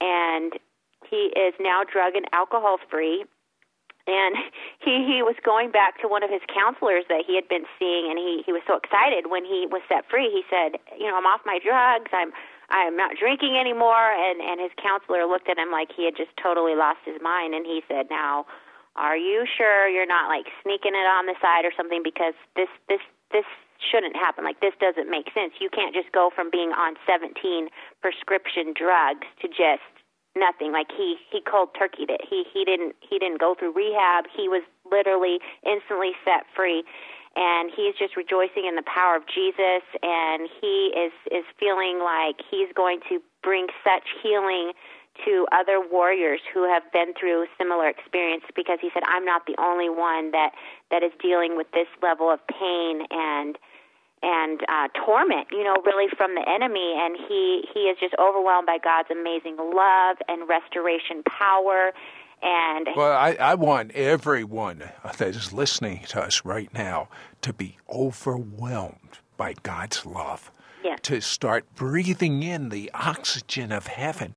and 0.00 0.52
he 1.08 1.32
is 1.34 1.54
now 1.60 1.82
drug 1.90 2.14
and 2.14 2.26
alcohol 2.32 2.76
free. 2.90 3.24
and 4.06 4.36
he 4.84 5.04
he 5.06 5.22
was 5.22 5.36
going 5.44 5.70
back 5.70 6.00
to 6.00 6.08
one 6.08 6.22
of 6.22 6.30
his 6.30 6.42
counselors 6.52 7.04
that 7.08 7.24
he 7.26 7.34
had 7.36 7.48
been 7.48 7.64
seeing 7.78 8.10
and 8.10 8.18
he 8.18 8.42
he 8.44 8.52
was 8.52 8.62
so 8.66 8.76
excited 8.76 9.30
when 9.30 9.44
he 9.44 9.66
was 9.70 9.82
set 9.88 10.04
free 10.10 10.28
he 10.30 10.42
said 10.50 10.80
you 10.98 11.06
know 11.06 11.16
i'm 11.16 11.26
off 11.26 11.40
my 11.44 11.58
drugs 11.62 12.10
i'm 12.12 12.32
i'm 12.70 12.96
not 12.96 13.16
drinking 13.18 13.56
anymore 13.56 14.12
and 14.12 14.40
and 14.40 14.60
his 14.60 14.72
counselor 14.80 15.26
looked 15.26 15.48
at 15.48 15.58
him 15.58 15.70
like 15.70 15.88
he 15.94 16.04
had 16.04 16.16
just 16.16 16.30
totally 16.40 16.74
lost 16.74 17.00
his 17.04 17.20
mind 17.22 17.54
and 17.54 17.66
he 17.66 17.82
said 17.88 18.06
now 18.10 18.46
are 18.96 19.16
you 19.16 19.46
sure 19.46 19.88
you're 19.88 20.08
not 20.08 20.28
like 20.28 20.46
sneaking 20.62 20.94
it 20.94 21.06
on 21.06 21.26
the 21.26 21.34
side 21.40 21.64
or 21.64 21.72
something 21.76 22.02
because 22.02 22.34
this 22.56 22.70
this 22.88 23.02
this 23.30 23.46
shouldn't 23.78 24.16
happen 24.16 24.42
like 24.42 24.58
this 24.60 24.74
doesn't 24.80 25.08
make 25.08 25.30
sense 25.32 25.54
you 25.60 25.70
can't 25.70 25.94
just 25.94 26.10
go 26.12 26.30
from 26.34 26.50
being 26.50 26.74
on 26.74 26.98
17 27.06 27.34
prescription 28.02 28.74
drugs 28.74 29.26
to 29.40 29.46
just 29.46 29.86
nothing. 30.38 30.72
Like 30.72 30.88
he 30.94 31.16
he 31.30 31.42
cold 31.42 31.70
turkeyed 31.74 32.08
it. 32.08 32.22
He 32.22 32.44
he 32.52 32.64
didn't 32.64 32.94
he 33.02 33.18
didn't 33.18 33.40
go 33.40 33.54
through 33.58 33.74
rehab. 33.74 34.24
He 34.34 34.48
was 34.48 34.62
literally 34.90 35.38
instantly 35.66 36.12
set 36.24 36.46
free. 36.54 36.84
And 37.38 37.70
he's 37.70 37.94
just 37.94 38.16
rejoicing 38.16 38.66
in 38.66 38.74
the 38.74 38.82
power 38.82 39.14
of 39.14 39.22
Jesus, 39.30 39.86
and 40.02 40.50
he 40.60 40.90
is 40.90 41.14
is 41.30 41.46
feeling 41.54 42.02
like 42.02 42.42
he's 42.50 42.66
going 42.74 42.98
to 43.08 43.22
bring 43.44 43.68
such 43.86 44.02
healing 44.22 44.72
to 45.24 45.46
other 45.52 45.80
warriors 45.80 46.40
who 46.52 46.66
have 46.68 46.82
been 46.92 47.14
through 47.14 47.46
similar 47.58 47.88
experience 47.88 48.42
because 48.54 48.78
he 48.80 48.90
said 48.92 49.02
I'm 49.06 49.24
not 49.24 49.46
the 49.46 49.54
only 49.58 49.88
one 49.88 50.32
that 50.32 50.50
that 50.90 51.02
is 51.02 51.12
dealing 51.22 51.56
with 51.56 51.70
this 51.70 51.88
level 52.02 52.30
of 52.30 52.40
pain 52.46 53.06
and 53.10 53.56
and 54.22 54.60
uh, 54.68 54.88
torment, 55.06 55.46
you 55.52 55.62
know, 55.62 55.76
really 55.86 56.10
from 56.16 56.34
the 56.34 56.42
enemy. 56.42 56.94
And 56.98 57.16
he 57.16 57.64
he 57.72 57.86
is 57.86 57.96
just 58.00 58.14
overwhelmed 58.18 58.66
by 58.66 58.78
God's 58.82 59.10
amazing 59.10 59.56
love 59.58 60.16
and 60.26 60.48
restoration 60.48 61.22
power. 61.22 61.92
And 62.42 62.88
well, 62.96 63.12
I, 63.12 63.36
I 63.40 63.54
want 63.54 63.92
everyone 63.92 64.84
that 65.04 65.20
is 65.20 65.52
listening 65.52 66.04
to 66.08 66.22
us 66.22 66.44
right 66.44 66.72
now 66.72 67.08
to 67.42 67.52
be 67.52 67.76
overwhelmed 67.90 69.18
by 69.36 69.54
God's 69.62 70.06
love. 70.06 70.50
Yes. 70.84 71.00
To 71.02 71.20
start 71.20 71.64
breathing 71.74 72.42
in 72.42 72.68
the 72.68 72.90
oxygen 72.94 73.72
of 73.72 73.88
heaven. 73.88 74.34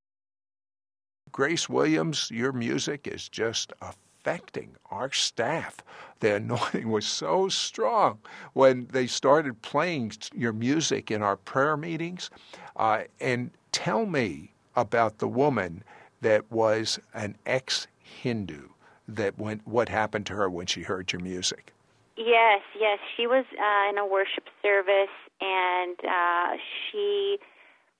Grace 1.32 1.70
Williams, 1.70 2.30
your 2.32 2.52
music 2.52 3.08
is 3.08 3.30
just 3.30 3.72
affecting 3.82 4.76
our 4.90 5.12
staff. 5.12 5.78
The 6.20 6.36
anointing 6.38 6.90
was 6.90 7.06
so 7.06 7.50
strong 7.50 8.20
when 8.54 8.88
they 8.92 9.08
started 9.08 9.62
playing 9.62 10.14
your 10.34 10.54
music 10.54 11.12
in 11.12 11.22
our 11.22 11.38
prayer 11.38 11.78
meetings. 11.78 12.30
Uh, 12.76 13.04
and 13.20 13.52
tell 13.72 14.06
me 14.06 14.54
about 14.76 15.20
the 15.20 15.28
woman 15.28 15.84
that 16.22 16.52
was 16.52 17.00
an 17.14 17.36
ex 17.46 17.88
Hindu. 18.22 18.70
That 19.08 19.38
went, 19.38 19.68
what 19.68 19.90
happened 19.90 20.26
to 20.28 20.34
her 20.34 20.50
when 20.50 20.68
she 20.68 20.84
heard 20.84 21.12
your 21.12 21.22
music? 21.22 21.74
Yes, 22.16 22.62
yes, 22.80 23.00
she 23.18 23.26
was 23.28 23.46
uh, 23.52 23.90
in 23.90 23.98
a 23.98 24.06
worship 24.06 24.46
service, 24.62 25.16
and 25.42 25.98
uh, 26.08 26.58
she 26.92 27.40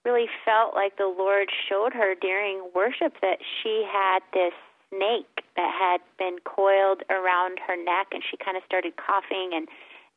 really 0.06 0.28
felt 0.46 0.74
like 0.74 0.98
the 0.98 1.08
Lord 1.08 1.50
showed 1.68 1.94
her 1.94 2.16
during 2.16 2.70
worship 2.76 3.14
that 3.22 3.40
she 3.42 3.86
had 3.92 4.20
this 4.34 4.54
snake 4.90 5.44
that 5.56 5.72
had 5.74 6.02
been 6.18 6.38
coiled 6.44 7.04
around 7.10 7.60
her 7.66 7.76
neck, 7.76 8.08
and 8.12 8.24
she 8.30 8.38
kind 8.38 8.58
of 8.58 8.64
started 8.66 8.94
coughing 8.98 9.52
and 9.54 9.68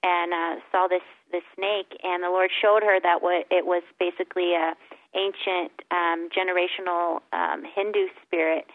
and 0.04 0.34
uh, 0.34 0.60
saw 0.70 0.86
this 0.86 1.06
this 1.32 1.42
snake, 1.56 1.98
and 2.02 2.22
the 2.22 2.28
Lord 2.28 2.50
showed 2.60 2.82
her 2.82 3.00
that 3.00 3.22
what 3.22 3.46
it 3.50 3.64
was 3.64 3.82
basically 3.98 4.54
a 4.54 4.74
ancient 5.14 5.72
um, 5.90 6.28
generational 6.28 7.20
um, 7.32 7.64
Hindu 7.64 8.08
spirit, 8.26 8.66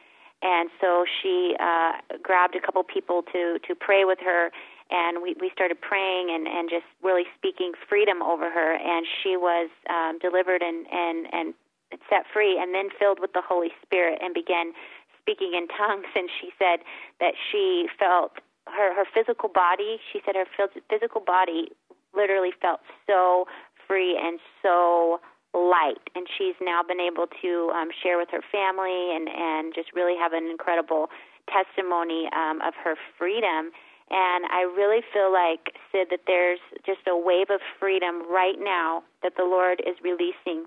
and 0.42 0.70
so 0.80 1.06
she 1.22 1.56
uh, 1.60 1.94
grabbed 2.24 2.56
a 2.56 2.62
couple 2.62 2.84
people 2.84 3.24
to 3.34 3.60
to 3.68 3.76
pray 3.76 4.06
with 4.06 4.20
her, 4.24 4.52
and 4.90 5.22
we 5.22 5.36
we 5.40 5.52
started 5.54 5.80
praying 5.82 6.30
and 6.32 6.48
and 6.48 6.70
just 6.70 6.86
really 7.04 7.26
speaking 7.38 7.74
freedom 7.88 8.22
over 8.22 8.50
her, 8.50 8.74
and 8.76 9.06
she 9.22 9.36
was 9.36 9.70
um, 9.90 10.18
delivered 10.20 10.62
and 10.62 10.88
and 10.92 11.28
and 11.34 11.54
set 12.10 12.24
free, 12.32 12.58
and 12.60 12.74
then 12.74 12.90
filled 12.98 13.20
with 13.20 13.34
the 13.34 13.42
Holy 13.42 13.72
Spirit, 13.84 14.20
and 14.22 14.34
began 14.34 14.72
speaking 15.22 15.54
in 15.54 15.68
tongues, 15.78 16.08
and 16.16 16.30
she 16.40 16.52
said 16.58 16.80
that 17.20 17.34
she 17.52 17.88
felt 18.00 18.40
her 18.68 18.96
her 18.96 19.06
physical 19.14 19.50
body. 19.50 20.00
She 20.12 20.22
said 20.26 20.36
her 20.36 20.48
physical 20.90 21.22
body 21.22 21.72
literally 22.16 22.52
felt 22.62 22.80
so 23.08 23.46
free 23.88 24.18
and 24.18 24.40
so 24.62 25.20
light, 25.54 26.02
and 26.16 26.28
she's 26.38 26.56
now 26.62 26.82
been 26.84 27.00
able 27.00 27.26
to 27.42 27.72
um, 27.74 27.90
share 28.04 28.18
with 28.18 28.30
her 28.32 28.44
family 28.52 29.16
and 29.16 29.28
and 29.28 29.74
just 29.74 29.90
really 29.94 30.16
have 30.18 30.34
an 30.34 30.46
incredible 30.50 31.10
testimony 31.50 32.30
um, 32.36 32.62
of 32.62 32.74
her 32.84 32.96
freedom. 33.18 33.74
And 34.10 34.46
I 34.50 34.66
really 34.66 35.02
feel 35.14 35.32
like, 35.32 35.78
Sid, 35.92 36.08
that 36.10 36.26
there's 36.26 36.62
just 36.86 37.06
a 37.08 37.16
wave 37.18 37.54
of 37.54 37.62
freedom 37.80 38.26
right 38.30 38.58
now 38.58 39.04
that 39.22 39.34
the 39.38 39.46
Lord 39.46 39.82
is 39.86 39.98
releasing, 40.04 40.66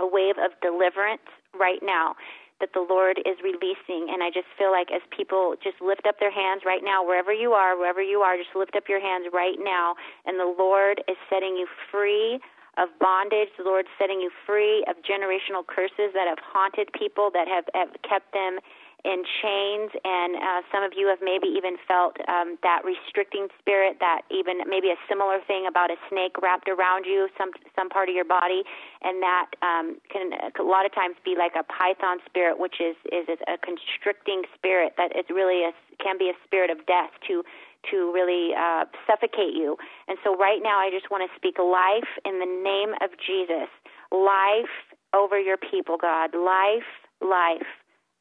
a 0.00 0.06
wave 0.06 0.36
of 0.40 0.52
deliverance 0.64 1.28
right 1.52 1.80
now 1.82 2.16
that 2.60 2.72
the 2.72 2.80
Lord 2.80 3.18
is 3.26 3.36
releasing. 3.44 4.08
And 4.08 4.22
I 4.22 4.30
just 4.32 4.48
feel 4.56 4.70
like 4.70 4.88
as 4.94 5.02
people 5.12 5.56
just 5.60 5.76
lift 5.84 6.06
up 6.06 6.16
their 6.20 6.32
hands 6.32 6.62
right 6.64 6.80
now, 6.82 7.04
wherever 7.04 7.32
you 7.32 7.52
are, 7.52 7.76
wherever 7.76 8.00
you 8.00 8.20
are, 8.20 8.36
just 8.36 8.54
lift 8.56 8.76
up 8.76 8.84
your 8.88 9.00
hands 9.00 9.26
right 9.32 9.58
now. 9.60 9.94
And 10.24 10.40
the 10.40 10.48
Lord 10.48 11.02
is 11.08 11.16
setting 11.28 11.56
you 11.56 11.66
free 11.90 12.40
of 12.76 12.88
bondage. 13.00 13.48
The 13.56 13.64
Lord 13.64 13.86
setting 13.98 14.20
you 14.20 14.30
free 14.46 14.84
of 14.88 14.96
generational 15.02 15.66
curses 15.66 16.12
that 16.14 16.26
have 16.28 16.38
haunted 16.38 16.92
people, 16.92 17.30
that 17.32 17.48
have, 17.48 17.64
have 17.74 17.94
kept 18.02 18.32
them 18.32 18.58
in 19.04 19.20
chains, 19.44 19.92
and 20.02 20.34
uh, 20.36 20.64
some 20.72 20.82
of 20.82 20.96
you 20.96 21.06
have 21.12 21.20
maybe 21.20 21.46
even 21.46 21.76
felt 21.86 22.16
um, 22.26 22.56
that 22.64 22.80
restricting 22.88 23.48
spirit, 23.60 24.00
that 24.00 24.22
even 24.32 24.64
maybe 24.66 24.88
a 24.88 24.96
similar 25.06 25.44
thing 25.46 25.68
about 25.68 25.92
a 25.92 25.96
snake 26.08 26.32
wrapped 26.40 26.68
around 26.72 27.04
you, 27.04 27.28
some 27.36 27.52
some 27.76 27.90
part 27.90 28.08
of 28.08 28.14
your 28.14 28.24
body, 28.24 28.64
and 29.02 29.22
that 29.22 29.52
um, 29.60 30.00
can 30.08 30.32
a 30.32 30.62
lot 30.64 30.86
of 30.86 30.94
times 30.94 31.16
be 31.22 31.36
like 31.36 31.52
a 31.52 31.62
python 31.68 32.16
spirit, 32.24 32.58
which 32.58 32.80
is 32.80 32.96
is 33.12 33.28
a 33.28 33.60
constricting 33.60 34.42
spirit 34.56 34.94
that 34.96 35.12
is 35.14 35.28
really 35.28 35.68
a 35.68 35.72
can 36.00 36.16
be 36.16 36.32
a 36.32 36.36
spirit 36.48 36.70
of 36.70 36.80
death 36.86 37.12
to 37.28 37.44
to 37.90 38.12
really 38.12 38.54
uh, 38.54 38.84
suffocate 39.06 39.54
you. 39.54 39.76
And 40.08 40.18
so 40.24 40.36
right 40.36 40.60
now, 40.62 40.78
I 40.78 40.90
just 40.90 41.10
want 41.10 41.28
to 41.28 41.36
speak 41.36 41.58
life 41.58 42.08
in 42.24 42.38
the 42.38 42.48
name 42.48 42.94
of 43.02 43.10
Jesus, 43.18 43.68
life 44.12 44.72
over 45.14 45.38
your 45.38 45.56
people, 45.56 45.96
God, 45.96 46.34
life, 46.34 46.88
life 47.20 47.66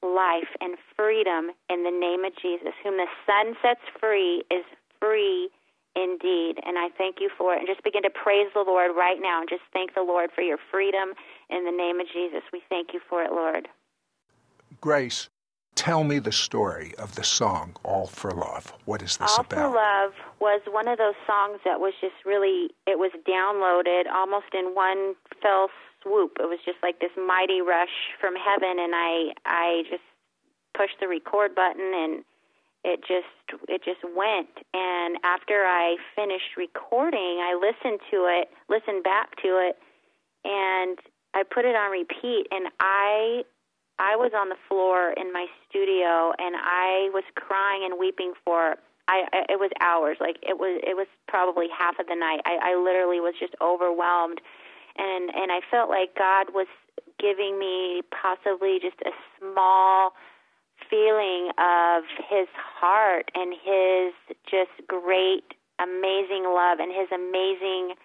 life 0.04 0.52
and 0.60 0.76
freedom 0.96 1.56
in 1.70 1.84
the 1.84 1.92
name 1.92 2.26
of 2.26 2.34
Jesus. 2.36 2.76
Whom 2.84 2.98
the 2.98 3.08
Son 3.26 3.56
sets 3.64 3.82
free 4.00 4.44
is 4.52 4.66
free 5.00 5.50
indeed. 5.96 6.60
And 6.66 6.78
I 6.78 6.90
thank 6.98 7.18
you 7.20 7.30
for 7.38 7.54
it. 7.54 7.60
And 7.60 7.68
just 7.68 7.84
begin 7.84 8.04
to 8.04 8.10
praise 8.10 8.48
the 8.54 8.66
Lord 8.68 8.92
right 8.96 9.18
now 9.22 9.40
and 9.40 9.50
just 9.50 9.64
thank 9.72 9.96
the 9.96 10.02
Lord 10.02 10.30
for 10.36 10.42
your 10.42 10.58
freedom 10.72 11.14
in 11.50 11.66
the 11.66 11.72
name 11.72 12.00
of 12.00 12.08
Jesus. 12.08 12.44
We 12.52 12.62
thank 12.70 12.94
you 12.94 13.00
for 13.10 13.24
it, 13.24 13.32
Lord. 13.32 13.68
Grace, 14.82 15.30
tell 15.76 16.04
me 16.04 16.20
the 16.20 16.32
story 16.32 16.94
of 16.98 17.16
the 17.16 17.24
song 17.24 17.76
All 17.84 18.08
for 18.08 18.32
Love. 18.32 18.74
What 18.86 19.02
is 19.02 19.18
this 19.18 19.32
All 19.32 19.42
about? 19.42 19.60
All 19.60 19.72
for 19.72 19.76
Love 19.76 20.14
was 20.40 20.62
one 20.70 20.88
of 20.88 20.98
those 20.98 21.16
songs 21.26 21.60
that 21.66 21.80
was 21.80 21.94
just 22.02 22.16
really, 22.26 22.70
it 22.88 23.00
was 23.00 23.12
downloaded 23.28 24.12
almost 24.12 24.54
in 24.54 24.76
one 24.76 25.16
fell 25.42 25.70
swoop. 26.04 26.38
It 26.40 26.48
was 26.48 26.60
just 26.66 26.78
like 26.84 27.00
this 27.00 27.12
mighty 27.18 27.62
rush 27.62 28.14
from 28.20 28.36
heaven, 28.36 28.78
and 28.78 28.94
I 28.94 29.32
I 29.46 29.84
just 29.90 30.04
pushed 30.76 31.00
the 31.00 31.08
record 31.08 31.56
button, 31.56 31.94
and 31.96 32.24
it 32.84 33.00
just 33.02 33.62
it 33.68 33.84
just 33.84 34.04
went. 34.16 34.52
And 34.74 35.18
after 35.24 35.64
I 35.64 35.98
finished 36.16 36.58
recording, 36.58 37.40
I 37.42 37.56
listened 37.56 38.00
to 38.12 38.28
it, 38.28 38.50
listened 38.70 39.04
back 39.04 39.38
to 39.42 39.48
it, 39.58 39.80
and 40.44 41.00
I 41.34 41.44
put 41.44 41.66
it 41.66 41.76
on 41.76 41.92
repeat, 41.92 42.48
and 42.52 42.68
I 42.80 43.44
I 44.00 44.16
was 44.16 44.32
on 44.36 44.50
the 44.50 44.58
floor 44.68 45.14
in 45.14 45.32
my 45.32 45.46
studio, 45.70 46.34
and 46.38 46.56
I 46.58 47.10
was 47.14 47.24
crying 47.36 47.84
and 47.86 48.00
weeping 48.00 48.34
for. 48.44 48.76
I, 49.10 49.28
I 49.34 49.40
it 49.50 49.60
was 49.60 49.70
hours 49.82 50.16
like 50.22 50.38
it 50.42 50.58
was 50.58 50.80
it 50.82 50.96
was 50.96 51.08
probably 51.28 51.68
half 51.68 52.00
of 52.00 52.08
the 52.08 52.16
night 52.16 52.40
I, 52.46 52.72
I 52.72 52.80
literally 52.80 53.20
was 53.20 53.34
just 53.38 53.54
overwhelmed 53.60 54.40
and 54.96 55.30
and 55.36 55.52
I 55.52 55.60
felt 55.70 55.90
like 55.90 56.16
God 56.16 56.54
was 56.54 56.68
giving 57.20 57.60
me 57.60 58.02
possibly 58.12 58.80
just 58.82 58.96
a 59.06 59.12
small 59.40 60.14
feeling 60.90 61.52
of 61.58 62.04
his 62.30 62.48
heart 62.56 63.32
and 63.36 63.54
his 63.54 64.14
just 64.50 64.72
great 64.88 65.54
amazing 65.80 66.46
love 66.46 66.80
and 66.80 66.92
his 66.92 67.10
amazing 67.12 67.96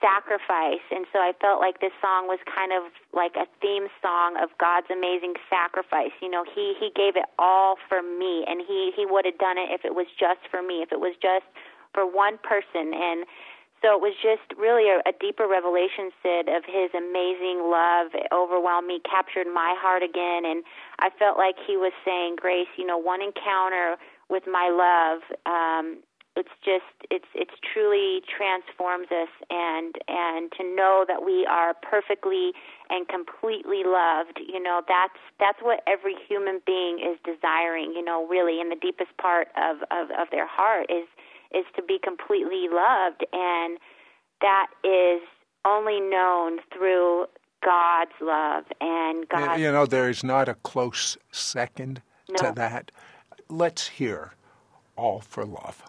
sacrifice. 0.00 0.84
And 0.90 1.06
so 1.12 1.18
I 1.20 1.32
felt 1.40 1.60
like 1.60 1.80
this 1.80 1.94
song 2.00 2.28
was 2.28 2.38
kind 2.44 2.72
of 2.72 2.92
like 3.12 3.36
a 3.36 3.46
theme 3.60 3.88
song 4.02 4.36
of 4.36 4.50
God's 4.58 4.88
amazing 4.92 5.34
sacrifice. 5.48 6.12
You 6.20 6.30
know 6.30 6.44
he 6.44 6.74
he 6.78 6.90
gave 6.94 7.16
it 7.16 7.26
all 7.38 7.76
for 7.88 8.02
me 8.02 8.44
and 8.46 8.60
he 8.60 8.92
he 8.94 9.06
would 9.06 9.24
have 9.24 9.38
done 9.38 9.58
it 9.58 9.72
if 9.72 9.84
it 9.84 9.94
was 9.94 10.06
just 10.18 10.44
for 10.50 10.62
me 10.62 10.82
if 10.82 10.92
it 10.92 11.00
was 11.00 11.14
just 11.20 11.46
for 11.92 12.04
one 12.04 12.38
person. 12.38 12.92
And 12.92 13.24
so 13.82 13.92
it 13.92 14.00
was 14.00 14.16
just 14.22 14.44
really 14.58 14.88
a, 14.88 15.00
a 15.08 15.12
deeper 15.20 15.46
revelation, 15.46 16.10
Sid, 16.22 16.48
of 16.48 16.64
his 16.64 16.90
amazing 16.96 17.68
love 17.68 18.12
it 18.16 18.28
overwhelmed 18.32 18.88
me, 18.88 19.00
captured 19.04 19.46
my 19.46 19.76
heart 19.76 20.02
again, 20.02 20.44
and 20.44 20.64
I 20.98 21.10
felt 21.18 21.36
like 21.36 21.56
he 21.66 21.76
was 21.76 21.92
saying, 22.04 22.36
Grace, 22.36 22.72
you 22.76 22.86
know, 22.86 22.96
one 22.96 23.20
encounter 23.20 23.96
with 24.28 24.44
my 24.46 24.72
love. 24.72 25.20
Um, 25.44 26.02
it's 26.36 26.52
just 26.64 26.84
it's 27.10 27.26
it's 27.34 27.54
truly 27.72 28.20
transforms 28.28 29.08
us 29.10 29.32
and 29.50 29.94
and 30.06 30.52
to 30.52 30.62
know 30.62 31.04
that 31.08 31.24
we 31.24 31.46
are 31.46 31.72
perfectly 31.74 32.52
and 32.90 33.08
completely 33.08 33.82
loved 33.84 34.38
you 34.46 34.62
know 34.62 34.82
that's 34.86 35.18
that's 35.40 35.58
what 35.62 35.80
every 35.86 36.14
human 36.28 36.60
being 36.66 36.98
is 36.98 37.18
desiring 37.24 37.92
you 37.96 38.04
know 38.04 38.26
really 38.28 38.60
in 38.60 38.68
the 38.68 38.76
deepest 38.76 39.16
part 39.16 39.48
of 39.56 39.78
of 39.90 40.10
of 40.10 40.28
their 40.30 40.46
heart 40.46 40.86
is 40.90 41.08
is 41.54 41.64
to 41.74 41.82
be 41.82 41.98
completely 42.02 42.68
loved 42.70 43.24
and 43.32 43.78
that 44.42 44.66
is 44.84 45.22
only 45.64 46.00
known 46.00 46.58
through 46.72 47.26
God's 47.64 48.12
love 48.20 48.64
and 48.80 49.28
God 49.28 49.58
You 49.58 49.72
know 49.72 49.86
there 49.86 50.08
is 50.10 50.22
not 50.22 50.48
a 50.48 50.54
close 50.54 51.16
second 51.32 52.02
No. 52.28 52.36
to 52.36 52.52
that. 52.56 52.90
Let's 53.48 53.88
hear 53.88 54.32
all 54.96 55.20
for 55.20 55.44
love. 55.44 55.82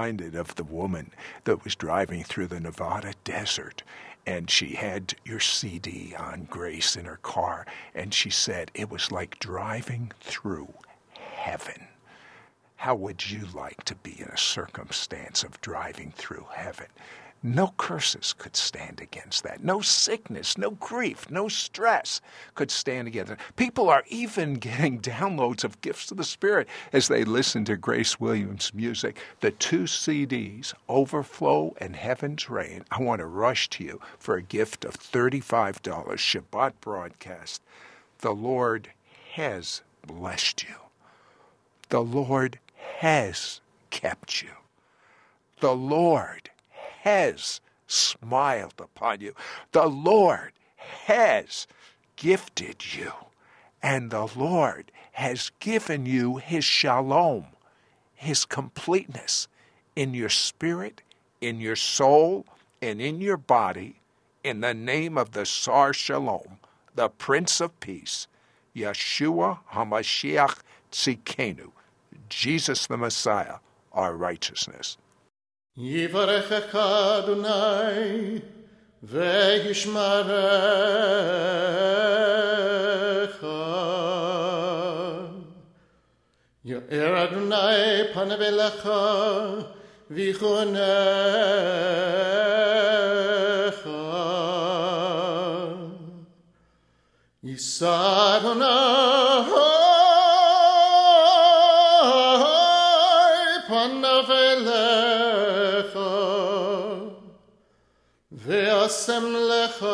Reminded 0.00 0.34
of 0.34 0.54
the 0.54 0.64
woman 0.64 1.10
that 1.44 1.62
was 1.62 1.74
driving 1.74 2.24
through 2.24 2.46
the 2.46 2.58
Nevada 2.58 3.12
desert 3.22 3.82
and 4.24 4.50
she 4.50 4.74
had 4.74 5.14
your 5.26 5.40
CD 5.40 6.14
on 6.18 6.46
Grace 6.50 6.96
in 6.96 7.04
her 7.04 7.18
car, 7.18 7.66
and 7.94 8.12
she 8.14 8.30
said 8.30 8.70
it 8.74 8.90
was 8.90 9.10
like 9.12 9.38
driving 9.38 10.12
through 10.20 10.72
heaven. 11.12 11.88
How 12.76 12.94
would 12.94 13.30
you 13.30 13.46
like 13.52 13.84
to 13.84 13.94
be 13.94 14.18
in 14.18 14.28
a 14.28 14.38
circumstance 14.38 15.42
of 15.42 15.60
driving 15.60 16.12
through 16.16 16.46
heaven? 16.52 16.86
No 17.42 17.72
curses 17.78 18.34
could 18.34 18.54
stand 18.54 19.00
against 19.00 19.44
that. 19.44 19.64
No 19.64 19.80
sickness, 19.80 20.58
no 20.58 20.72
grief, 20.72 21.30
no 21.30 21.48
stress 21.48 22.20
could 22.54 22.70
stand 22.70 23.08
against 23.08 23.32
it. 23.32 23.38
People 23.56 23.88
are 23.88 24.04
even 24.08 24.54
getting 24.58 25.00
downloads 25.00 25.64
of 25.64 25.80
gifts 25.80 26.10
of 26.10 26.18
the 26.18 26.24
Spirit 26.24 26.68
as 26.92 27.08
they 27.08 27.24
listen 27.24 27.64
to 27.64 27.78
Grace 27.78 28.20
Williams' 28.20 28.74
music. 28.74 29.16
The 29.40 29.52
two 29.52 29.84
CDs, 29.84 30.74
Overflow 30.86 31.74
and 31.78 31.96
Heaven's 31.96 32.50
Rain, 32.50 32.84
I 32.90 33.00
want 33.00 33.20
to 33.20 33.26
rush 33.26 33.70
to 33.70 33.84
you 33.84 34.00
for 34.18 34.36
a 34.36 34.42
gift 34.42 34.84
of 34.84 34.94
$35 34.94 35.80
Shabbat 35.80 36.72
broadcast. 36.82 37.62
The 38.18 38.32
Lord 38.32 38.90
has 39.32 39.80
blessed 40.06 40.64
you. 40.64 40.76
The 41.88 42.02
Lord 42.02 42.58
has 42.98 43.62
kept 43.88 44.42
you. 44.42 44.50
The 45.60 45.74
Lord 45.74 46.50
has 47.02 47.60
smiled 47.86 48.74
upon 48.78 49.20
you. 49.20 49.34
The 49.72 49.86
Lord 49.86 50.52
has 50.76 51.66
gifted 52.16 52.94
you. 52.94 53.12
And 53.82 54.10
the 54.10 54.28
Lord 54.36 54.92
has 55.12 55.50
given 55.58 56.06
you 56.06 56.36
his 56.36 56.64
shalom, 56.64 57.46
his 58.14 58.44
completeness 58.44 59.48
in 59.96 60.14
your 60.14 60.28
spirit, 60.28 61.02
in 61.40 61.60
your 61.60 61.76
soul, 61.76 62.46
and 62.82 63.00
in 63.00 63.20
your 63.20 63.36
body, 63.36 64.00
in 64.44 64.60
the 64.60 64.74
name 64.74 65.18
of 65.18 65.32
the 65.32 65.44
Sar 65.46 65.92
Shalom, 65.92 66.58
the 66.94 67.08
Prince 67.08 67.60
of 67.60 67.78
Peace, 67.80 68.26
Yeshua 68.74 69.58
HaMashiach 69.72 70.58
Tzidkenu, 70.92 71.72
Jesus 72.28 72.86
the 72.86 72.96
Messiah, 72.96 73.56
our 73.92 74.14
righteousness. 74.14 74.96
יברכך 75.77 76.75
אדוני 76.75 78.39
וישמרך 79.03 80.27
יאר 86.65 87.23
אדוני 87.23 88.13
פניו 88.13 88.41
אליך 88.41 88.89
ויחונך 90.11 90.79
יישא 97.43 98.37
אדוני 98.37 99.08
ואשם 108.89 109.23
לך 109.35 109.85